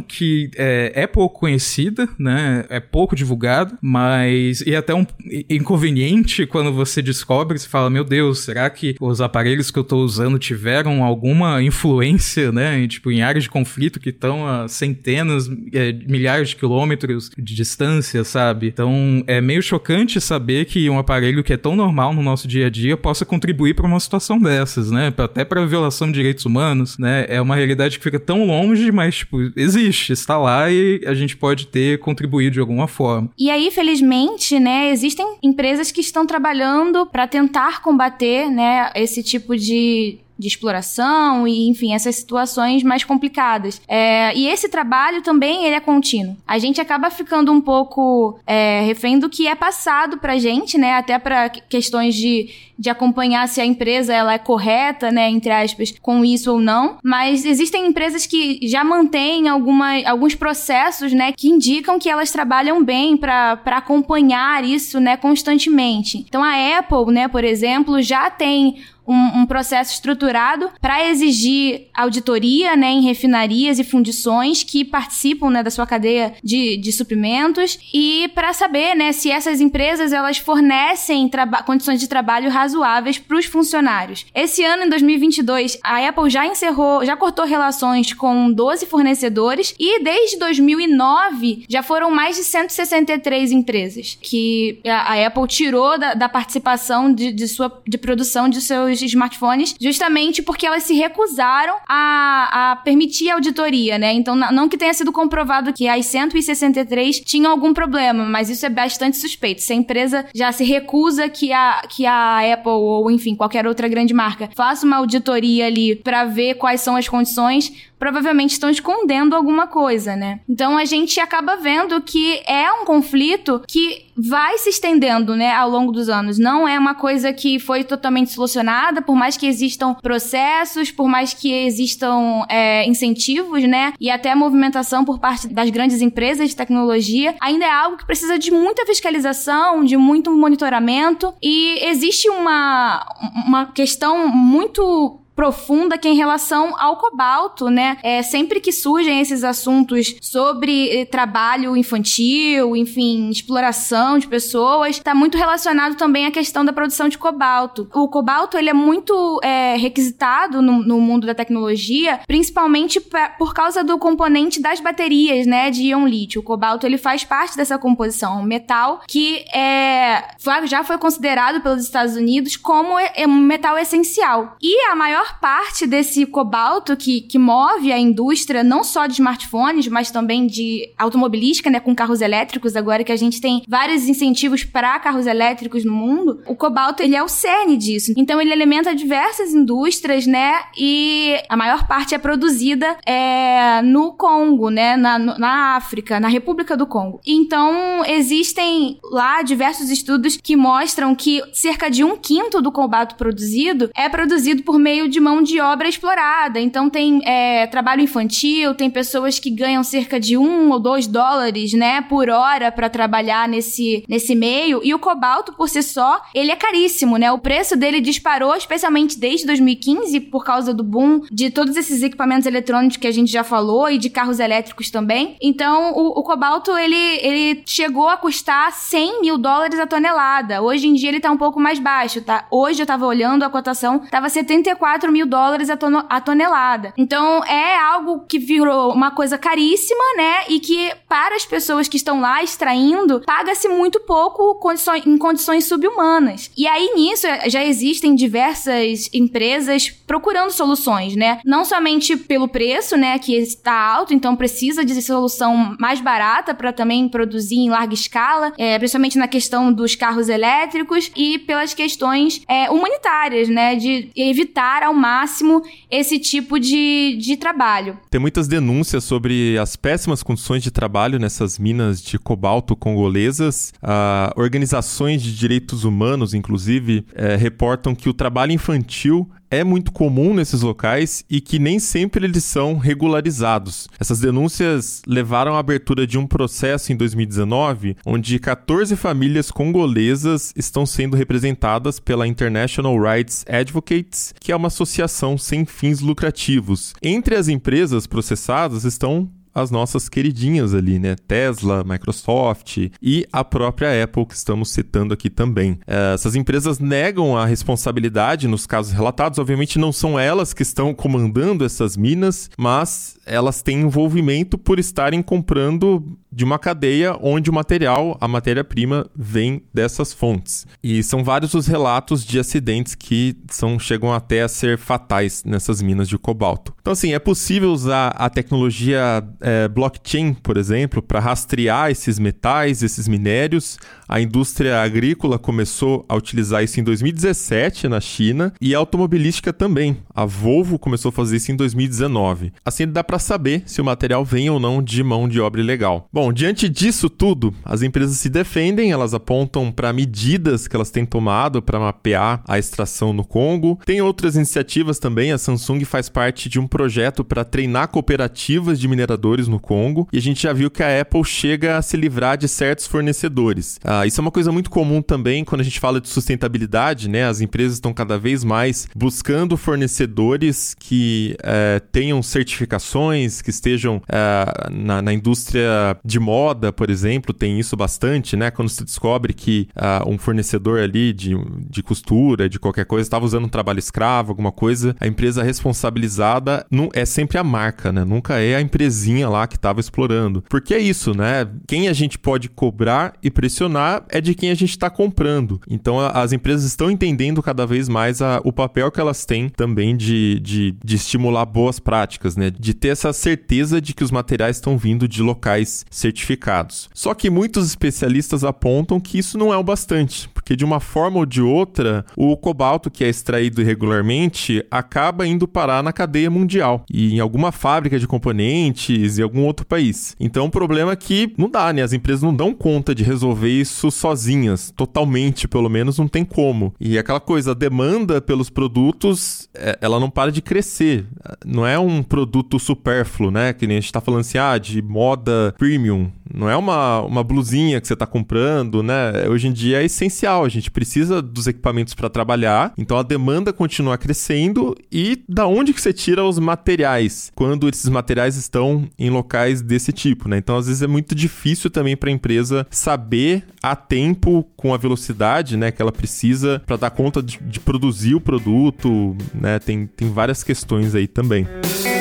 que 0.00 0.50
é, 0.56 0.92
é 0.94 1.06
pouco 1.06 1.40
conhecida, 1.40 2.08
né? 2.18 2.64
É 2.68 2.80
pouco 2.80 3.14
divulgado, 3.16 3.76
mas 3.80 4.60
e 4.62 4.74
até 4.74 4.94
um 4.94 5.06
inconveniente 5.48 6.46
quando 6.46 6.72
você 6.72 7.02
descobre, 7.02 7.58
você 7.58 7.68
fala, 7.68 7.90
meu 7.90 8.04
Deus, 8.04 8.40
será 8.40 8.68
que 8.70 8.96
os 9.00 9.20
aparelhos 9.20 9.70
que 9.70 9.78
eu 9.78 9.84
tô 9.84 9.98
usando 9.98 10.38
tiveram 10.38 11.04
alguma 11.04 11.62
influência, 11.62 12.50
né? 12.52 12.80
Em, 12.80 12.86
tipo, 12.86 13.10
em 13.10 13.22
áreas 13.22 13.44
de 13.44 13.50
conflito 13.50 14.00
que 14.00 14.10
estão 14.10 14.46
a 14.46 14.68
centenas, 14.68 15.48
é, 15.72 15.92
milhares 15.92 16.50
de 16.50 16.56
quilômetros 16.56 17.30
de 17.36 17.54
distância, 17.54 18.24
sabe? 18.24 18.68
Então 18.68 19.22
é 19.26 19.40
meio 19.40 19.62
chocante 19.62 20.20
saber 20.20 20.64
que 20.66 20.88
um 20.88 20.98
aparelho 20.98 21.42
que 21.42 21.52
é 21.52 21.56
tão 21.56 21.76
normal 21.76 22.12
no 22.12 22.22
nosso 22.22 22.48
dia 22.48 22.66
a 22.66 22.70
dia 22.70 22.96
possa 22.96 23.24
contribuir 23.24 23.74
para 23.74 23.86
uma 23.86 24.00
situação 24.00 24.38
dessas, 24.38 24.90
né? 24.90 25.12
Até 25.16 25.44
para 25.44 25.64
violação 25.66 26.08
de 26.08 26.14
direitos 26.14 26.44
humanos, 26.44 26.98
né? 26.98 27.26
É 27.28 27.40
uma 27.40 27.56
realidade 27.56 27.98
que 27.98 28.04
fica 28.04 28.18
tão 28.18 28.46
longe, 28.46 28.90
mas 28.90 29.16
tipo, 29.16 29.33
existe, 29.56 30.12
está 30.12 30.38
lá 30.38 30.70
e 30.70 31.00
a 31.06 31.14
gente 31.14 31.36
pode 31.36 31.66
ter 31.66 31.98
contribuído 31.98 32.54
de 32.54 32.60
alguma 32.60 32.86
forma. 32.86 33.30
E 33.38 33.50
aí, 33.50 33.70
felizmente, 33.70 34.58
né, 34.58 34.90
existem 34.90 35.36
empresas 35.42 35.90
que 35.90 36.00
estão 36.00 36.26
trabalhando 36.26 37.06
para 37.06 37.26
tentar 37.26 37.82
combater, 37.82 38.50
né, 38.50 38.90
esse 38.94 39.22
tipo 39.22 39.56
de 39.56 40.18
de 40.38 40.48
exploração 40.48 41.46
e, 41.46 41.68
enfim, 41.68 41.94
essas 41.94 42.16
situações 42.16 42.82
mais 42.82 43.04
complicadas. 43.04 43.80
É, 43.86 44.36
e 44.36 44.48
esse 44.48 44.68
trabalho 44.68 45.22
também 45.22 45.64
ele 45.64 45.76
é 45.76 45.80
contínuo. 45.80 46.36
A 46.46 46.58
gente 46.58 46.80
acaba 46.80 47.10
ficando 47.10 47.52
um 47.52 47.60
pouco 47.60 48.38
é, 48.46 48.82
refém 48.82 49.18
do 49.18 49.30
que 49.30 49.46
é 49.46 49.54
passado 49.54 50.18
pra 50.18 50.38
gente, 50.38 50.76
né? 50.76 50.94
Até 50.94 51.18
para 51.18 51.48
questões 51.48 52.14
de, 52.14 52.50
de 52.78 52.90
acompanhar 52.90 53.48
se 53.48 53.60
a 53.60 53.66
empresa 53.66 54.12
ela 54.12 54.34
é 54.34 54.38
correta, 54.38 55.10
né? 55.10 55.28
Entre 55.30 55.50
aspas, 55.50 55.94
com 56.00 56.24
isso 56.24 56.52
ou 56.52 56.60
não. 56.60 56.98
Mas 57.02 57.44
existem 57.44 57.86
empresas 57.86 58.26
que 58.26 58.58
já 58.62 58.84
mantêm 58.84 59.48
alguma, 59.48 60.02
alguns 60.06 60.34
processos, 60.34 61.12
né? 61.12 61.32
Que 61.32 61.48
indicam 61.48 61.98
que 61.98 62.08
elas 62.08 62.30
trabalham 62.30 62.84
bem 62.84 63.16
para 63.16 63.60
acompanhar 63.66 64.64
isso, 64.64 65.00
né? 65.00 65.16
Constantemente. 65.16 66.18
Então 66.18 66.42
a 66.42 66.78
Apple, 66.78 67.12
né? 67.12 67.28
Por 67.28 67.44
exemplo, 67.44 68.02
já 68.02 68.30
tem 68.30 68.76
um, 69.06 69.40
um 69.40 69.46
processo 69.46 69.92
estruturado 69.92 70.70
para 70.80 71.08
exigir 71.08 71.88
auditoria 71.94 72.76
né, 72.76 72.90
em 72.90 73.02
refinarias 73.02 73.78
e 73.78 73.84
fundições 73.84 74.62
que 74.62 74.84
participam 74.84 75.50
né, 75.50 75.62
da 75.62 75.70
sua 75.70 75.86
cadeia 75.86 76.34
de, 76.42 76.76
de 76.76 76.92
suprimentos 76.92 77.78
e 77.92 78.30
para 78.34 78.52
saber 78.52 78.94
né, 78.94 79.12
se 79.12 79.30
essas 79.30 79.60
empresas 79.60 80.12
elas 80.12 80.38
fornecem 80.38 81.30
condições 81.66 82.00
de 82.00 82.08
trabalho 82.08 82.50
razoáveis 82.64 83.18
para 83.18 83.36
os 83.36 83.44
funcionários. 83.44 84.26
Esse 84.34 84.64
ano, 84.64 84.84
em 84.84 84.88
2022, 84.88 85.78
a 85.82 86.08
Apple 86.08 86.30
já 86.30 86.46
encerrou, 86.46 87.04
já 87.04 87.16
cortou 87.16 87.44
relações 87.44 88.12
com 88.12 88.50
12 88.50 88.86
fornecedores 88.86 89.74
e 89.78 90.02
desde 90.02 90.38
2009 90.38 91.64
já 91.68 91.82
foram 91.82 92.10
mais 92.10 92.36
de 92.36 92.44
163 92.44 93.52
empresas 93.52 94.18
que 94.20 94.80
a, 94.86 95.26
Apple 95.26 95.46
tirou 95.46 95.98
da, 95.98 96.14
da 96.14 96.28
participação 96.28 97.12
de, 97.12 97.32
de, 97.32 97.46
sua, 97.46 97.82
de 97.86 97.98
produção 97.98 98.48
de 98.48 98.60
seus 98.60 99.02
smartphones, 99.02 99.74
justamente 99.80 100.42
porque 100.42 100.66
elas 100.66 100.84
se 100.84 100.94
recusaram 100.94 101.76
a, 101.88 102.72
a 102.72 102.76
permitir 102.76 103.30
a 103.30 103.34
auditoria, 103.34 103.98
né? 103.98 104.12
Então, 104.12 104.34
não 104.34 104.68
que 104.68 104.78
tenha 104.78 104.94
sido 104.94 105.12
comprovado 105.12 105.72
que 105.72 105.88
as 105.88 106.06
163 106.06 107.20
tinham 107.20 107.50
algum 107.50 107.74
problema, 107.74 108.24
mas 108.24 108.48
isso 108.48 108.64
é 108.64 108.70
bastante 108.70 109.16
suspeito. 109.16 109.60
Se 109.60 109.72
a 109.72 109.76
empresa 109.76 110.26
já 110.34 110.50
se 110.52 110.64
recusa 110.64 111.28
que 111.28 111.52
a, 111.52 111.82
que 111.88 112.06
a 112.06 112.42
Apple 112.54 112.72
ou, 112.72 113.10
enfim, 113.10 113.34
qualquer 113.34 113.66
outra 113.66 113.88
grande 113.88 114.14
marca. 114.14 114.48
Faça 114.54 114.86
uma 114.86 114.96
auditoria 114.96 115.66
ali 115.66 115.96
para 115.96 116.24
ver 116.24 116.54
quais 116.54 116.80
são 116.80 116.96
as 116.96 117.08
condições, 117.08 117.72
provavelmente 117.98 118.52
estão 118.52 118.70
escondendo 118.70 119.34
alguma 119.34 119.66
coisa, 119.66 120.16
né? 120.16 120.40
Então 120.48 120.76
a 120.76 120.84
gente 120.84 121.18
acaba 121.20 121.56
vendo 121.56 122.00
que 122.00 122.42
é 122.46 122.70
um 122.72 122.84
conflito 122.84 123.62
que 123.66 124.04
vai 124.16 124.58
se 124.58 124.70
estendendo, 124.70 125.34
né, 125.34 125.52
ao 125.52 125.68
longo 125.68 125.90
dos 125.90 126.08
anos. 126.08 126.38
Não 126.38 126.68
é 126.68 126.78
uma 126.78 126.94
coisa 126.94 127.32
que 127.32 127.58
foi 127.58 127.82
totalmente 127.82 128.30
solucionada, 128.30 129.02
por 129.02 129.16
mais 129.16 129.36
que 129.36 129.46
existam 129.46 129.94
processos, 129.94 130.90
por 130.90 131.08
mais 131.08 131.34
que 131.34 131.52
existam 131.52 132.44
é, 132.48 132.86
incentivos, 132.86 133.64
né, 133.64 133.92
e 134.00 134.10
até 134.10 134.34
movimentação 134.34 135.04
por 135.04 135.18
parte 135.18 135.48
das 135.48 135.68
grandes 135.70 136.00
empresas 136.00 136.48
de 136.48 136.56
tecnologia, 136.56 137.34
ainda 137.40 137.64
é 137.64 137.70
algo 137.70 137.96
que 137.96 138.06
precisa 138.06 138.38
de 138.38 138.50
muita 138.50 138.86
fiscalização, 138.86 139.84
de 139.84 139.96
muito 139.96 140.30
monitoramento 140.30 141.34
e 141.42 141.78
existe 141.86 142.28
uma, 142.28 143.04
uma 143.46 143.66
questão 143.66 144.28
muito 144.28 145.20
profunda 145.34 145.98
que 145.98 146.08
é 146.08 146.10
em 146.10 146.16
relação 146.16 146.74
ao 146.78 146.96
cobalto, 146.96 147.68
né? 147.68 147.98
É, 148.02 148.22
sempre 148.22 148.60
que 148.60 148.72
surgem 148.72 149.20
esses 149.20 149.42
assuntos 149.44 150.14
sobre 150.20 150.90
eh, 150.90 151.04
trabalho 151.04 151.76
infantil, 151.76 152.76
enfim, 152.76 153.30
exploração 153.30 154.18
de 154.18 154.26
pessoas, 154.26 154.96
está 154.96 155.14
muito 155.14 155.36
relacionado 155.36 155.96
também 155.96 156.26
à 156.26 156.30
questão 156.30 156.64
da 156.64 156.72
produção 156.72 157.08
de 157.08 157.18
cobalto. 157.18 157.88
O 157.94 158.08
cobalto, 158.08 158.56
ele 158.56 158.70
é 158.70 158.74
muito 158.74 159.40
é, 159.42 159.76
requisitado 159.76 160.62
no, 160.62 160.82
no, 160.82 161.00
mundo 161.00 161.26
da 161.26 161.34
tecnologia, 161.34 162.20
principalmente 162.26 163.00
pra, 163.00 163.30
por 163.30 163.52
causa 163.52 163.82
do 163.82 163.98
componente 163.98 164.60
das 164.60 164.80
baterias, 164.80 165.46
né, 165.46 165.70
de 165.70 165.84
íon 165.84 166.06
lítio. 166.06 166.40
O 166.40 166.44
cobalto, 166.44 166.86
ele 166.86 166.98
faz 166.98 167.24
parte 167.24 167.56
dessa 167.56 167.78
composição, 167.78 168.40
um 168.40 168.44
metal 168.44 169.02
que 169.06 169.44
é, 169.54 170.22
já 170.64 170.84
foi 170.84 170.98
considerado 170.98 171.60
pelos 171.60 171.82
Estados 171.82 172.16
Unidos 172.16 172.56
como 172.56 172.98
é, 172.98 173.26
um 173.26 173.34
metal 173.34 173.76
essencial. 173.78 174.56
E 174.62 174.86
a 174.86 174.94
maior 174.94 175.23
maior 175.24 175.40
parte 175.40 175.86
desse 175.86 176.26
cobalto 176.26 176.96
que, 176.96 177.22
que 177.22 177.38
move 177.38 177.90
a 177.90 177.98
indústria, 177.98 178.62
não 178.62 178.84
só 178.84 179.06
de 179.06 179.14
smartphones, 179.14 179.88
mas 179.88 180.10
também 180.10 180.46
de 180.46 180.90
automobilística, 180.98 181.70
né, 181.70 181.80
com 181.80 181.94
carros 181.94 182.20
elétricos, 182.20 182.76
agora 182.76 183.02
que 183.02 183.12
a 183.12 183.16
gente 183.16 183.40
tem 183.40 183.62
vários 183.66 184.06
incentivos 184.06 184.64
para 184.64 184.98
carros 184.98 185.26
elétricos 185.26 185.84
no 185.84 185.92
mundo, 185.92 186.42
o 186.46 186.54
cobalto, 186.54 187.02
ele 187.02 187.16
é 187.16 187.22
o 187.22 187.28
cerne 187.28 187.76
disso. 187.76 188.12
Então, 188.16 188.40
ele 188.40 188.52
alimenta 188.52 188.94
diversas 188.94 189.54
indústrias, 189.54 190.26
né, 190.26 190.60
e 190.76 191.36
a 191.48 191.56
maior 191.56 191.86
parte 191.86 192.14
é 192.14 192.18
produzida 192.18 192.96
é, 193.06 193.80
no 193.82 194.12
Congo, 194.12 194.68
né, 194.68 194.96
na, 194.96 195.18
na 195.18 195.76
África, 195.76 196.20
na 196.20 196.28
República 196.28 196.76
do 196.76 196.86
Congo. 196.86 197.20
Então, 197.26 198.04
existem 198.04 198.98
lá 199.10 199.42
diversos 199.42 199.90
estudos 199.90 200.36
que 200.36 200.56
mostram 200.56 201.14
que 201.14 201.42
cerca 201.52 201.90
de 201.90 202.04
um 202.04 202.16
quinto 202.16 202.60
do 202.60 202.70
cobalto 202.70 203.14
produzido 203.14 203.90
é 203.94 204.08
produzido 204.08 204.62
por 204.62 204.78
meio 204.78 205.08
de 205.14 205.20
mão 205.20 205.40
de 205.42 205.60
obra 205.60 205.88
explorada. 205.88 206.60
Então 206.60 206.90
tem 206.90 207.20
é, 207.24 207.66
trabalho 207.68 208.02
infantil, 208.02 208.74
tem 208.74 208.90
pessoas 208.90 209.38
que 209.38 209.48
ganham 209.48 209.84
cerca 209.84 210.18
de 210.18 210.36
um 210.36 210.70
ou 210.70 210.80
dois 210.80 211.06
dólares, 211.06 211.72
né, 211.72 212.02
por 212.02 212.28
hora 212.28 212.72
para 212.72 212.90
trabalhar 212.90 213.48
nesse, 213.48 214.04
nesse 214.08 214.34
meio. 214.34 214.80
E 214.82 214.92
o 214.92 214.98
cobalto 214.98 215.52
por 215.52 215.68
si 215.68 215.82
só, 215.82 216.20
ele 216.34 216.50
é 216.50 216.56
caríssimo, 216.56 217.16
né? 217.16 217.30
O 217.30 217.38
preço 217.38 217.76
dele 217.76 218.00
disparou, 218.00 218.54
especialmente 218.56 219.18
desde 219.18 219.46
2015 219.46 220.20
por 220.20 220.44
causa 220.44 220.74
do 220.74 220.82
boom 220.82 221.22
de 221.30 221.50
todos 221.50 221.76
esses 221.76 222.02
equipamentos 222.02 222.46
eletrônicos 222.46 222.96
que 222.96 223.06
a 223.06 223.12
gente 223.12 223.30
já 223.30 223.44
falou 223.44 223.88
e 223.88 223.98
de 223.98 224.10
carros 224.10 224.40
elétricos 224.40 224.90
também. 224.90 225.36
Então 225.40 225.92
o, 225.92 226.18
o 226.18 226.22
cobalto 226.24 226.76
ele, 226.76 226.96
ele 227.22 227.62
chegou 227.66 228.08
a 228.08 228.16
custar 228.16 228.72
100 228.72 229.20
mil 229.20 229.38
dólares 229.38 229.78
a 229.78 229.86
tonelada. 229.86 230.60
Hoje 230.60 230.88
em 230.88 230.94
dia 230.94 231.10
ele 231.10 231.20
tá 231.20 231.30
um 231.30 231.36
pouco 231.36 231.60
mais 231.60 231.78
baixo, 231.78 232.20
tá? 232.20 232.46
Hoje 232.50 232.82
eu 232.82 232.86
tava 232.86 233.06
olhando 233.06 233.44
a 233.44 233.50
cotação, 233.50 234.00
tava 234.10 234.28
74 234.28 235.03
4 235.04 235.12
mil 235.12 235.26
dólares 235.26 235.68
a, 235.68 235.76
a 236.08 236.20
tonelada. 236.20 236.92
Então 236.96 237.44
é 237.44 237.78
algo 237.78 238.20
que 238.20 238.38
virou 238.38 238.92
uma 238.92 239.10
coisa 239.10 239.36
caríssima, 239.36 240.02
né? 240.16 240.44
E 240.48 240.60
que 240.60 240.92
para 241.08 241.36
as 241.36 241.44
pessoas 241.44 241.88
que 241.88 241.96
estão 241.96 242.20
lá 242.20 242.42
extraindo, 242.42 243.20
paga-se 243.26 243.68
muito 243.68 244.00
pouco 244.00 244.58
em 245.04 245.18
condições 245.18 245.66
subhumanas. 245.66 246.50
E 246.56 246.66
aí 246.66 246.92
nisso 246.94 247.26
já 247.46 247.62
existem 247.64 248.14
diversas 248.14 249.10
empresas 249.12 249.90
procurando 250.06 250.50
soluções, 250.50 251.14
né? 251.16 251.40
Não 251.44 251.64
somente 251.64 252.16
pelo 252.16 252.48
preço, 252.48 252.96
né, 252.96 253.18
que 253.18 253.36
está 253.36 253.72
alto, 253.72 254.14
então 254.14 254.36
precisa 254.36 254.84
de 254.84 255.00
solução 255.02 255.76
mais 255.78 256.00
barata 256.00 256.54
para 256.54 256.72
também 256.72 257.08
produzir 257.08 257.56
em 257.56 257.70
larga 257.70 257.94
escala, 257.94 258.52
é, 258.56 258.78
principalmente 258.78 259.18
na 259.18 259.28
questão 259.28 259.72
dos 259.72 259.94
carros 259.94 260.28
elétricos 260.28 261.10
e 261.16 261.38
pelas 261.40 261.74
questões 261.74 262.42
é, 262.48 262.70
humanitárias, 262.70 263.48
né, 263.48 263.74
de 263.74 264.10
evitar 264.16 264.82
ao 264.94 265.00
máximo 265.00 265.62
esse 265.90 266.18
tipo 266.18 266.58
de, 266.58 267.18
de 267.20 267.36
trabalho. 267.36 267.98
Tem 268.08 268.20
muitas 268.20 268.46
denúncias 268.46 269.02
sobre 269.04 269.58
as 269.58 269.74
péssimas 269.76 270.22
condições 270.22 270.62
de 270.62 270.70
trabalho 270.70 271.18
nessas 271.18 271.58
minas 271.58 272.00
de 272.00 272.18
cobalto 272.18 272.76
congolesas. 272.76 273.72
Ah, 273.82 274.32
organizações 274.36 275.22
de 275.22 275.34
direitos 275.34 275.84
humanos, 275.84 276.32
inclusive, 276.32 277.04
é, 277.14 277.36
reportam 277.36 277.94
que 277.94 278.08
o 278.08 278.14
trabalho 278.14 278.52
infantil 278.52 279.28
é 279.50 279.62
muito 279.62 279.92
comum 279.92 280.34
nesses 280.34 280.62
locais 280.62 281.24
e 281.28 281.40
que 281.40 281.58
nem 281.58 281.78
sempre 281.78 282.24
eles 282.24 282.44
são 282.44 282.76
regularizados. 282.76 283.88
Essas 283.98 284.20
denúncias 284.20 285.02
levaram 285.06 285.54
à 285.54 285.58
abertura 285.58 286.06
de 286.06 286.18
um 286.18 286.26
processo 286.26 286.92
em 286.92 286.96
2019, 286.96 287.96
onde 288.04 288.38
14 288.38 288.96
famílias 288.96 289.50
congolesas 289.50 290.52
estão 290.56 290.84
sendo 290.84 291.16
representadas 291.16 291.98
pela 292.00 292.26
International 292.26 292.96
Rights 293.00 293.44
Advocates, 293.48 294.34
que 294.40 294.52
é 294.52 294.56
uma 294.56 294.68
associação 294.68 295.38
sem 295.38 295.64
fins 295.64 296.00
lucrativos. 296.00 296.94
Entre 297.02 297.34
as 297.34 297.48
empresas 297.48 298.06
processadas 298.06 298.84
estão 298.84 299.30
as 299.54 299.70
nossas 299.70 300.08
queridinhas 300.08 300.74
ali, 300.74 300.98
né? 300.98 301.14
Tesla, 301.28 301.84
Microsoft 301.84 302.78
e 303.00 303.26
a 303.32 303.44
própria 303.44 304.02
Apple, 304.02 304.26
que 304.26 304.34
estamos 304.34 304.70
citando 304.70 305.14
aqui 305.14 305.30
também. 305.30 305.78
É, 305.86 306.14
essas 306.14 306.34
empresas 306.34 306.78
negam 306.78 307.36
a 307.36 307.46
responsabilidade 307.46 308.48
nos 308.48 308.66
casos 308.66 308.92
relatados. 308.92 309.38
Obviamente, 309.38 309.78
não 309.78 309.92
são 309.92 310.18
elas 310.18 310.52
que 310.52 310.62
estão 310.62 310.92
comandando 310.92 311.64
essas 311.64 311.96
minas, 311.96 312.50
mas 312.58 313.18
elas 313.26 313.62
têm 313.62 313.82
envolvimento 313.82 314.58
por 314.58 314.78
estarem 314.78 315.22
comprando 315.22 316.18
de 316.34 316.44
uma 316.44 316.58
cadeia 316.58 317.16
onde 317.20 317.48
o 317.48 317.52
material, 317.52 318.18
a 318.20 318.26
matéria-prima, 318.26 319.06
vem 319.14 319.62
dessas 319.72 320.12
fontes. 320.12 320.66
E 320.82 321.02
são 321.02 321.22
vários 321.22 321.54
os 321.54 321.66
relatos 321.66 322.24
de 322.24 322.38
acidentes 322.38 322.94
que 322.94 323.36
são, 323.50 323.78
chegam 323.78 324.12
até 324.12 324.42
a 324.42 324.48
ser 324.48 324.76
fatais 324.76 325.44
nessas 325.44 325.80
minas 325.80 326.08
de 326.08 326.18
cobalto. 326.18 326.74
Então, 326.80 326.92
assim, 326.92 327.12
é 327.12 327.18
possível 327.18 327.70
usar 327.70 328.08
a 328.08 328.28
tecnologia 328.28 329.24
é, 329.40 329.68
blockchain, 329.68 330.34
por 330.34 330.56
exemplo, 330.56 331.00
para 331.00 331.20
rastrear 331.20 331.90
esses 331.90 332.18
metais, 332.18 332.82
esses 332.82 333.06
minérios. 333.06 333.78
A 334.08 334.20
indústria 334.20 334.82
agrícola 334.82 335.38
começou 335.38 336.04
a 336.08 336.16
utilizar 336.16 336.64
isso 336.64 336.80
em 336.80 336.82
2017 336.82 337.88
na 337.88 338.00
China 338.00 338.52
e 338.60 338.74
a 338.74 338.78
automobilística 338.78 339.52
também. 339.52 339.98
A 340.14 340.24
Volvo 340.24 340.78
começou 340.78 341.08
a 341.08 341.12
fazer 341.12 341.38
isso 341.38 341.50
em 341.50 341.56
2019. 341.56 342.52
Assim, 342.64 342.86
dá 342.86 343.02
para 343.02 343.18
saber 343.18 343.64
se 343.66 343.80
o 343.80 343.84
material 343.84 344.24
vem 344.24 344.48
ou 344.48 344.60
não 344.60 344.80
de 344.80 345.02
mão 345.02 345.28
de 345.28 345.40
obra 345.40 345.60
ilegal. 345.60 346.08
Bom, 346.12 346.32
diante 346.32 346.68
disso 346.68 347.10
tudo, 347.10 347.52
as 347.64 347.82
empresas 347.82 348.16
se 348.18 348.28
defendem, 348.28 348.92
elas 348.92 349.12
apontam 349.12 349.72
para 349.72 349.92
medidas 349.92 350.68
que 350.68 350.76
elas 350.76 350.90
têm 350.90 351.04
tomado 351.04 351.60
para 351.60 351.80
mapear 351.80 352.42
a 352.46 352.58
extração 352.58 353.12
no 353.12 353.24
Congo. 353.24 353.80
Tem 353.84 354.00
outras 354.00 354.36
iniciativas 354.36 355.00
também, 355.00 355.32
a 355.32 355.38
Samsung 355.38 355.84
faz 355.84 356.08
parte 356.08 356.48
de 356.48 356.60
um 356.60 356.66
projeto 356.66 357.24
para 357.24 357.44
treinar 357.44 357.88
cooperativas 357.88 358.78
de 358.78 358.86
mineradores 358.86 359.48
no 359.48 359.58
Congo, 359.58 360.08
e 360.12 360.18
a 360.18 360.22
gente 360.22 360.42
já 360.42 360.52
viu 360.52 360.70
que 360.70 360.82
a 360.82 361.00
Apple 361.00 361.24
chega 361.24 361.76
a 361.76 361.82
se 361.82 361.96
livrar 361.96 362.38
de 362.38 362.46
certos 362.46 362.86
fornecedores. 362.86 363.80
Ah, 363.82 364.06
isso 364.06 364.20
é 364.20 364.22
uma 364.22 364.30
coisa 364.30 364.52
muito 364.52 364.70
comum 364.70 365.02
também 365.02 365.44
quando 365.44 365.62
a 365.62 365.64
gente 365.64 365.80
fala 365.80 366.00
de 366.00 366.08
sustentabilidade, 366.08 367.08
né? 367.08 367.24
As 367.24 367.40
empresas 367.40 367.74
estão 367.74 367.92
cada 367.92 368.16
vez 368.16 368.44
mais 368.44 368.86
buscando 368.94 369.56
fornecedores 370.04 370.74
que 370.78 371.36
eh, 371.42 371.80
tenham 371.90 372.22
certificações, 372.22 373.40
que 373.40 373.50
estejam 373.50 374.02
eh, 374.08 374.68
na, 374.70 375.00
na 375.00 375.12
indústria 375.12 375.96
de 376.04 376.20
moda, 376.20 376.72
por 376.72 376.90
exemplo, 376.90 377.32
tem 377.32 377.58
isso 377.58 377.76
bastante, 377.76 378.36
né? 378.36 378.50
Quando 378.50 378.68
se 378.68 378.84
descobre 378.84 379.32
que 379.32 379.68
uh, 379.76 380.08
um 380.08 380.18
fornecedor 380.18 380.80
ali 380.80 381.12
de, 381.12 381.34
de 381.68 381.82
costura, 381.82 382.48
de 382.48 382.58
qualquer 382.58 382.84
coisa, 382.84 383.06
estava 383.06 383.24
usando 383.24 383.44
um 383.44 383.48
trabalho 383.48 383.78
escravo, 383.78 384.32
alguma 384.32 384.52
coisa, 384.52 384.94
a 385.00 385.06
empresa 385.06 385.42
responsabilizada 385.42 386.66
não, 386.70 386.88
é 386.92 387.04
sempre 387.04 387.38
a 387.38 387.44
marca, 387.44 387.92
né? 387.92 388.04
Nunca 388.04 388.38
é 388.38 388.56
a 388.56 388.60
empresinha 388.60 389.28
lá 389.28 389.46
que 389.46 389.56
estava 389.56 389.80
explorando. 389.80 390.44
Porque 390.48 390.74
é 390.74 390.78
isso, 390.78 391.14
né? 391.14 391.48
Quem 391.66 391.88
a 391.88 391.92
gente 391.92 392.18
pode 392.18 392.48
cobrar 392.48 393.14
e 393.22 393.30
pressionar 393.30 394.04
é 394.08 394.20
de 394.20 394.34
quem 394.34 394.50
a 394.50 394.54
gente 394.54 394.70
está 394.70 394.90
comprando. 394.90 395.60
Então 395.68 395.98
a, 396.00 396.08
as 396.08 396.32
empresas 396.32 396.64
estão 396.64 396.90
entendendo 396.90 397.42
cada 397.42 397.66
vez 397.66 397.88
mais 397.88 398.20
a, 398.20 398.40
o 398.44 398.52
papel 398.52 398.90
que 398.90 399.00
elas 399.00 399.24
têm 399.24 399.48
também 399.48 399.93
de, 399.96 400.40
de, 400.40 400.76
de 400.84 400.96
estimular 400.96 401.44
boas 401.44 401.78
práticas, 401.78 402.36
né? 402.36 402.50
De 402.50 402.74
ter 402.74 402.88
essa 402.88 403.12
certeza 403.12 403.80
de 403.80 403.94
que 403.94 404.04
os 404.04 404.10
materiais 404.10 404.56
estão 404.56 404.76
vindo 404.76 405.06
de 405.06 405.22
locais 405.22 405.84
certificados 405.90 406.24
certificados. 406.34 406.88
Só 406.94 407.14
que 407.14 407.30
muitos 407.30 407.66
especialistas 407.66 408.44
apontam 408.44 409.00
que 409.00 409.18
isso 409.18 409.36
não 409.36 409.52
é 409.52 409.56
o 409.56 409.62
bastante, 409.62 410.28
porque 410.44 410.54
de 410.54 410.64
uma 410.64 410.78
forma 410.78 411.18
ou 411.18 411.26
de 411.26 411.40
outra, 411.40 412.04
o 412.14 412.36
cobalto 412.36 412.90
que 412.90 413.02
é 413.02 413.08
extraído 413.08 413.62
irregularmente 413.62 414.64
acaba 414.70 415.26
indo 415.26 415.48
parar 415.48 415.82
na 415.82 415.90
cadeia 415.90 416.30
mundial 416.30 416.84
e 416.92 417.14
em 417.14 417.20
alguma 417.20 417.50
fábrica 417.50 417.98
de 417.98 418.06
componentes 418.06 419.18
em 419.18 419.22
algum 419.22 419.40
outro 419.44 419.64
país. 419.64 420.14
Então 420.20 420.44
o 420.44 420.50
problema 420.50 420.92
é 420.92 420.96
que 420.96 421.32
não 421.38 421.48
dá, 421.48 421.72
né? 421.72 421.80
As 421.80 421.94
empresas 421.94 422.22
não 422.22 422.34
dão 422.34 422.52
conta 422.52 422.94
de 422.94 423.02
resolver 423.02 423.48
isso 423.48 423.90
sozinhas, 423.90 424.70
totalmente, 424.76 425.48
pelo 425.48 425.70
menos 425.70 425.98
não 425.98 426.06
tem 426.06 426.26
como. 426.26 426.74
E 426.78 426.98
aquela 426.98 427.20
coisa, 427.20 427.52
a 427.52 427.54
demanda 427.54 428.20
pelos 428.20 428.50
produtos, 428.50 429.48
é, 429.54 429.78
ela 429.80 429.98
não 429.98 430.10
para 430.10 430.30
de 430.30 430.42
crescer. 430.42 431.06
Não 431.46 431.66
é 431.66 431.78
um 431.78 432.02
produto 432.02 432.58
supérfluo, 432.58 433.30
né? 433.30 433.54
Que 433.54 433.66
nem 433.66 433.78
a 433.78 433.80
gente 433.80 433.92
tá 433.92 434.00
falando 434.00 434.20
assim, 434.20 434.36
ah, 434.36 434.58
de 434.58 434.82
moda 434.82 435.54
premium 435.56 436.10
não 436.32 436.48
é 436.48 436.56
uma, 436.56 437.00
uma 437.02 437.24
blusinha 437.24 437.80
que 437.80 437.86
você 437.86 437.94
está 437.94 438.06
comprando, 438.06 438.82
né? 438.82 439.28
Hoje 439.28 439.48
em 439.48 439.52
dia 439.52 439.82
é 439.82 439.84
essencial, 439.84 440.44
a 440.44 440.48
gente 440.48 440.70
precisa 440.70 441.20
dos 441.20 441.46
equipamentos 441.46 441.94
para 441.94 442.08
trabalhar, 442.08 442.72
então 442.78 442.96
a 442.96 443.02
demanda 443.02 443.52
continua 443.52 443.98
crescendo 443.98 444.74
e 444.90 445.22
da 445.28 445.46
onde 445.46 445.72
que 445.72 445.80
você 445.80 445.92
tira 445.92 446.24
os 446.24 446.38
materiais 446.38 447.30
quando 447.34 447.68
esses 447.68 447.88
materiais 447.88 448.36
estão 448.36 448.88
em 448.98 449.10
locais 449.10 449.60
desse 449.60 449.92
tipo, 449.92 450.28
né? 450.28 450.38
Então 450.38 450.56
às 450.56 450.66
vezes 450.66 450.82
é 450.82 450.86
muito 450.86 451.14
difícil 451.14 451.70
também 451.70 451.96
para 451.96 452.08
a 452.08 452.12
empresa 452.12 452.66
saber 452.70 453.44
a 453.62 453.76
tempo 453.76 454.46
com 454.56 454.72
a 454.72 454.76
velocidade, 454.76 455.56
né, 455.56 455.70
que 455.70 455.80
ela 455.80 455.92
precisa 455.92 456.62
para 456.66 456.76
dar 456.76 456.90
conta 456.90 457.22
de, 457.22 457.38
de, 457.42 457.60
produzir 457.60 458.14
o 458.14 458.20
produto, 458.20 459.16
né? 459.34 459.58
Tem, 459.58 459.86
tem 459.86 460.10
várias 460.10 460.42
questões 460.42 460.94
aí 460.94 461.06
também. 461.06 461.46
essa 461.64 461.93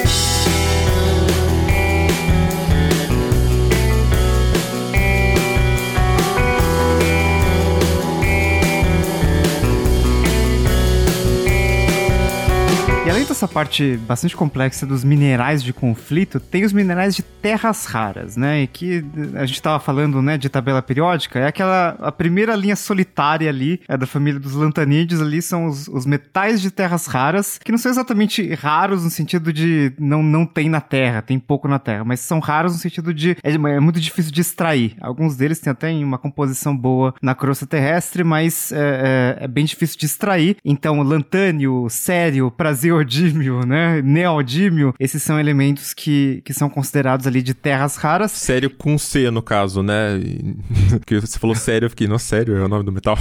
parte 13.54 13.98
bastante 13.98 14.36
complexa 14.36 14.86
dos 14.86 15.04
minerais 15.04 15.62
de 15.62 15.72
conflito, 15.72 16.40
tem 16.40 16.66
os 16.66 16.74
minerais 16.74 17.16
de 17.16 17.22
terras 17.22 17.86
raras, 17.86 18.36
né? 18.36 18.64
E 18.64 18.68
que 18.68 19.06
a 19.36 19.46
gente 19.46 19.58
estava 19.58 19.80
falando, 19.80 20.22
né, 20.22 20.38
de 20.38 20.50
tabela 20.50 20.82
periódica, 20.82 21.40
é 21.40 21.48
aquela 21.48 21.96
a 22.00 22.12
primeira 22.12 22.56
linha 22.56 22.76
solitária 22.76 23.48
ali, 23.48 23.80
é 23.88 23.96
da 23.96 24.08
família 24.08 24.40
dos 24.40 24.54
lantanídeos 24.54 25.22
ali 25.22 25.42
são 25.42 25.68
os, 25.68 25.88
os 25.88 26.06
metais 26.06 26.62
de 26.62 26.72
terras 26.72 27.06
raras, 27.06 27.60
que 27.64 27.72
não 27.72 27.78
são 27.78 27.92
exatamente 27.92 28.54
raros 28.56 29.04
no 29.04 29.10
sentido 29.12 29.54
de 29.54 29.94
não 30.00 30.24
não 30.24 30.46
tem 30.46 30.68
na 30.68 30.82
Terra, 30.82 31.22
tem 31.22 31.38
pouco 31.38 31.68
na 31.68 31.78
Terra, 31.78 32.04
mas 32.04 32.22
são 32.22 32.40
raros 32.40 32.74
no 32.74 32.80
sentido 32.80 33.14
de 33.14 33.38
é, 33.44 33.54
é 33.54 33.80
muito 33.80 34.00
difícil 34.00 34.32
de 34.32 34.42
extrair. 34.42 34.96
Alguns 35.00 35.36
deles 35.36 35.60
têm 35.60 35.72
até 35.72 35.92
uma 35.92 36.18
composição 36.18 36.76
boa 36.76 37.14
na 37.22 37.36
crosta 37.36 37.68
terrestre, 37.68 38.24
mas 38.24 38.72
é, 38.72 39.38
é, 39.40 39.44
é 39.46 39.48
bem 39.48 39.66
difícil 39.66 40.00
de 40.00 40.06
extrair. 40.08 40.58
Então, 40.66 41.04
lantânio, 41.04 41.88
sério, 41.90 42.50
prazeordímio 42.50 43.43
neodímio, 43.44 43.66
né? 43.66 44.02
Neodímio, 44.02 44.94
esses 45.00 45.22
são 45.22 45.40
elementos 45.40 45.94
que, 45.94 46.42
que 46.46 46.54
são 46.54 46.70
considerados 46.70 47.28
ali 47.28 47.42
de 47.42 47.54
terras 47.54 47.96
raras. 47.98 48.32
Sério 48.32 48.70
com 48.70 48.98
C, 48.98 49.30
no 49.30 49.42
caso, 49.42 49.84
né? 49.84 50.20
Porque 51.00 51.20
você 51.20 51.38
falou 51.38 51.56
sério, 51.56 51.86
eu 51.88 51.90
fiquei, 51.90 52.08
não, 52.08 52.18
sério, 52.18 52.56
é 52.56 52.64
o 52.64 52.68
nome 52.68 52.84
do 52.84 52.92
metal. 52.92 53.18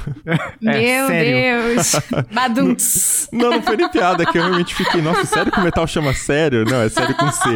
é, 0.64 1.00
Meu 1.00 1.06
sério. 1.08 1.74
Deus! 1.74 1.92
Baduntz! 2.32 3.28
não, 3.32 3.50
não 3.50 3.62
foi 3.62 3.76
nem 3.76 3.90
piada, 3.90 4.24
que 4.24 4.38
eu 4.38 4.42
realmente 4.42 4.74
fiquei, 4.74 5.02
nossa, 5.02 5.24
sério 5.26 5.52
que 5.52 5.60
o 5.60 5.64
metal 5.64 5.86
chama 5.86 6.14
sério? 6.14 6.64
Não, 6.64 6.80
é 6.80 6.88
sério 6.88 7.14
com 7.16 7.30
C. 7.30 7.48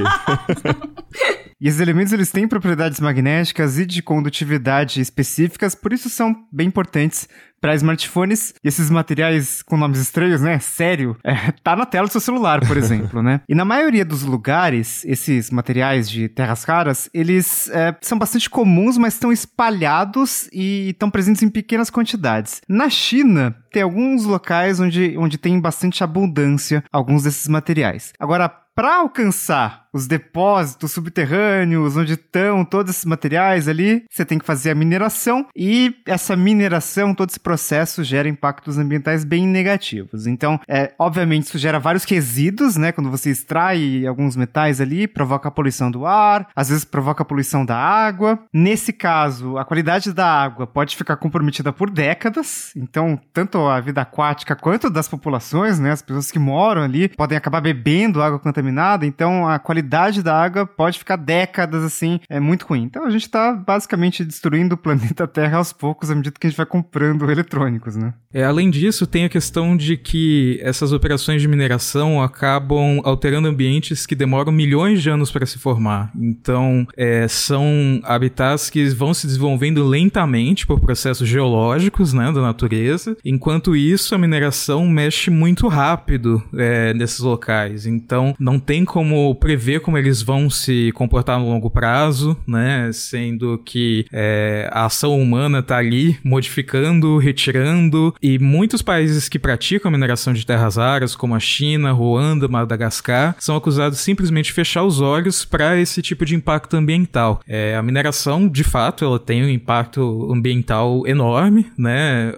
E 1.62 1.68
esses 1.68 1.78
elementos 1.78 2.12
eles 2.12 2.32
têm 2.32 2.48
propriedades 2.48 2.98
magnéticas 2.98 3.78
e 3.78 3.86
de 3.86 4.02
condutividade 4.02 5.00
específicas, 5.00 5.76
por 5.76 5.92
isso 5.92 6.10
são 6.10 6.34
bem 6.50 6.66
importantes 6.66 7.28
para 7.60 7.76
smartphones. 7.76 8.52
E 8.64 8.66
esses 8.66 8.90
materiais 8.90 9.62
com 9.62 9.76
nomes 9.76 10.00
estranhos, 10.00 10.40
né? 10.40 10.58
Sério, 10.58 11.16
é, 11.22 11.52
tá 11.62 11.76
na 11.76 11.86
tela 11.86 12.08
do 12.08 12.10
seu 12.10 12.20
celular, 12.20 12.66
por 12.66 12.76
exemplo, 12.76 13.22
né? 13.22 13.42
E 13.48 13.54
na 13.54 13.64
maioria 13.64 14.04
dos 14.04 14.24
lugares, 14.24 15.04
esses 15.04 15.52
materiais 15.52 16.10
de 16.10 16.28
terras 16.28 16.64
raras, 16.64 17.08
eles 17.14 17.70
é, 17.70 17.96
são 18.00 18.18
bastante 18.18 18.50
comuns, 18.50 18.98
mas 18.98 19.14
estão 19.14 19.30
espalhados 19.30 20.48
e 20.52 20.88
estão 20.88 21.08
presentes 21.08 21.44
em 21.44 21.48
pequenas 21.48 21.90
quantidades. 21.90 22.60
Na 22.68 22.90
China, 22.90 23.54
tem 23.70 23.82
alguns 23.82 24.24
locais 24.24 24.80
onde, 24.80 25.16
onde 25.16 25.38
tem 25.38 25.60
bastante 25.60 26.02
abundância 26.02 26.82
alguns 26.90 27.22
desses 27.22 27.46
materiais. 27.46 28.12
Agora, 28.18 28.48
para 28.48 28.96
alcançar 28.96 29.81
os 29.92 30.06
depósitos 30.06 30.92
subterrâneos, 30.92 31.96
onde 31.96 32.14
estão 32.14 32.64
todos 32.64 32.94
esses 32.94 33.04
materiais 33.04 33.68
ali, 33.68 34.04
você 34.10 34.24
tem 34.24 34.38
que 34.38 34.46
fazer 34.46 34.70
a 34.70 34.74
mineração 34.74 35.46
e 35.54 35.94
essa 36.06 36.34
mineração, 36.34 37.14
todo 37.14 37.30
esse 37.30 37.40
processo 37.40 38.02
gera 38.02 38.28
impactos 38.28 38.78
ambientais 38.78 39.24
bem 39.24 39.46
negativos. 39.46 40.26
Então, 40.26 40.58
é, 40.66 40.92
obviamente, 40.98 41.46
isso 41.46 41.58
gera 41.58 41.78
vários 41.78 42.04
resíduos, 42.04 42.76
né? 42.76 42.92
Quando 42.92 43.10
você 43.10 43.30
extrai 43.30 44.06
alguns 44.06 44.36
metais 44.36 44.80
ali, 44.80 45.06
provoca 45.06 45.48
a 45.48 45.52
poluição 45.52 45.90
do 45.90 46.06
ar, 46.06 46.48
às 46.56 46.68
vezes 46.68 46.84
provoca 46.84 47.22
a 47.22 47.26
poluição 47.26 47.64
da 47.64 47.76
água. 47.76 48.38
Nesse 48.52 48.92
caso, 48.92 49.58
a 49.58 49.64
qualidade 49.64 50.12
da 50.12 50.26
água 50.26 50.66
pode 50.66 50.96
ficar 50.96 51.16
comprometida 51.16 51.72
por 51.72 51.90
décadas. 51.90 52.72
Então, 52.76 53.20
tanto 53.32 53.58
a 53.66 53.80
vida 53.80 54.00
aquática 54.00 54.56
quanto 54.56 54.88
das 54.88 55.08
populações, 55.08 55.78
né? 55.78 55.90
As 55.92 56.02
pessoas 56.02 56.30
que 56.30 56.38
moram 56.38 56.82
ali 56.82 57.08
podem 57.08 57.36
acabar 57.36 57.60
bebendo 57.60 58.22
água 58.22 58.38
contaminada. 58.38 59.04
Então, 59.04 59.48
a 59.48 59.58
qualidade 59.58 59.81
qualidade 59.82 60.22
da 60.22 60.40
água 60.40 60.66
pode 60.66 60.98
ficar 60.98 61.16
décadas 61.16 61.82
assim, 61.82 62.20
é 62.28 62.38
muito 62.38 62.66
ruim. 62.66 62.84
Então 62.84 63.04
a 63.04 63.10
gente 63.10 63.28
tá 63.28 63.52
basicamente 63.52 64.24
destruindo 64.24 64.74
o 64.74 64.78
planeta 64.78 65.26
Terra 65.26 65.58
aos 65.58 65.72
poucos 65.72 66.10
à 66.10 66.14
medida 66.14 66.36
que 66.38 66.46
a 66.46 66.50
gente 66.50 66.56
vai 66.56 66.66
comprando 66.66 67.30
eletrônicos, 67.30 67.96
né? 67.96 68.14
É, 68.32 68.44
além 68.44 68.70
disso, 68.70 69.06
tem 69.06 69.24
a 69.24 69.28
questão 69.28 69.76
de 69.76 69.96
que 69.96 70.58
essas 70.62 70.92
operações 70.92 71.42
de 71.42 71.48
mineração 71.48 72.22
acabam 72.22 73.00
alterando 73.04 73.48
ambientes 73.48 74.06
que 74.06 74.14
demoram 74.14 74.50
milhões 74.50 75.02
de 75.02 75.10
anos 75.10 75.30
para 75.30 75.44
se 75.44 75.58
formar. 75.58 76.10
Então, 76.16 76.86
é, 76.96 77.28
são 77.28 78.00
habitats 78.04 78.70
que 78.70 78.88
vão 78.90 79.12
se 79.12 79.26
desenvolvendo 79.26 79.84
lentamente 79.84 80.66
por 80.66 80.80
processos 80.80 81.28
geológicos 81.28 82.12
né, 82.12 82.32
da 82.32 82.40
natureza. 82.40 83.16
Enquanto 83.24 83.76
isso, 83.76 84.14
a 84.14 84.18
mineração 84.18 84.86
mexe 84.88 85.30
muito 85.30 85.68
rápido 85.68 86.42
é, 86.54 86.94
nesses 86.94 87.20
locais. 87.20 87.86
Então, 87.86 88.34
não 88.38 88.58
tem 88.58 88.84
como 88.84 89.34
prever 89.34 89.71
ver 89.72 89.80
como 89.80 89.96
eles 89.96 90.20
vão 90.20 90.50
se 90.50 90.92
comportar 90.92 91.38
no 91.38 91.48
longo 91.48 91.70
prazo, 91.70 92.36
né? 92.46 92.90
Sendo 92.92 93.58
que 93.64 94.04
é, 94.12 94.68
a 94.70 94.84
ação 94.84 95.18
humana 95.18 95.60
está 95.60 95.78
ali 95.78 96.18
modificando, 96.22 97.16
retirando, 97.16 98.14
e 98.22 98.38
muitos 98.38 98.82
países 98.82 99.28
que 99.28 99.38
praticam 99.38 99.88
a 99.88 99.92
mineração 99.92 100.32
de 100.32 100.44
terras 100.44 100.76
raras, 100.76 101.16
como 101.16 101.34
a 101.34 101.40
China, 101.40 101.92
Ruanda, 101.92 102.48
Madagascar, 102.48 103.34
são 103.38 103.56
acusados 103.56 103.98
simplesmente 104.00 104.46
de 104.46 104.52
fechar 104.52 104.82
os 104.82 105.00
olhos 105.00 105.44
para 105.44 105.78
esse 105.78 106.02
tipo 106.02 106.24
de 106.24 106.34
impacto 106.34 106.76
ambiental. 106.76 107.40
É, 107.46 107.74
a 107.74 107.82
mineração, 107.82 108.48
de 108.48 108.64
fato, 108.64 109.04
ela 109.04 109.18
tem 109.18 109.42
um 109.42 109.48
impacto 109.48 110.30
ambiental 110.32 111.06
enorme, 111.06 111.66
né? 111.78 112.34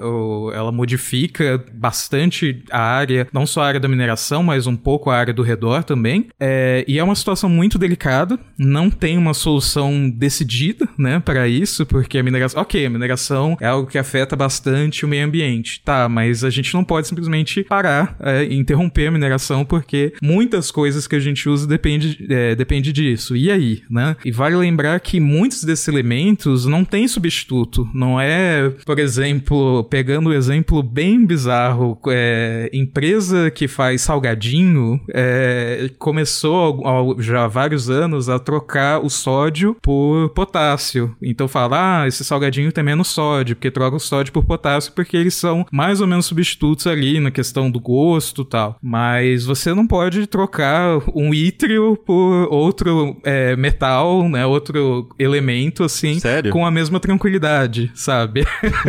Ela 0.55 0.70
modifica 0.70 1.64
bastante 1.72 2.62
a 2.70 2.80
área, 2.80 3.26
não 3.32 3.47
só 3.47 3.62
a 3.62 3.66
área 3.66 3.80
da 3.80 3.89
mineração, 3.89 4.43
mas 4.43 4.66
um 4.66 4.76
pouco 4.76 5.11
a 5.11 5.16
área 5.16 5.35
do 5.35 5.43
redor 5.43 5.82
também. 5.82 6.28
É, 6.39 6.85
e 6.87 6.99
é 6.99 7.03
uma 7.03 7.14
situação 7.24 7.48
muito 7.48 7.78
delicada, 7.78 8.38
não 8.58 8.90
tem 8.90 9.16
uma 9.16 9.34
solução 9.34 10.08
decidida, 10.10 10.88
né, 10.98 11.18
para 11.18 11.48
isso, 11.48 11.86
porque 11.86 12.18
a 12.18 12.22
mineração, 12.22 12.60
ok, 12.60 12.84
a 12.84 12.90
mineração 12.90 13.56
é 13.60 13.66
algo 13.66 13.88
que 13.88 13.98
afeta 13.98 14.36
bastante 14.36 15.04
o 15.04 15.08
meio 15.08 15.24
ambiente, 15.24 15.80
tá, 15.82 16.08
mas 16.08 16.44
a 16.44 16.50
gente 16.50 16.72
não 16.74 16.84
pode 16.84 17.08
simplesmente 17.08 17.64
parar 17.64 18.16
é, 18.20 18.44
e 18.44 18.54
interromper 18.54 19.06
a 19.06 19.10
mineração 19.10 19.64
porque 19.64 20.12
muitas 20.22 20.70
coisas 20.70 21.06
que 21.06 21.16
a 21.16 21.20
gente 21.20 21.48
usa 21.48 21.66
depende, 21.66 22.26
é, 22.28 22.54
depende 22.54 22.92
disso. 22.92 23.36
E 23.36 23.50
aí, 23.50 23.82
né? 23.90 24.16
E 24.24 24.30
vale 24.30 24.56
lembrar 24.56 25.00
que 25.00 25.18
muitos 25.18 25.64
desses 25.64 25.88
elementos 25.88 26.66
não 26.66 26.84
têm 26.84 27.08
substituto, 27.08 27.88
não 27.94 28.20
é, 28.20 28.70
por 28.84 28.98
exemplo, 28.98 29.84
pegando 29.84 30.30
um 30.30 30.32
exemplo 30.32 30.82
bem 30.82 31.24
bizarro, 31.24 31.98
é, 32.08 32.68
empresa 32.72 33.50
que 33.50 33.66
faz 33.66 34.02
salgadinho 34.02 35.00
é, 35.12 35.90
começou 35.98 37.13
já 37.18 37.44
há 37.44 37.48
vários 37.48 37.90
anos 37.90 38.28
a 38.28 38.38
trocar 38.38 39.00
o 39.00 39.10
sódio 39.10 39.76
por 39.82 40.30
potássio. 40.30 41.14
Então 41.22 41.48
fala, 41.48 42.02
ah, 42.02 42.08
esse 42.08 42.24
salgadinho 42.24 42.72
tem 42.72 42.84
menos 42.84 43.08
sódio, 43.08 43.56
porque 43.56 43.70
troca 43.70 43.96
o 43.96 44.00
sódio 44.00 44.32
por 44.32 44.44
potássio, 44.44 44.92
porque 44.92 45.16
eles 45.16 45.34
são 45.34 45.66
mais 45.72 46.00
ou 46.00 46.06
menos 46.06 46.26
substitutos 46.26 46.86
ali 46.86 47.20
na 47.20 47.30
questão 47.30 47.70
do 47.70 47.80
gosto 47.80 48.42
e 48.42 48.46
tal. 48.46 48.78
Mas 48.82 49.44
você 49.44 49.74
não 49.74 49.86
pode 49.86 50.26
trocar 50.26 50.98
um 51.14 51.32
ítrio 51.32 51.96
por 51.96 52.48
outro 52.50 53.16
é, 53.24 53.56
metal, 53.56 54.28
né, 54.28 54.46
outro 54.46 55.08
elemento, 55.18 55.84
assim, 55.84 56.18
sério? 56.18 56.50
com 56.50 56.66
a 56.66 56.70
mesma 56.70 57.00
tranquilidade, 57.00 57.90
sabe? 57.94 58.44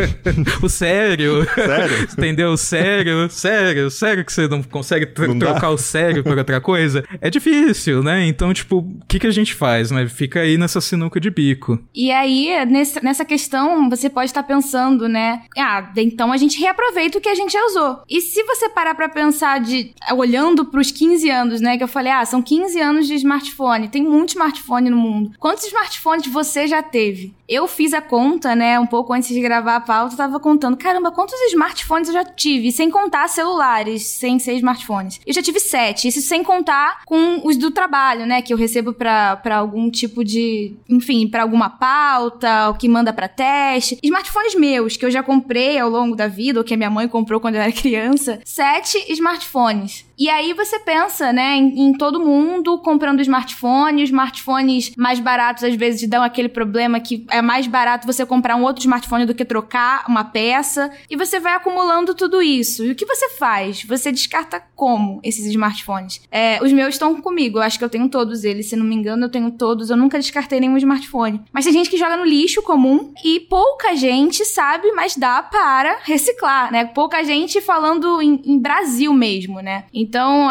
o 0.62 0.68
sério. 0.68 1.46
Sério? 1.54 2.02
Entendeu? 2.12 2.56
Sério, 2.56 3.30
sério, 3.30 3.90
sério 3.90 4.24
que 4.24 4.32
você 4.32 4.48
não 4.48 4.62
consegue 4.62 5.06
tr 5.06 5.28
não 5.28 5.38
trocar 5.38 5.60
dá. 5.60 5.70
o 5.70 5.78
sério 5.78 6.22
por 6.22 6.36
outra 6.36 6.60
coisa? 6.60 7.04
É 7.20 7.30
difícil, 7.30 8.02
né? 8.02 8.15
Então, 8.24 8.52
tipo, 8.52 8.78
o 8.78 9.06
que, 9.08 9.18
que 9.18 9.26
a 9.26 9.30
gente 9.32 9.54
faz, 9.54 9.90
né? 9.90 10.08
Fica 10.08 10.40
aí 10.40 10.56
nessa 10.56 10.80
sinuca 10.80 11.20
de 11.20 11.30
bico. 11.30 11.78
E 11.94 12.10
aí, 12.10 12.64
nesse, 12.66 13.02
nessa 13.04 13.24
questão, 13.24 13.88
você 13.88 14.08
pode 14.08 14.30
estar 14.30 14.42
pensando, 14.42 15.08
né? 15.08 15.42
Ah, 15.56 15.90
então 15.96 16.32
a 16.32 16.36
gente 16.36 16.58
reaproveita 16.60 17.18
o 17.18 17.20
que 17.20 17.28
a 17.28 17.34
gente 17.34 17.52
já 17.52 17.64
usou. 17.66 18.02
E 18.08 18.20
se 18.20 18.42
você 18.44 18.68
parar 18.68 18.94
pra 18.94 19.08
pensar 19.08 19.60
de. 19.60 19.92
olhando 20.14 20.64
pros 20.64 20.90
15 20.90 21.28
anos, 21.30 21.60
né? 21.60 21.76
Que 21.76 21.84
eu 21.84 21.88
falei, 21.88 22.12
ah, 22.12 22.24
são 22.24 22.42
15 22.42 22.80
anos 22.80 23.06
de 23.06 23.14
smartphone. 23.14 23.88
Tem 23.88 24.02
muito 24.02 24.30
smartphone 24.30 24.90
no 24.90 24.96
mundo. 24.96 25.32
Quantos 25.38 25.64
smartphones 25.66 26.26
você 26.26 26.66
já 26.66 26.82
teve? 26.82 27.34
Eu 27.48 27.68
fiz 27.68 27.92
a 27.92 28.00
conta, 28.00 28.56
né? 28.56 28.78
Um 28.78 28.86
pouco 28.86 29.12
antes 29.12 29.28
de 29.28 29.40
gravar 29.40 29.76
a 29.76 29.80
pauta, 29.80 30.14
eu 30.14 30.18
tava 30.18 30.40
contando. 30.40 30.76
Caramba, 30.76 31.12
quantos 31.12 31.38
smartphones 31.52 32.08
eu 32.08 32.14
já 32.14 32.24
tive? 32.24 32.72
Sem 32.72 32.90
contar 32.90 33.28
celulares, 33.28 34.06
sem 34.06 34.38
ser 34.38 34.54
smartphones. 34.54 35.20
Eu 35.26 35.32
já 35.32 35.42
tive 35.42 35.60
sete. 35.60 36.08
Isso 36.08 36.20
sem 36.20 36.42
contar 36.42 37.02
com 37.04 37.46
os 37.46 37.56
do 37.56 37.70
trabalho 37.70 37.95
trabalho, 37.96 38.26
né, 38.26 38.42
que 38.42 38.52
eu 38.52 38.56
recebo 38.56 38.92
para 38.92 39.56
algum 39.56 39.90
tipo 39.90 40.22
de, 40.22 40.74
enfim, 40.88 41.26
para 41.26 41.42
alguma 41.42 41.70
pauta, 41.70 42.68
o 42.68 42.74
que 42.74 42.88
manda 42.88 43.12
para 43.12 43.28
teste. 43.28 43.98
Smartphones 44.02 44.54
meus 44.54 44.96
que 44.96 45.04
eu 45.04 45.10
já 45.10 45.22
comprei 45.22 45.78
ao 45.78 45.88
longo 45.88 46.14
da 46.14 46.28
vida, 46.28 46.60
ou 46.60 46.64
que 46.64 46.74
a 46.74 46.76
minha 46.76 46.90
mãe 46.90 47.08
comprou 47.08 47.40
quando 47.40 47.54
eu 47.54 47.60
era 47.62 47.72
criança. 47.72 48.38
Sete 48.44 48.98
smartphones. 49.12 50.04
E 50.18 50.28
aí 50.30 50.52
você 50.52 50.78
pensa, 50.78 51.32
né, 51.32 51.56
em, 51.56 51.88
em, 51.88 51.92
todo 51.92 52.20
mundo 52.20 52.78
comprando 52.78 53.20
smartphone, 53.20 54.02
smartphones 54.02 54.92
mais 54.96 55.20
baratos 55.20 55.64
às 55.64 55.74
vezes 55.74 56.08
dão 56.08 56.22
aquele 56.22 56.48
problema 56.48 56.98
que 57.00 57.26
é 57.30 57.42
mais 57.42 57.66
barato 57.66 58.06
você 58.06 58.24
comprar 58.24 58.56
um 58.56 58.62
outro 58.62 58.80
smartphone 58.80 59.26
do 59.26 59.34
que 59.34 59.44
trocar 59.44 60.04
uma 60.08 60.24
peça, 60.24 60.90
e 61.10 61.16
você 61.16 61.38
vai 61.38 61.54
acumulando 61.54 62.14
tudo 62.14 62.40
isso. 62.40 62.84
E 62.84 62.90
o 62.90 62.94
que 62.94 63.04
você 63.04 63.30
faz? 63.30 63.82
Você 63.84 64.10
descarta 64.10 64.62
como 64.74 65.20
esses 65.22 65.44
smartphones? 65.46 66.20
É, 66.30 66.62
os 66.62 66.72
meus 66.72 66.94
estão 66.94 67.20
comigo, 67.20 67.58
eu 67.58 67.62
acho 67.62 67.78
que 67.78 67.84
eu 67.84 67.90
tenho 67.90 68.08
todos 68.08 68.44
eles, 68.44 68.66
se 68.66 68.76
não 68.76 68.84
me 68.84 68.94
engano, 68.94 69.26
eu 69.26 69.30
tenho 69.30 69.50
todos, 69.50 69.90
eu 69.90 69.96
nunca 69.96 70.18
descartei 70.18 70.60
nenhum 70.60 70.76
smartphone. 70.76 71.42
Mas 71.52 71.64
tem 71.64 71.72
gente 71.72 71.90
que 71.90 71.96
joga 71.96 72.16
no 72.16 72.24
lixo 72.24 72.62
comum 72.62 73.12
e 73.24 73.40
pouca 73.40 73.94
gente 73.94 74.44
sabe, 74.44 74.90
mas 74.92 75.16
dá 75.16 75.42
para 75.42 75.98
reciclar, 76.04 76.72
né? 76.72 76.84
Pouca 76.86 77.22
gente 77.22 77.60
falando 77.60 78.22
em, 78.22 78.40
em 78.44 78.58
Brasil 78.58 79.12
mesmo, 79.12 79.60
né? 79.60 79.84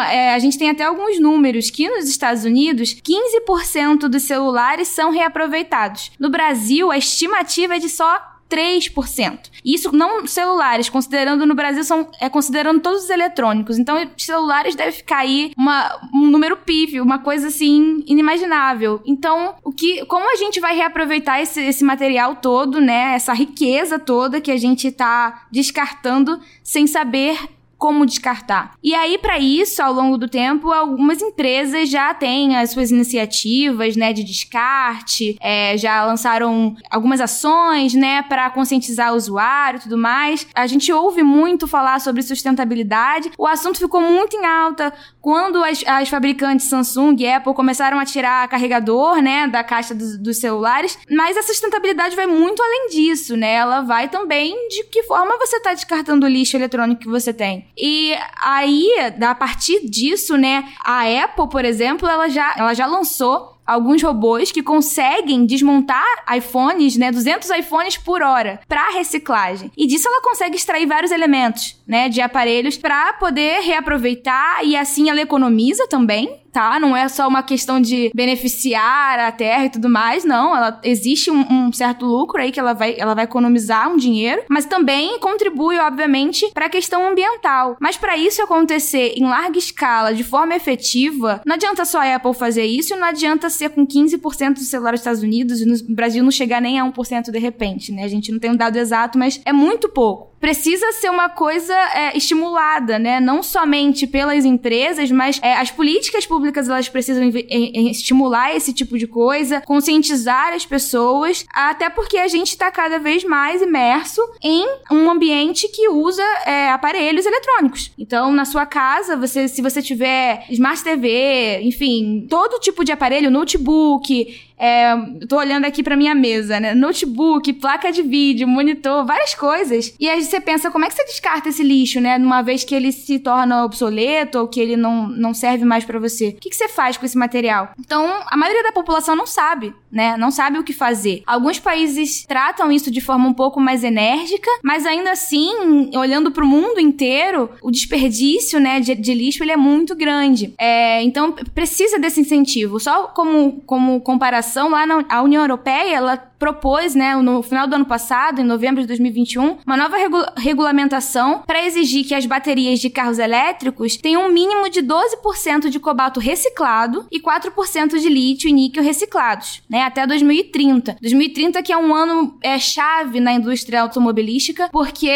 É, 0.00 0.34
a 0.34 0.38
gente 0.38 0.58
tem 0.58 0.70
até 0.70 0.84
alguns 0.84 1.18
números 1.18 1.70
que 1.70 1.88
nos 1.88 2.08
Estados 2.08 2.44
Unidos, 2.44 2.94
15% 2.94 4.08
dos 4.08 4.22
celulares 4.22 4.88
são 4.88 5.10
reaproveitados. 5.10 6.10
No 6.18 6.30
Brasil, 6.30 6.90
a 6.90 6.98
estimativa 6.98 7.76
é 7.76 7.78
de 7.78 7.88
só 7.88 8.36
3%. 8.48 9.50
Isso 9.64 9.94
não 9.94 10.26
celulares, 10.26 10.88
considerando 10.88 11.44
no 11.44 11.54
Brasil, 11.54 11.82
são 11.82 12.08
é 12.20 12.28
considerando 12.28 12.80
todos 12.80 13.04
os 13.04 13.10
eletrônicos. 13.10 13.78
Então, 13.78 13.96
celulares 14.16 14.74
deve 14.74 14.92
ficar 14.92 15.18
aí 15.18 15.52
uma, 15.56 15.98
um 16.14 16.30
número 16.30 16.56
pífio, 16.56 17.02
uma 17.02 17.18
coisa 17.18 17.48
assim 17.48 18.04
inimaginável. 18.06 19.02
Então, 19.04 19.56
o 19.64 19.72
que, 19.72 20.04
como 20.06 20.30
a 20.30 20.36
gente 20.36 20.60
vai 20.60 20.76
reaproveitar 20.76 21.40
esse, 21.40 21.60
esse 21.60 21.84
material 21.84 22.36
todo, 22.36 22.80
né? 22.80 23.14
Essa 23.14 23.32
riqueza 23.32 23.98
toda 23.98 24.40
que 24.40 24.50
a 24.50 24.56
gente 24.56 24.88
está 24.88 25.46
descartando 25.50 26.40
sem 26.62 26.86
saber 26.86 27.38
como 27.78 28.06
descartar. 28.06 28.74
E 28.82 28.94
aí, 28.94 29.18
para 29.18 29.38
isso, 29.38 29.82
ao 29.82 29.92
longo 29.92 30.16
do 30.16 30.28
tempo, 30.28 30.72
algumas 30.72 31.20
empresas 31.20 31.90
já 31.90 32.12
têm 32.14 32.56
as 32.56 32.70
suas 32.70 32.90
iniciativas, 32.90 33.96
né, 33.96 34.12
de 34.12 34.24
descarte, 34.24 35.36
é, 35.40 35.76
já 35.76 36.04
lançaram 36.04 36.74
algumas 36.90 37.20
ações, 37.20 37.94
né, 37.94 38.22
para 38.22 38.50
conscientizar 38.50 39.12
o 39.12 39.16
usuário 39.16 39.78
e 39.78 39.82
tudo 39.82 39.98
mais. 39.98 40.46
A 40.54 40.66
gente 40.66 40.92
ouve 40.92 41.22
muito 41.22 41.66
falar 41.66 42.00
sobre 42.00 42.22
sustentabilidade. 42.22 43.30
O 43.38 43.46
assunto 43.46 43.78
ficou 43.78 44.00
muito 44.00 44.36
em 44.36 44.44
alta 44.44 44.92
quando 45.26 45.60
as, 45.64 45.82
as 45.88 46.08
fabricantes 46.08 46.68
Samsung 46.68 47.16
e 47.18 47.26
Apple 47.28 47.52
começaram 47.52 47.98
a 47.98 48.04
tirar 48.04 48.46
carregador, 48.46 49.20
né, 49.20 49.48
da 49.48 49.64
caixa 49.64 49.92
dos, 49.92 50.16
dos 50.16 50.36
celulares. 50.36 50.96
Mas 51.10 51.36
a 51.36 51.42
sustentabilidade 51.42 52.14
vai 52.14 52.28
muito 52.28 52.62
além 52.62 52.90
disso, 52.90 53.36
né? 53.36 53.54
Ela 53.54 53.80
vai 53.80 54.08
também 54.08 54.68
de 54.68 54.84
que 54.84 55.02
forma 55.02 55.36
você 55.36 55.56
está 55.56 55.74
descartando 55.74 56.26
o 56.26 56.28
lixo 56.28 56.56
eletrônico 56.56 57.00
que 57.00 57.08
você 57.08 57.32
tem. 57.32 57.66
E 57.76 58.14
aí, 58.40 58.88
a 59.20 59.34
partir 59.34 59.90
disso, 59.90 60.36
né, 60.36 60.64
a 60.84 61.02
Apple, 61.24 61.48
por 61.50 61.64
exemplo, 61.64 62.08
ela 62.08 62.28
já, 62.28 62.54
ela 62.56 62.72
já 62.72 62.86
lançou 62.86 63.55
alguns 63.66 64.02
robôs 64.02 64.52
que 64.52 64.62
conseguem 64.62 65.44
desmontar 65.44 66.04
iPhones, 66.36 66.96
né, 66.96 67.10
200 67.10 67.48
iPhones 67.50 67.96
por 67.96 68.22
hora 68.22 68.60
para 68.68 68.90
reciclagem. 68.90 69.70
E 69.76 69.86
disso 69.86 70.08
ela 70.08 70.22
consegue 70.22 70.56
extrair 70.56 70.86
vários 70.86 71.10
elementos, 71.10 71.76
né, 71.86 72.08
de 72.08 72.20
aparelhos 72.20 72.76
para 72.76 73.14
poder 73.14 73.60
reaproveitar 73.60 74.64
e 74.64 74.76
assim 74.76 75.10
ela 75.10 75.20
economiza 75.20 75.86
também, 75.88 76.42
tá? 76.56 76.80
Não 76.80 76.96
é 76.96 77.06
só 77.06 77.28
uma 77.28 77.42
questão 77.42 77.78
de 77.78 78.10
beneficiar 78.14 79.18
a 79.18 79.30
terra 79.30 79.66
e 79.66 79.68
tudo 79.68 79.90
mais, 79.90 80.24
não. 80.24 80.56
Ela 80.56 80.80
existe 80.82 81.30
um, 81.30 81.44
um 81.52 81.70
certo 81.70 82.06
lucro 82.06 82.40
aí 82.40 82.50
que 82.50 82.58
ela 82.58 82.72
vai, 82.72 82.94
ela 82.98 83.12
vai 83.12 83.24
economizar 83.24 83.92
um 83.92 83.96
dinheiro, 83.98 84.42
mas 84.48 84.64
também 84.64 85.20
contribui, 85.20 85.78
obviamente, 85.78 86.50
para 86.54 86.64
a 86.64 86.70
questão 86.70 87.06
ambiental. 87.06 87.76
Mas 87.78 87.98
para 87.98 88.16
isso 88.16 88.40
acontecer 88.40 89.12
em 89.18 89.24
larga 89.24 89.58
escala, 89.58 90.14
de 90.14 90.24
forma 90.24 90.56
efetiva, 90.56 91.42
não 91.44 91.56
adianta 91.56 91.84
só 91.84 92.00
a 92.00 92.14
Apple 92.14 92.32
fazer 92.32 92.64
isso, 92.64 92.96
não 92.96 93.06
adianta 93.06 93.50
ser 93.50 93.68
com 93.68 93.86
15% 93.86 94.54
dos 94.54 94.68
celulares 94.68 95.00
dos 95.00 95.02
Estados 95.02 95.22
Unidos 95.22 95.60
e 95.60 95.66
no 95.66 95.94
Brasil 95.94 96.24
não 96.24 96.30
chegar 96.30 96.62
nem 96.62 96.80
a 96.80 96.90
1% 96.90 97.30
de 97.30 97.38
repente, 97.38 97.92
né? 97.92 98.04
A 98.04 98.08
gente 98.08 98.32
não 98.32 98.38
tem 98.38 98.50
um 98.50 98.56
dado 98.56 98.78
exato, 98.78 99.18
mas 99.18 99.42
é 99.44 99.52
muito 99.52 99.90
pouco 99.90 100.35
precisa 100.40 100.92
ser 100.92 101.10
uma 101.10 101.28
coisa 101.28 101.74
é, 101.74 102.16
estimulada, 102.16 102.98
né? 102.98 103.20
Não 103.20 103.42
somente 103.42 104.06
pelas 104.06 104.44
empresas, 104.44 105.10
mas 105.10 105.40
é, 105.42 105.54
as 105.54 105.70
políticas 105.70 106.26
públicas 106.26 106.68
elas 106.68 106.88
precisam 106.88 107.30
estimular 107.30 108.54
esse 108.54 108.72
tipo 108.72 108.98
de 108.98 109.06
coisa, 109.06 109.60
conscientizar 109.62 110.52
as 110.52 110.66
pessoas, 110.66 111.44
até 111.52 111.88
porque 111.90 112.18
a 112.18 112.28
gente 112.28 112.48
está 112.48 112.70
cada 112.70 112.98
vez 112.98 113.24
mais 113.24 113.62
imerso 113.62 114.20
em 114.42 114.66
um 114.90 115.10
ambiente 115.10 115.68
que 115.68 115.88
usa 115.88 116.22
é, 116.44 116.70
aparelhos 116.70 117.26
eletrônicos. 117.26 117.92
Então, 117.98 118.32
na 118.32 118.44
sua 118.44 118.66
casa, 118.66 119.16
você, 119.16 119.48
se 119.48 119.62
você 119.62 119.82
tiver 119.82 120.44
Smart 120.50 120.82
TV, 120.82 121.60
enfim, 121.62 122.26
todo 122.28 122.60
tipo 122.60 122.84
de 122.84 122.92
aparelho, 122.92 123.30
notebook, 123.30 124.45
é, 124.58 124.94
tô 125.28 125.36
olhando 125.36 125.66
aqui 125.66 125.82
pra 125.82 125.96
minha 125.96 126.14
mesa, 126.14 126.58
né? 126.58 126.74
Notebook, 126.74 127.52
placa 127.54 127.92
de 127.92 128.02
vídeo, 128.02 128.48
monitor, 128.48 129.04
várias 129.04 129.34
coisas. 129.34 129.94
E 130.00 130.08
aí 130.08 130.22
você 130.22 130.40
pensa, 130.40 130.70
como 130.70 130.84
é 130.84 130.88
que 130.88 130.94
você 130.94 131.04
descarta 131.04 131.48
esse 131.48 131.62
lixo, 131.62 132.00
né? 132.00 132.16
Uma 132.16 132.42
vez 132.42 132.64
que 132.64 132.74
ele 132.74 132.92
se 132.92 133.18
torna 133.18 133.64
obsoleto 133.64 134.38
ou 134.38 134.48
que 134.48 134.60
ele 134.60 134.76
não, 134.76 135.08
não 135.08 135.34
serve 135.34 135.64
mais 135.64 135.84
para 135.84 135.98
você. 135.98 136.28
O 136.28 136.34
que, 136.34 136.50
que 136.50 136.56
você 136.56 136.68
faz 136.68 136.96
com 136.96 137.04
esse 137.04 137.18
material? 137.18 137.70
Então, 137.78 138.22
a 138.26 138.36
maioria 138.36 138.62
da 138.62 138.72
população 138.72 139.14
não 139.14 139.26
sabe, 139.26 139.74
né? 139.90 140.16
Não 140.16 140.30
sabe 140.30 140.58
o 140.58 140.64
que 140.64 140.72
fazer. 140.72 141.22
Alguns 141.26 141.58
países 141.58 142.24
tratam 142.26 142.72
isso 142.72 142.90
de 142.90 143.00
forma 143.00 143.28
um 143.28 143.34
pouco 143.34 143.60
mais 143.60 143.84
enérgica, 143.84 144.50
mas 144.62 144.86
ainda 144.86 145.10
assim, 145.10 145.90
olhando 145.96 146.30
pro 146.30 146.46
mundo 146.46 146.80
inteiro, 146.80 147.50
o 147.62 147.70
desperdício, 147.70 148.58
né, 148.58 148.80
de, 148.80 148.94
de 148.94 149.14
lixo, 149.14 149.42
ele 149.42 149.52
é 149.52 149.56
muito 149.56 149.94
grande. 149.94 150.54
É, 150.58 151.02
então, 151.02 151.32
precisa 151.54 151.98
desse 151.98 152.20
incentivo. 152.20 152.80
Só 152.80 153.08
como, 153.08 153.62
como 153.66 154.00
comparação 154.00 154.45
legislação 154.46 154.70
lá 154.70 154.86
na 154.86 155.22
União 155.22 155.42
Europeia, 155.42 155.96
ela 155.96 156.16
propôs, 156.38 156.94
né, 156.94 157.16
no 157.16 157.42
final 157.42 157.66
do 157.66 157.74
ano 157.74 157.84
passado, 157.84 158.40
em 158.40 158.44
novembro 158.44 158.80
de 158.80 158.86
2021, 158.88 159.58
uma 159.66 159.76
nova 159.76 159.96
regu 159.96 160.16
regulamentação 160.36 161.42
para 161.46 161.64
exigir 161.64 162.04
que 162.06 162.14
as 162.14 162.26
baterias 162.26 162.80
de 162.80 162.90
carros 162.90 163.18
elétricos 163.18 163.96
tenham 163.96 164.26
um 164.26 164.32
mínimo 164.32 164.68
de 164.68 164.82
12% 164.82 165.68
de 165.68 165.78
cobalto 165.78 166.20
reciclado 166.20 167.06
e 167.10 167.20
4% 167.20 167.98
de 167.98 168.08
lítio 168.08 168.48
e 168.48 168.52
níquel 168.52 168.82
reciclados, 168.82 169.62
né, 169.68 169.82
até 169.82 170.06
2030. 170.06 170.96
2030 171.00 171.62
que 171.62 171.72
é 171.72 171.76
um 171.76 171.94
ano 171.94 172.38
é 172.42 172.58
chave 172.58 173.20
na 173.20 173.32
indústria 173.32 173.82
automobilística, 173.82 174.68
porque 174.70 175.08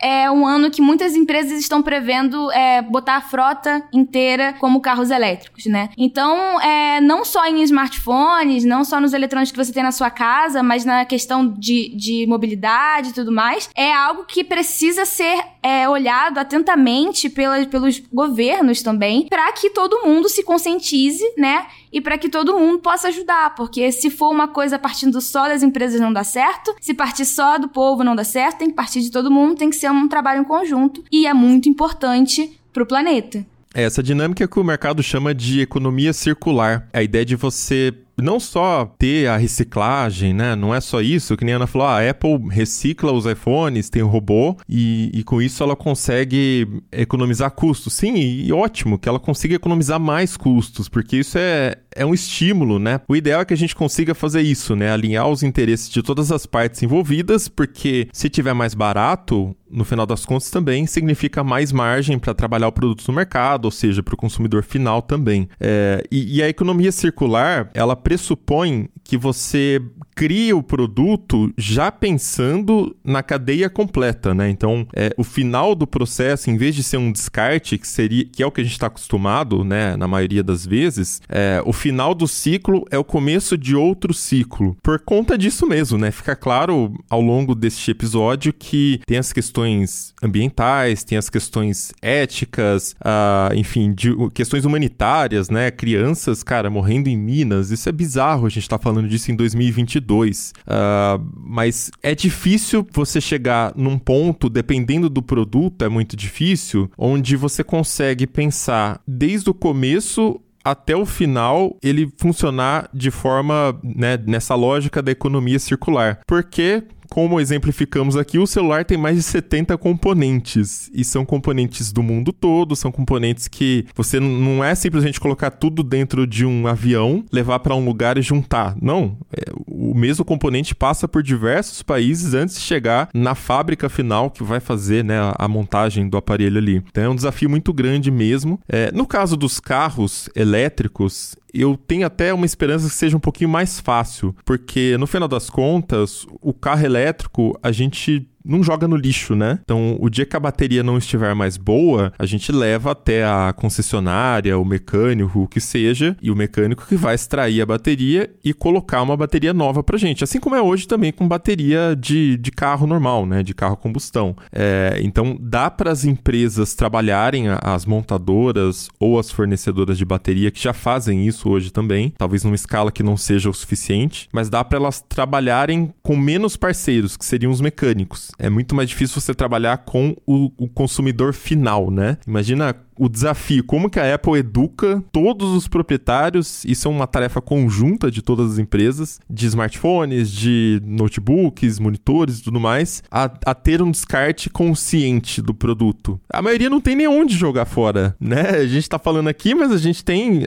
é 0.00 0.30
um 0.30 0.46
ano 0.46 0.70
que 0.70 0.82
muitas 0.82 1.14
empresas 1.14 1.58
estão 1.60 1.82
prevendo 1.82 2.50
é, 2.52 2.82
botar 2.82 3.16
a 3.16 3.20
frota 3.20 3.82
inteira 3.92 4.54
como 4.54 4.80
carros 4.80 5.10
elétricos, 5.10 5.66
né? 5.66 5.90
Então, 5.96 6.60
é, 6.60 7.00
não 7.00 7.24
só 7.24 7.46
em 7.46 7.62
smartphones, 7.62 8.64
não 8.64 8.84
só 8.84 9.00
nos 9.00 9.12
eletrônicos 9.12 9.52
que 9.52 9.64
você 9.64 9.72
tem 9.72 9.82
na 9.82 9.92
sua 9.92 10.10
casa, 10.10 10.59
mas 10.62 10.84
na 10.84 11.04
questão 11.04 11.48
de, 11.48 11.94
de 11.96 12.26
mobilidade 12.26 13.10
e 13.10 13.12
tudo 13.12 13.32
mais, 13.32 13.68
é 13.74 13.92
algo 13.92 14.24
que 14.24 14.44
precisa 14.44 15.04
ser 15.04 15.42
é, 15.62 15.88
olhado 15.88 16.38
atentamente 16.38 17.28
pela, 17.28 17.64
pelos 17.66 18.02
governos 18.12 18.82
também, 18.82 19.26
para 19.28 19.52
que 19.52 19.70
todo 19.70 20.04
mundo 20.04 20.28
se 20.28 20.42
conscientize, 20.42 21.24
né? 21.36 21.66
E 21.92 22.00
para 22.00 22.16
que 22.16 22.28
todo 22.28 22.58
mundo 22.58 22.78
possa 22.78 23.08
ajudar, 23.08 23.54
porque 23.54 23.90
se 23.90 24.10
for 24.10 24.30
uma 24.30 24.48
coisa 24.48 24.78
partindo 24.78 25.20
só 25.20 25.48
das 25.48 25.62
empresas 25.62 26.00
não 26.00 26.12
dá 26.12 26.22
certo, 26.22 26.74
se 26.80 26.94
partir 26.94 27.24
só 27.24 27.58
do 27.58 27.68
povo 27.68 28.04
não 28.04 28.14
dá 28.14 28.24
certo, 28.24 28.58
tem 28.58 28.68
que 28.68 28.76
partir 28.76 29.00
de 29.00 29.10
todo 29.10 29.30
mundo, 29.30 29.56
tem 29.56 29.70
que 29.70 29.76
ser 29.76 29.90
um 29.90 30.08
trabalho 30.08 30.40
em 30.42 30.44
conjunto 30.44 31.02
e 31.10 31.26
é 31.26 31.34
muito 31.34 31.68
importante 31.68 32.60
para 32.72 32.82
o 32.82 32.86
planeta. 32.86 33.44
É 33.72 33.84
essa 33.84 34.02
dinâmica 34.02 34.48
que 34.48 34.58
o 34.58 34.64
mercado 34.64 35.00
chama 35.00 35.32
de 35.32 35.60
economia 35.60 36.12
circular. 36.12 36.88
A 36.92 37.04
ideia 37.04 37.24
de 37.24 37.36
você 37.36 37.94
não 38.20 38.40
só 38.40 38.86
ter 38.98 39.28
a 39.28 39.36
reciclagem, 39.36 40.32
né? 40.34 40.54
Não 40.56 40.74
é 40.74 40.80
só 40.80 41.00
isso, 41.00 41.36
que 41.36 41.44
nem 41.44 41.54
a 41.54 41.56
Ana 41.56 41.66
falou, 41.66 41.88
ah, 41.88 41.98
a 41.98 42.10
Apple 42.10 42.48
recicla 42.50 43.12
os 43.12 43.26
iPhones, 43.26 43.90
tem 43.90 44.02
o 44.02 44.08
robô, 44.08 44.56
e, 44.68 45.10
e, 45.12 45.22
com 45.24 45.40
isso 45.40 45.62
ela 45.62 45.76
consegue 45.76 46.66
economizar 46.92 47.50
custos. 47.50 47.94
Sim, 47.94 48.14
e, 48.14 48.48
e 48.48 48.52
ótimo 48.52 48.98
que 48.98 49.08
ela 49.08 49.20
consiga 49.20 49.54
economizar 49.54 50.00
mais 50.00 50.36
custos, 50.36 50.88
porque 50.88 51.18
isso 51.18 51.38
é, 51.38 51.76
é 51.94 52.04
um 52.04 52.14
estímulo, 52.14 52.78
né? 52.78 53.00
O 53.08 53.16
ideal 53.16 53.42
é 53.42 53.44
que 53.44 53.54
a 53.54 53.56
gente 53.56 53.74
consiga 53.74 54.14
fazer 54.14 54.42
isso, 54.42 54.74
né? 54.76 54.90
Alinhar 54.90 55.28
os 55.28 55.42
interesses 55.42 55.88
de 55.88 56.02
todas 56.02 56.32
as 56.32 56.46
partes 56.46 56.82
envolvidas, 56.82 57.48
porque 57.48 58.08
se 58.12 58.28
tiver 58.28 58.54
mais 58.54 58.74
barato, 58.74 59.54
no 59.70 59.84
final 59.84 60.04
das 60.04 60.26
contas 60.26 60.50
também 60.50 60.86
significa 60.86 61.44
mais 61.44 61.70
margem 61.70 62.18
para 62.18 62.34
trabalhar 62.34 62.68
o 62.68 62.72
produto 62.72 63.04
no 63.06 63.14
mercado, 63.14 63.66
ou 63.66 63.70
seja, 63.70 64.02
para 64.02 64.14
o 64.14 64.16
consumidor 64.16 64.62
final 64.64 65.00
também. 65.00 65.48
É, 65.60 66.04
e, 66.10 66.38
e, 66.38 66.42
a 66.42 66.48
economia 66.48 66.90
circular, 66.90 67.70
ela 67.72 67.94
pressupõe 68.10 68.88
que 69.04 69.16
você 69.16 69.80
cria 70.14 70.56
o 70.56 70.62
produto 70.62 71.50
já 71.56 71.90
pensando 71.90 72.94
na 73.02 73.22
cadeia 73.22 73.70
completa, 73.70 74.34
né? 74.34 74.50
Então, 74.50 74.86
é, 74.94 75.14
o 75.16 75.24
final 75.24 75.74
do 75.74 75.86
processo, 75.86 76.50
em 76.50 76.56
vez 76.56 76.74
de 76.74 76.82
ser 76.82 76.98
um 76.98 77.10
descarte, 77.10 77.78
que 77.78 77.88
seria 77.88 78.24
que 78.24 78.42
é 78.42 78.46
o 78.46 78.50
que 78.50 78.60
a 78.60 78.64
gente 78.64 78.74
está 78.74 78.88
acostumado, 78.88 79.64
né, 79.64 79.96
na 79.96 80.06
maioria 80.06 80.42
das 80.42 80.66
vezes, 80.66 81.22
é, 81.28 81.62
o 81.64 81.72
final 81.72 82.14
do 82.14 82.28
ciclo 82.28 82.84
é 82.90 82.98
o 82.98 83.04
começo 83.04 83.56
de 83.56 83.74
outro 83.74 84.12
ciclo. 84.12 84.76
Por 84.82 85.00
conta 85.00 85.38
disso 85.38 85.66
mesmo, 85.66 85.96
né? 85.96 86.10
Fica 86.10 86.36
claro 86.36 86.92
ao 87.08 87.20
longo 87.20 87.54
deste 87.54 87.90
episódio 87.90 88.52
que 88.52 89.00
tem 89.06 89.16
as 89.16 89.32
questões 89.32 90.12
ambientais, 90.22 91.02
tem 91.02 91.16
as 91.16 91.30
questões 91.30 91.92
éticas, 92.02 92.94
uh, 93.00 93.54
enfim, 93.54 93.94
de, 93.94 94.14
questões 94.34 94.64
humanitárias, 94.64 95.48
né? 95.48 95.70
Crianças, 95.70 96.42
cara, 96.42 96.68
morrendo 96.68 97.08
em 97.08 97.16
minas, 97.16 97.70
isso 97.70 97.88
é 97.88 97.92
bizarro 98.00 98.46
a 98.46 98.48
gente 98.48 98.66
tá 98.66 98.78
falando 98.78 99.06
disso 99.06 99.30
em 99.30 99.36
2022. 99.36 100.54
Uh, 100.60 100.62
ah, 100.68 101.20
mas 101.36 101.90
é 102.02 102.14
difícil 102.14 102.86
você 102.90 103.20
chegar 103.20 103.74
num 103.76 103.98
ponto, 103.98 104.48
dependendo 104.48 105.10
do 105.10 105.22
produto, 105.22 105.84
é 105.84 105.88
muito 105.88 106.16
difícil, 106.16 106.90
onde 106.96 107.36
você 107.36 107.62
consegue 107.62 108.26
pensar 108.26 109.02
desde 109.06 109.50
o 109.50 109.54
começo 109.54 110.40
até 110.64 110.96
o 110.96 111.04
final 111.04 111.76
ele 111.82 112.10
funcionar 112.16 112.88
de 112.92 113.10
forma, 113.10 113.78
né, 113.82 114.18
nessa 114.26 114.54
lógica 114.54 115.02
da 115.02 115.12
economia 115.12 115.58
circular. 115.58 116.20
Porque 116.26 116.82
como 117.10 117.40
exemplificamos 117.40 118.16
aqui, 118.16 118.38
o 118.38 118.46
celular 118.46 118.84
tem 118.84 118.96
mais 118.96 119.16
de 119.16 119.22
70 119.22 119.76
componentes. 119.76 120.88
E 120.94 121.04
são 121.04 121.24
componentes 121.24 121.92
do 121.92 122.02
mundo 122.02 122.32
todo, 122.32 122.76
são 122.76 122.92
componentes 122.92 123.48
que 123.48 123.84
você 123.94 124.20
não 124.20 124.62
é 124.62 124.74
simplesmente 124.74 125.20
colocar 125.20 125.50
tudo 125.50 125.82
dentro 125.82 126.26
de 126.26 126.46
um 126.46 126.68
avião, 126.68 127.24
levar 127.32 127.58
para 127.58 127.74
um 127.74 127.84
lugar 127.84 128.16
e 128.16 128.22
juntar. 128.22 128.76
Não. 128.80 129.18
É, 129.36 129.50
o 129.66 129.92
mesmo 129.94 130.24
componente 130.24 130.74
passa 130.74 131.08
por 131.08 131.22
diversos 131.22 131.82
países 131.82 132.32
antes 132.32 132.54
de 132.54 132.60
chegar 132.60 133.08
na 133.12 133.34
fábrica 133.34 133.88
final 133.88 134.30
que 134.30 134.44
vai 134.44 134.60
fazer 134.60 135.04
né, 135.04 135.16
a, 135.36 135.48
montagem 135.48 136.08
do 136.08 136.16
aparelho 136.16 136.58
ali. 136.58 136.82
Então 136.90 137.02
é 137.02 137.08
um 137.08 137.16
desafio 137.16 137.50
muito 137.50 137.72
grande 137.72 138.10
mesmo. 138.10 138.60
É, 138.68 138.92
no 138.92 139.04
caso 139.04 139.36
dos 139.36 139.58
carros 139.58 140.28
elétricos, 140.34 141.34
eu 141.52 141.76
tenho 141.76 142.06
até 142.06 142.32
uma 142.32 142.46
esperança 142.46 142.88
que 142.88 142.94
seja 142.94 143.16
um 143.16 143.20
pouquinho 143.20 143.50
mais 143.50 143.80
fácil, 143.80 144.34
porque 144.44 144.96
no 144.98 145.06
final 145.06 145.28
das 145.28 145.50
contas, 145.50 146.26
o 146.40 146.52
carro 146.52 146.84
elétrico, 146.84 147.58
a 147.62 147.72
gente 147.72 148.28
não 148.44 148.62
joga 148.62 148.88
no 148.88 148.96
lixo, 148.96 149.34
né? 149.34 149.58
Então, 149.62 149.96
o 150.00 150.08
dia 150.08 150.26
que 150.26 150.36
a 150.36 150.40
bateria 150.40 150.82
não 150.82 150.98
estiver 150.98 151.34
mais 151.34 151.56
boa, 151.56 152.12
a 152.18 152.26
gente 152.26 152.50
leva 152.52 152.92
até 152.92 153.24
a 153.24 153.52
concessionária, 153.52 154.58
o 154.58 154.64
mecânico, 154.64 155.40
o 155.40 155.48
que 155.48 155.60
seja, 155.60 156.16
e 156.22 156.30
o 156.30 156.36
mecânico 156.36 156.86
que 156.86 156.96
vai 156.96 157.14
extrair 157.14 157.60
a 157.60 157.66
bateria 157.66 158.30
e 158.44 158.52
colocar 158.52 159.02
uma 159.02 159.16
bateria 159.16 159.52
nova 159.52 159.82
pra 159.82 159.98
gente. 159.98 160.24
Assim 160.24 160.40
como 160.40 160.54
é 160.54 160.62
hoje 160.62 160.86
também 160.86 161.12
com 161.12 161.26
bateria 161.28 161.96
de, 161.98 162.36
de 162.36 162.50
carro 162.50 162.86
normal, 162.86 163.26
né? 163.26 163.42
De 163.42 163.54
carro 163.54 163.74
a 163.74 163.76
combustão. 163.76 164.34
É, 164.52 164.98
então, 165.02 165.36
dá 165.40 165.70
para 165.70 165.90
as 165.90 166.04
empresas 166.04 166.74
trabalharem, 166.74 167.46
as 167.62 167.84
montadoras 167.84 168.88
ou 168.98 169.18
as 169.18 169.30
fornecedoras 169.30 169.98
de 169.98 170.04
bateria 170.04 170.50
que 170.50 170.62
já 170.62 170.72
fazem 170.72 171.26
isso 171.26 171.48
hoje 171.48 171.70
também, 171.70 172.12
talvez 172.16 172.44
numa 172.44 172.54
escala 172.54 172.92
que 172.92 173.02
não 173.02 173.16
seja 173.16 173.50
o 173.50 173.54
suficiente, 173.54 174.28
mas 174.32 174.48
dá 174.48 174.64
para 174.64 174.78
elas 174.78 175.00
trabalharem 175.00 175.92
com 176.02 176.16
menos 176.16 176.56
parceiros, 176.56 177.16
que 177.16 177.24
seriam 177.24 177.52
os 177.52 177.60
mecânicos. 177.60 178.29
É 178.38 178.48
muito 178.50 178.74
mais 178.74 178.88
difícil 178.88 179.20
você 179.20 179.34
trabalhar 179.34 179.78
com 179.78 180.16
o, 180.26 180.50
o 180.56 180.68
consumidor 180.68 181.32
final, 181.32 181.90
né? 181.90 182.18
Imagina 182.26 182.74
o 183.00 183.08
desafio, 183.08 183.64
como 183.64 183.88
que 183.88 183.98
a 183.98 184.14
Apple 184.14 184.38
educa 184.38 185.02
todos 185.10 185.56
os 185.56 185.66
proprietários, 185.66 186.62
isso 186.66 186.86
é 186.86 186.90
uma 186.90 187.06
tarefa 187.06 187.40
conjunta 187.40 188.10
de 188.10 188.20
todas 188.20 188.52
as 188.52 188.58
empresas, 188.58 189.18
de 189.28 189.46
smartphones, 189.46 190.30
de 190.30 190.82
notebooks, 190.84 191.78
monitores 191.78 192.40
e 192.40 192.42
tudo 192.42 192.60
mais, 192.60 193.02
a, 193.10 193.24
a 193.46 193.54
ter 193.54 193.80
um 193.80 193.90
descarte 193.90 194.50
consciente 194.50 195.40
do 195.40 195.54
produto. 195.54 196.20
A 196.30 196.42
maioria 196.42 196.68
não 196.68 196.78
tem 196.78 196.94
nem 196.94 197.08
onde 197.08 197.34
jogar 197.34 197.64
fora, 197.64 198.14
né? 198.20 198.50
A 198.50 198.66
gente 198.66 198.86
tá 198.86 198.98
falando 198.98 199.28
aqui, 199.28 199.54
mas 199.54 199.72
a 199.72 199.78
gente 199.78 200.04
tem. 200.04 200.42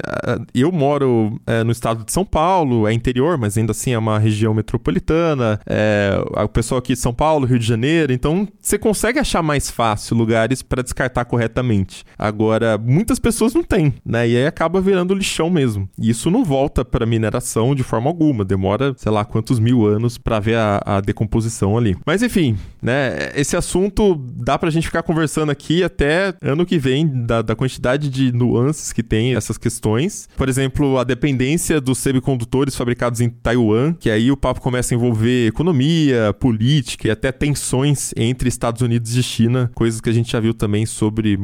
Eu 0.53 0.71
moro 0.71 1.41
é, 1.47 1.63
no 1.63 1.71
estado 1.71 2.05
de 2.05 2.11
São 2.11 2.23
Paulo, 2.23 2.87
é 2.87 2.93
interior, 2.93 3.35
mas 3.35 3.57
ainda 3.57 3.71
assim 3.71 3.93
é 3.93 3.97
uma 3.97 4.19
região 4.19 4.53
metropolitana. 4.53 5.59
É, 5.65 6.23
o 6.35 6.49
pessoal 6.49 6.77
aqui 6.77 6.93
de 6.93 6.99
São 6.99 7.15
Paulo, 7.15 7.47
Rio 7.47 7.57
de 7.57 7.65
Janeiro, 7.65 8.13
então 8.13 8.47
você 8.61 8.77
consegue 8.77 9.17
achar 9.17 9.41
mais 9.41 9.71
fácil 9.71 10.15
lugares 10.15 10.61
para 10.61 10.83
descartar 10.83 11.25
corretamente. 11.25 12.05
Agora, 12.15 12.42
Agora, 12.43 12.77
muitas 12.77 13.19
pessoas 13.19 13.53
não 13.53 13.63
têm, 13.63 13.93
né? 14.05 14.27
E 14.27 14.37
aí 14.37 14.45
acaba 14.45 14.81
virando 14.81 15.13
lixão 15.13 15.49
mesmo. 15.49 15.89
E 15.97 16.09
isso 16.09 16.29
não 16.29 16.43
volta 16.43 16.83
para 16.83 17.05
mineração 17.05 17.73
de 17.73 17.83
forma 17.83 18.09
alguma. 18.09 18.43
Demora, 18.43 18.93
sei 18.97 19.11
lá, 19.11 19.23
quantos 19.25 19.59
mil 19.59 19.85
anos 19.85 20.17
para 20.17 20.39
ver 20.39 20.57
a, 20.57 20.81
a, 20.85 21.01
decomposição 21.01 21.77
ali. 21.77 21.95
Mas 22.05 22.21
enfim, 22.21 22.57
né? 22.81 23.31
Esse 23.35 23.55
assunto 23.55 24.15
dá 24.35 24.57
pra 24.57 24.69
gente 24.69 24.87
ficar 24.87 25.03
conversando 25.03 25.51
aqui 25.51 25.83
até 25.83 26.33
ano 26.41 26.65
que 26.65 26.77
vem, 26.77 27.07
da, 27.25 27.41
da 27.41 27.55
quantidade 27.55 28.09
de 28.09 28.31
nuances 28.31 28.93
que 28.93 29.01
tem 29.01 29.35
essas 29.35 29.57
questões. 29.57 30.27
Por 30.35 30.47
exemplo, 30.49 30.97
a 30.97 31.03
dependência 31.03 31.79
dos 31.81 31.97
semicondutores 31.97 32.75
fabricados 32.75 33.21
em 33.21 33.29
Taiwan, 33.29 33.93
que 33.93 34.09
aí 34.09 34.31
o 34.31 34.37
papo 34.37 34.61
começa 34.61 34.93
a 34.93 34.95
envolver 34.95 35.47
economia, 35.47 36.33
política 36.39 37.07
e 37.07 37.11
até 37.11 37.31
tensões 37.31 38.13
entre 38.15 38.49
Estados 38.49 38.81
Unidos 38.81 39.15
e 39.15 39.23
China, 39.23 39.71
coisas 39.73 39.99
que 39.99 40.09
a 40.09 40.13
gente 40.13 40.31
já 40.31 40.39
viu 40.39 40.53
também 40.53 40.85
sobre 40.85 41.37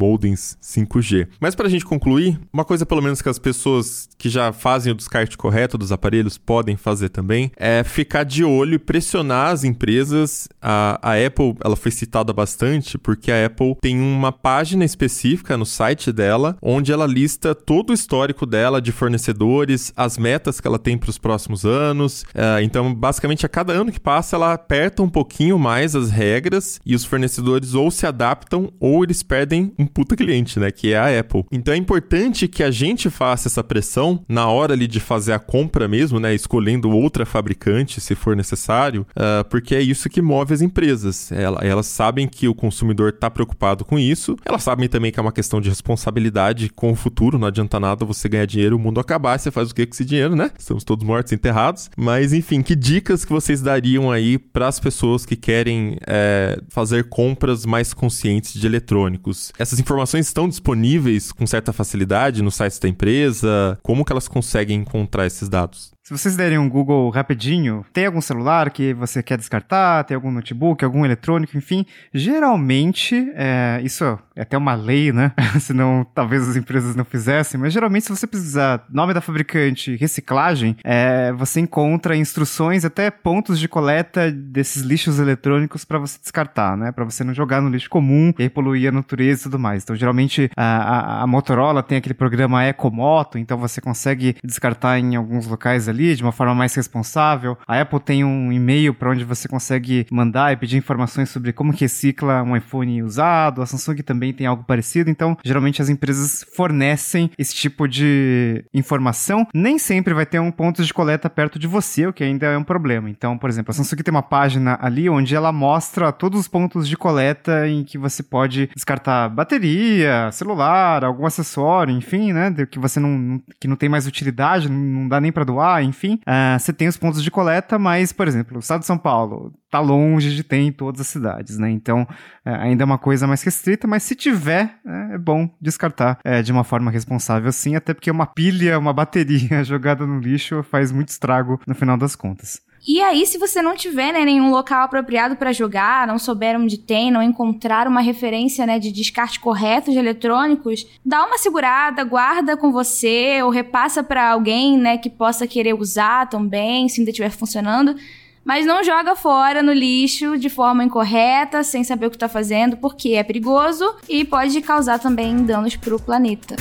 5 0.60 0.79
5G. 0.86 1.28
Mas 1.40 1.56
para 1.56 1.68
a 1.68 1.70
gente 1.70 1.86
concluir, 1.86 2.40
uma 2.52 2.66
coisa 2.66 2.86
pelo 2.86 3.02
menos 3.02 3.22
que 3.22 3.30
as 3.30 3.40
pessoas 3.40 4.10
que 4.18 4.30
já 4.30 4.52
fazem 4.52 4.92
o 4.92 4.96
descarte 4.96 5.38
correto 5.38 5.78
dos 5.78 5.92
aparelhos 5.92 6.38
podem 6.38 6.76
fazer 6.76 7.10
também 7.10 7.52
é 7.58 7.84
ficar 7.84 8.24
de 8.24 8.44
olho 8.44 8.76
e 8.76 8.80
pressionar 8.80 9.52
as 9.52 9.64
empresas. 9.64 10.48
A, 10.62 11.00
a 11.02 11.26
Apple, 11.26 11.56
ela 11.64 11.76
foi 11.76 11.92
citada 11.92 12.34
bastante 12.34 12.98
porque 12.98 13.32
a 13.32 13.46
Apple 13.46 13.76
tem 13.82 14.00
uma 14.00 14.32
página 14.32 14.86
específica 14.86 15.58
no 15.58 15.66
site 15.66 16.12
dela 16.12 16.58
onde 16.62 16.92
ela 16.92 17.06
lista 17.08 17.54
todo 17.56 17.92
o 17.92 17.94
histórico 17.94 18.46
dela 18.46 18.82
de 18.82 18.92
fornecedores, 18.92 19.94
as 19.96 20.18
metas 20.18 20.60
que 20.60 20.68
ela 20.68 20.80
tem 20.80 20.98
para 20.98 21.10
os 21.10 21.18
próximos 21.18 21.66
anos. 21.66 22.22
Uh, 22.22 22.62
então, 22.62 22.94
basicamente, 22.94 23.46
a 23.46 23.50
cada 23.50 23.74
ano 23.74 23.92
que 23.92 24.00
passa, 24.00 24.36
ela 24.36 24.54
aperta 24.54 25.02
um 25.02 25.10
pouquinho 25.10 25.58
mais 25.58 25.96
as 25.96 26.10
regras 26.10 26.80
e 26.86 26.96
os 26.96 27.06
fornecedores 27.06 27.74
ou 27.74 27.90
se 27.92 28.06
adaptam 28.06 28.72
ou 28.80 29.04
eles 29.04 29.24
perdem 29.24 29.74
um 29.78 29.86
puta 29.86 30.16
cliente, 30.16 30.60
né? 30.60 30.69
Que 30.72 30.94
é 30.94 30.98
a 30.98 31.20
Apple. 31.20 31.46
Então 31.52 31.74
é 31.74 31.78
importante 31.78 32.48
que 32.48 32.64
a 32.64 32.72
gente 32.72 33.10
faça 33.10 33.48
essa 33.48 33.64
pressão 33.64 34.24
na 34.28 34.48
hora 34.48 34.74
ali 34.74 34.88
de 34.88 35.00
fazer 35.00 35.34
a 35.34 35.40
compra 35.40 35.88
mesmo, 35.88 36.20
né? 36.20 36.34
Escolhendo 36.34 36.90
outra 36.90 37.26
fabricante, 37.26 38.02
se 38.02 38.16
for 38.16 38.36
necessário, 38.36 39.06
uh, 39.12 39.48
porque 39.50 39.76
é 39.76 39.82
isso 39.82 40.10
que 40.10 40.22
move 40.22 40.54
as 40.54 40.62
empresas. 40.62 41.32
Elas, 41.32 41.64
elas 41.64 41.86
sabem 41.86 42.28
que 42.28 42.48
o 42.48 42.56
consumidor 42.56 43.10
está 43.10 43.30
preocupado 43.30 43.84
com 43.86 43.98
isso, 43.98 44.36
elas 44.46 44.64
sabem 44.64 44.88
também 44.88 45.12
que 45.12 45.20
é 45.20 45.22
uma 45.22 45.32
questão 45.32 45.62
de 45.62 45.70
responsabilidade 45.70 46.70
com 46.70 46.92
o 46.92 46.96
futuro, 46.96 47.38
não 47.38 47.48
adianta 47.48 47.80
nada 47.80 48.06
você 48.06 48.28
ganhar 48.30 48.46
dinheiro, 48.46 48.76
o 48.76 48.80
mundo 48.80 49.00
acabar, 49.00 49.40
você 49.40 49.52
faz 49.52 49.72
o 49.72 49.76
que 49.76 49.86
com 49.86 49.94
esse 49.94 50.06
dinheiro, 50.06 50.36
né? 50.36 50.52
Estamos 50.58 50.84
todos 50.84 51.06
mortos, 51.06 51.34
enterrados. 51.34 51.90
Mas 51.98 52.34
enfim, 52.34 52.62
que 52.62 52.76
dicas 52.76 53.26
que 53.26 53.32
vocês 53.32 53.62
dariam 53.62 54.12
aí 54.12 54.38
para 54.38 54.68
as 54.68 54.80
pessoas 54.80 55.26
que 55.26 55.36
querem 55.36 55.98
é, 56.06 56.60
fazer 56.70 57.10
compras 57.10 57.66
mais 57.66 57.94
conscientes 57.94 58.54
de 58.54 58.66
eletrônicos? 58.66 59.52
Essas 59.58 59.80
informações 59.80 60.28
estão 60.28 60.48
disponíveis 60.48 60.59
disponíveis 60.60 61.32
com 61.32 61.48
certa 61.48 61.72
facilidade 61.72 62.44
no 62.44 62.52
site 62.52 62.80
da 62.80 62.90
empresa? 62.90 63.80
Como 63.82 64.04
que 64.04 64.12
elas 64.12 64.28
conseguem 64.28 64.82
encontrar 64.82 65.26
esses 65.26 65.48
dados? 65.48 65.92
Se 66.10 66.18
vocês 66.18 66.36
derem 66.36 66.58
um 66.58 66.68
Google 66.68 67.08
rapidinho, 67.12 67.86
tem 67.94 68.08
algum 68.08 68.20
celular 68.20 68.72
que 68.72 68.96
você 68.96 69.22
quer 69.22 69.38
descartar, 69.38 70.04
tem 70.06 70.16
algum 70.16 70.32
notebook, 70.32 70.84
algum 70.84 71.06
eletrônico, 71.06 71.56
enfim, 71.56 71.86
geralmente, 72.12 73.32
é, 73.36 73.80
isso 73.84 74.18
é 74.36 74.42
até 74.42 74.58
uma 74.58 74.74
lei, 74.74 75.12
né? 75.12 75.34
Senão 75.62 76.04
talvez 76.16 76.50
as 76.50 76.56
empresas 76.56 76.96
não 76.96 77.06
fizessem, 77.06 77.60
mas 77.60 77.72
geralmente 77.72 78.06
se 78.06 78.10
você 78.10 78.26
precisar 78.26 78.88
nome 78.90 79.14
da 79.14 79.22
fabricante, 79.22 79.98
reciclagem, 79.98 80.76
é, 80.84 81.32
você 81.34 81.60
encontra 81.60 82.18
instruções, 82.18 82.84
até 82.84 83.12
pontos 83.12 83.60
de 83.60 83.68
coleta 83.68 84.32
desses 84.32 84.82
lixos 84.82 85.20
eletrônicos 85.20 85.86
para 85.86 86.00
você 86.00 86.18
descartar, 86.20 86.76
né? 86.76 86.92
Para 86.92 87.06
você 87.06 87.24
não 87.24 87.36
jogar 87.36 87.62
no 87.62 87.70
lixo 87.70 87.88
comum 87.88 88.34
e 88.40 88.50
poluir 88.50 88.90
a 88.90 88.92
natureza 88.92 89.42
e 89.42 89.44
tudo 89.44 89.60
mais. 89.60 89.84
Então, 89.84 89.96
geralmente 89.96 90.50
a, 90.58 90.64
a, 90.64 91.22
a 91.22 91.28
Motorola 91.28 91.84
tem 91.84 92.00
aquele 92.00 92.16
programa 92.16 92.66
Ecomoto, 92.66 93.38
então 93.38 93.60
você 93.60 93.80
consegue 93.80 94.36
descartar 94.44 94.98
em 94.98 95.16
alguns 95.16 95.46
locais 95.46 95.88
ali 95.88 95.99
ali 96.00 96.16
de 96.16 96.24
uma 96.24 96.32
forma 96.32 96.56
mais 96.56 96.74
responsável. 96.74 97.58
A 97.68 97.82
Apple 97.82 98.00
tem 98.00 98.24
um 98.24 98.52
e-mail 98.52 98.94
para 98.94 99.12
onde 99.12 99.24
você 99.26 99.48
consegue 99.48 100.08
mandar 100.10 100.54
e 100.54 100.58
pedir 100.58 100.78
informações 100.78 101.30
sobre 101.30 101.52
como 101.52 101.74
recicla 101.74 102.42
um 102.42 102.56
iPhone 102.56 103.04
usado. 103.04 103.62
A 103.62 103.66
Samsung 103.66 103.98
também 103.98 104.34
tem 104.34 104.48
algo 104.48 104.64
parecido. 104.64 105.10
Então, 105.10 105.38
geralmente 105.44 105.82
as 105.82 105.90
empresas 105.90 106.46
fornecem 106.56 107.30
esse 107.38 107.54
tipo 107.54 107.88
de 107.88 108.64
informação. 108.74 109.46
Nem 109.54 109.78
sempre 109.78 110.14
vai 110.14 110.26
ter 110.26 110.40
um 110.40 110.52
ponto 110.52 110.84
de 110.84 110.94
coleta 110.94 111.30
perto 111.30 111.60
de 111.60 111.68
você, 111.68 112.08
o 112.08 112.14
que 112.14 112.24
ainda 112.24 112.48
é 112.48 112.58
um 112.58 112.64
problema. 112.64 113.10
Então, 113.10 113.38
por 113.38 113.50
exemplo, 113.50 113.72
a 113.72 113.74
Samsung 113.74 113.98
tem 113.98 114.12
uma 114.12 114.24
página 114.24 114.78
ali 114.82 115.10
onde 115.10 115.36
ela 115.36 115.52
mostra 115.52 116.12
todos 116.12 116.40
os 116.40 116.48
pontos 116.48 116.88
de 116.88 116.96
coleta 116.96 117.68
em 117.68 117.84
que 117.84 117.98
você 117.98 118.24
pode 118.24 118.70
descartar 118.74 119.30
bateria, 119.30 120.32
celular, 120.32 121.04
algum 121.04 121.26
acessório, 121.26 121.94
enfim, 121.94 122.32
né, 122.32 122.54
que 122.70 122.80
você 122.80 123.00
não 123.00 123.42
que 123.60 123.68
não 123.68 123.76
tem 123.76 123.90
mais 123.90 124.08
utilidade, 124.08 124.70
não 124.70 125.08
dá 125.08 125.20
nem 125.20 125.32
para 125.32 125.44
doar, 125.44 125.84
enfim, 125.90 126.20
uh, 126.22 126.60
você 126.60 126.72
tem 126.72 126.88
os 126.88 126.98
pontos 126.98 127.22
de 127.22 127.30
coleta, 127.30 127.78
mas, 127.78 128.14
por 128.14 128.28
exemplo, 128.28 128.58
o 128.58 128.60
estado 128.60 128.82
de 128.82 128.86
São 128.86 128.98
Paulo 128.98 129.54
tá 129.70 129.80
longe 129.80 130.36
de 130.36 130.44
ter 130.44 130.58
em 130.58 130.72
todas 130.72 131.02
as 131.02 131.08
cidades, 131.08 131.58
né? 131.58 131.70
Então, 131.70 132.04
uh, 132.04 132.50
ainda 132.60 132.84
é 132.84 132.86
uma 132.86 132.98
coisa 132.98 133.28
mais 133.28 133.44
restrita, 133.44 133.88
mas 133.88 134.04
se 134.04 134.16
tiver, 134.16 134.80
é, 134.86 135.16
é 135.16 135.18
bom 135.18 135.50
descartar 135.62 136.20
uh, 136.26 136.42
de 136.42 136.52
uma 136.52 136.64
forma 136.64 136.90
responsável, 136.90 137.52
sim, 137.52 137.76
até 137.76 137.94
porque 137.94 138.10
uma 138.10 138.26
pilha, 138.26 138.80
uma 138.80 138.94
bateria 138.94 139.64
jogada 139.66 140.06
no 140.06 140.20
lixo 140.20 140.64
faz 140.64 140.92
muito 140.92 141.10
estrago 141.10 141.60
no 141.68 141.76
final 141.76 141.98
das 141.98 142.16
contas. 142.16 142.62
E 142.88 143.02
aí, 143.02 143.26
se 143.26 143.38
você 143.38 143.62
não 143.62 143.76
tiver 143.76 144.14
né, 144.14 144.24
nenhum 144.24 144.52
local 144.52 144.84
apropriado 144.84 145.36
para 145.36 145.52
jogar, 145.52 146.08
não 146.08 146.18
souber 146.18 146.58
onde 146.58 146.78
tem, 146.78 147.12
não 147.12 147.22
encontrar 147.22 147.88
uma 147.88 148.02
referência 148.02 148.66
né, 148.66 148.80
de 148.80 148.92
descarte 148.92 149.40
correto 149.40 149.92
de 149.92 149.98
eletrônicos, 149.98 150.88
dá 151.06 151.26
uma 151.26 151.38
segurada, 151.38 152.04
guarda 152.04 152.56
com 152.56 152.72
você 152.72 153.42
ou 153.44 153.50
repassa 153.50 154.02
para 154.02 154.32
alguém 154.32 154.78
né, 154.78 154.98
que 154.98 155.10
possa 155.10 155.46
querer 155.46 155.74
usar 155.74 156.30
também, 156.30 156.88
se 156.88 157.02
ainda 157.02 157.12
estiver 157.12 157.32
funcionando. 157.32 157.96
Mas 158.44 158.66
não 158.66 158.84
joga 158.84 159.16
fora 159.16 159.62
no 159.62 159.74
lixo 159.74 160.38
de 160.38 160.50
forma 160.50 160.84
incorreta, 160.84 161.64
sem 161.64 161.84
saber 161.84 162.08
o 162.08 162.10
que 162.10 162.16
está 162.16 162.30
fazendo, 162.30 162.78
porque 162.78 163.10
é 163.10 163.24
perigoso 163.24 163.94
e 164.08 164.24
pode 164.24 164.60
causar 164.62 164.98
também 164.98 165.44
danos 165.44 165.76
para 165.76 165.96
o 165.96 166.02
planeta. 166.02 166.56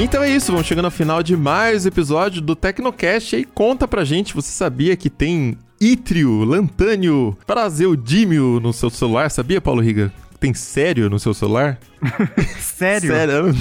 Então 0.00 0.22
é 0.22 0.30
isso, 0.30 0.52
vamos 0.52 0.66
chegando 0.66 0.84
ao 0.84 0.92
final 0.92 1.24
de 1.24 1.36
mais 1.36 1.84
episódio 1.84 2.40
do 2.40 2.54
Tecnocast. 2.54 3.34
E 3.34 3.44
conta 3.44 3.88
pra 3.88 4.04
gente, 4.04 4.32
você 4.32 4.52
sabia 4.52 4.96
que 4.96 5.10
tem 5.10 5.58
Ítrio, 5.80 6.44
Lantânio, 6.44 7.36
Prazeudímio 7.44 8.60
no 8.60 8.72
seu 8.72 8.90
celular? 8.90 9.28
Sabia, 9.28 9.60
Paulo 9.60 9.82
Riga? 9.82 10.12
Tem 10.38 10.54
sério 10.54 11.10
no 11.10 11.18
seu 11.18 11.34
celular? 11.34 11.80
Sério? 12.60 13.10
Sério, 13.10 13.34
eu 13.34 13.46
não 13.46 13.52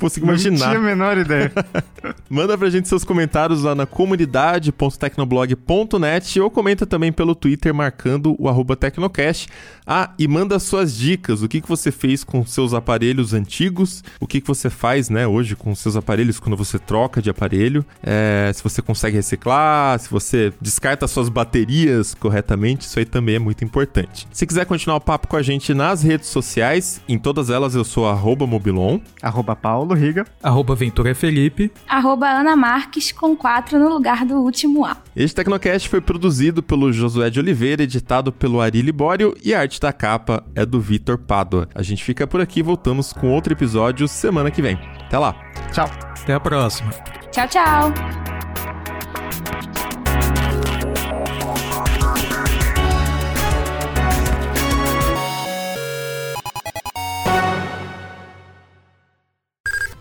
consigo 0.00 0.26
Não 0.26 0.32
imaginar. 0.34 0.68
tinha 0.68 0.78
a 0.78 0.82
menor 0.82 1.18
ideia. 1.18 1.52
Manda 2.28 2.56
pra 2.56 2.70
gente 2.70 2.88
seus 2.88 3.04
comentários 3.04 3.62
lá 3.62 3.74
na 3.74 3.84
comunidade.tecnoblog.net 3.86 6.40
ou 6.40 6.50
comenta 6.50 6.86
também 6.86 7.12
pelo 7.12 7.34
Twitter 7.34 7.74
marcando 7.74 8.34
o 8.38 8.48
arroba 8.48 8.76
Tecnocast. 8.76 9.48
Ah, 9.86 10.10
e 10.18 10.26
manda 10.28 10.58
suas 10.58 10.96
dicas. 10.96 11.42
O 11.42 11.48
que, 11.48 11.60
que 11.60 11.68
você 11.68 11.90
fez 11.90 12.22
com 12.24 12.46
seus 12.46 12.72
aparelhos 12.72 13.34
antigos? 13.34 14.02
O 14.20 14.26
que, 14.26 14.40
que 14.40 14.46
você 14.46 14.70
faz, 14.70 15.10
né, 15.10 15.26
hoje 15.26 15.56
com 15.56 15.74
seus 15.74 15.96
aparelhos 15.96 16.38
quando 16.38 16.56
você 16.56 16.78
troca 16.78 17.20
de 17.20 17.28
aparelho? 17.28 17.84
É, 18.02 18.50
se 18.54 18.62
você 18.62 18.80
consegue 18.80 19.16
reciclar, 19.16 19.98
se 19.98 20.08
você 20.08 20.52
descarta 20.60 21.06
suas 21.08 21.28
baterias 21.28 22.14
corretamente, 22.14 22.86
isso 22.86 22.98
aí 22.98 23.04
também 23.04 23.34
é 23.36 23.38
muito 23.38 23.64
importante. 23.64 24.26
Se 24.32 24.46
quiser 24.46 24.64
continuar 24.66 24.96
o 24.96 25.00
papo 25.00 25.26
com 25.26 25.36
a 25.36 25.42
gente 25.42 25.74
nas 25.74 26.02
redes 26.02 26.28
sociais, 26.28 27.00
em 27.08 27.18
todas 27.18 27.50
elas 27.50 27.74
eu 27.74 27.81
sou 27.84 28.08
arroba 28.08 28.46
Mobilon. 28.46 28.98
Arroba 29.20 29.54
Paulo 29.54 29.94
Riga. 29.94 30.24
Arroba 30.42 30.74
Ventura 30.74 31.14
Felipe. 31.14 31.70
Arroba 31.88 32.28
Ana 32.28 32.56
Marques 32.56 33.12
com 33.12 33.36
4 33.36 33.78
no 33.78 33.88
lugar 33.88 34.24
do 34.24 34.36
último 34.36 34.84
A. 34.84 34.96
Este 35.14 35.36
Tecnocast 35.36 35.88
foi 35.88 36.00
produzido 36.00 36.62
pelo 36.62 36.92
Josué 36.92 37.30
de 37.30 37.40
Oliveira, 37.40 37.82
editado 37.82 38.32
pelo 38.32 38.60
Ari 38.60 38.82
Libório 38.82 39.34
e 39.44 39.54
a 39.54 39.60
arte 39.60 39.80
da 39.80 39.92
capa 39.92 40.44
é 40.54 40.64
do 40.64 40.80
Vitor 40.80 41.18
Pádua. 41.18 41.68
A 41.74 41.82
gente 41.82 42.02
fica 42.02 42.26
por 42.26 42.40
aqui, 42.40 42.62
voltamos 42.62 43.12
com 43.12 43.30
outro 43.32 43.52
episódio 43.52 44.08
semana 44.08 44.50
que 44.50 44.62
vem. 44.62 44.78
Até 45.06 45.18
lá! 45.18 45.34
Tchau. 45.72 45.88
Até 46.22 46.34
a 46.34 46.40
próxima. 46.40 46.90
Tchau, 47.30 47.48
tchau. 47.48 48.31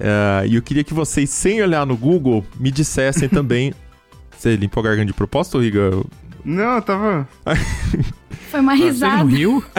É, 0.02 0.48
E 0.48 0.56
eu 0.56 0.62
queria 0.62 0.84
que 0.84 0.94
vocês, 0.94 1.30
sem 1.30 1.62
olhar 1.62 1.86
no 1.86 1.96
Google, 1.96 2.46
me 2.60 2.72
dissessem 2.72 3.28
também. 3.30 3.74
Você 4.38 4.56
limpou 4.56 4.82
a 4.82 4.86
garganta 4.86 5.06
de 5.08 5.14
propósito, 5.14 5.60
Riga? 5.60 5.92
Não, 6.44 6.76
eu 6.78 6.82
tava. 6.82 7.28
Foi 8.50 8.60
uma 8.60 8.76
Você 8.76 8.84
risada. 8.84 9.18
não 9.18 9.26
riu? 9.28 9.64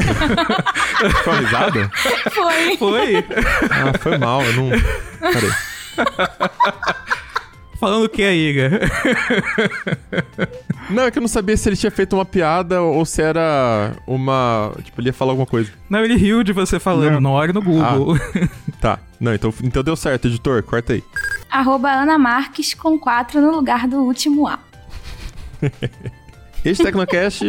Foi 1.24 1.32
uma 1.32 1.40
risada? 1.40 1.90
Foi. 2.30 2.76
Foi. 2.76 3.16
Ah, 3.70 3.98
foi 3.98 4.18
mal, 4.18 4.42
eu 4.44 4.52
não. 4.54 4.70
Peraí. 5.20 5.50
Falando 7.82 8.04
o 8.04 8.08
que 8.08 8.22
aí, 8.22 8.50
Iga? 8.50 8.80
Não, 10.88 11.02
é 11.02 11.10
que 11.10 11.18
eu 11.18 11.20
não 11.20 11.26
sabia 11.26 11.56
se 11.56 11.68
ele 11.68 11.74
tinha 11.74 11.90
feito 11.90 12.14
uma 12.14 12.24
piada 12.24 12.80
ou 12.80 13.04
se 13.04 13.20
era 13.20 13.96
uma. 14.06 14.72
Tipo, 14.84 15.00
ele 15.00 15.08
ia 15.08 15.12
falar 15.12 15.32
alguma 15.32 15.46
coisa. 15.46 15.72
Não, 15.90 15.98
ele 15.98 16.14
riu 16.14 16.44
de 16.44 16.52
você 16.52 16.78
falando. 16.78 17.14
Não. 17.14 17.20
Não 17.20 17.30
olha 17.32 17.52
no 17.52 17.60
Google. 17.60 18.16
Tá. 18.80 19.00
Não, 19.18 19.34
então, 19.34 19.52
então 19.64 19.82
deu 19.82 19.96
certo, 19.96 20.28
editor, 20.28 20.62
corta 20.62 20.92
aí. 20.92 21.02
Arroba 21.50 21.90
Ana 21.90 22.16
Marques 22.18 22.72
com 22.72 22.96
4 22.96 23.40
no 23.40 23.50
lugar 23.50 23.88
do 23.88 23.96
último 23.96 24.46
A. 24.46 24.60
Este 26.64 26.84
Tecnocast. 26.84 27.42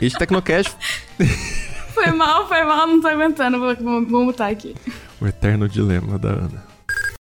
Este 0.00 0.16
Tecnocast. 0.16 0.76
Foi 1.92 2.12
mal, 2.12 2.46
foi 2.46 2.62
mal, 2.62 2.86
não 2.86 3.00
tô 3.00 3.08
aguentando. 3.08 3.58
Vou, 3.58 3.74
vou, 3.74 4.06
vou 4.06 4.24
mutar 4.26 4.52
aqui. 4.52 4.76
O 5.20 5.26
eterno 5.26 5.68
dilema 5.68 6.16
da 6.16 6.28
Ana. 6.28 6.67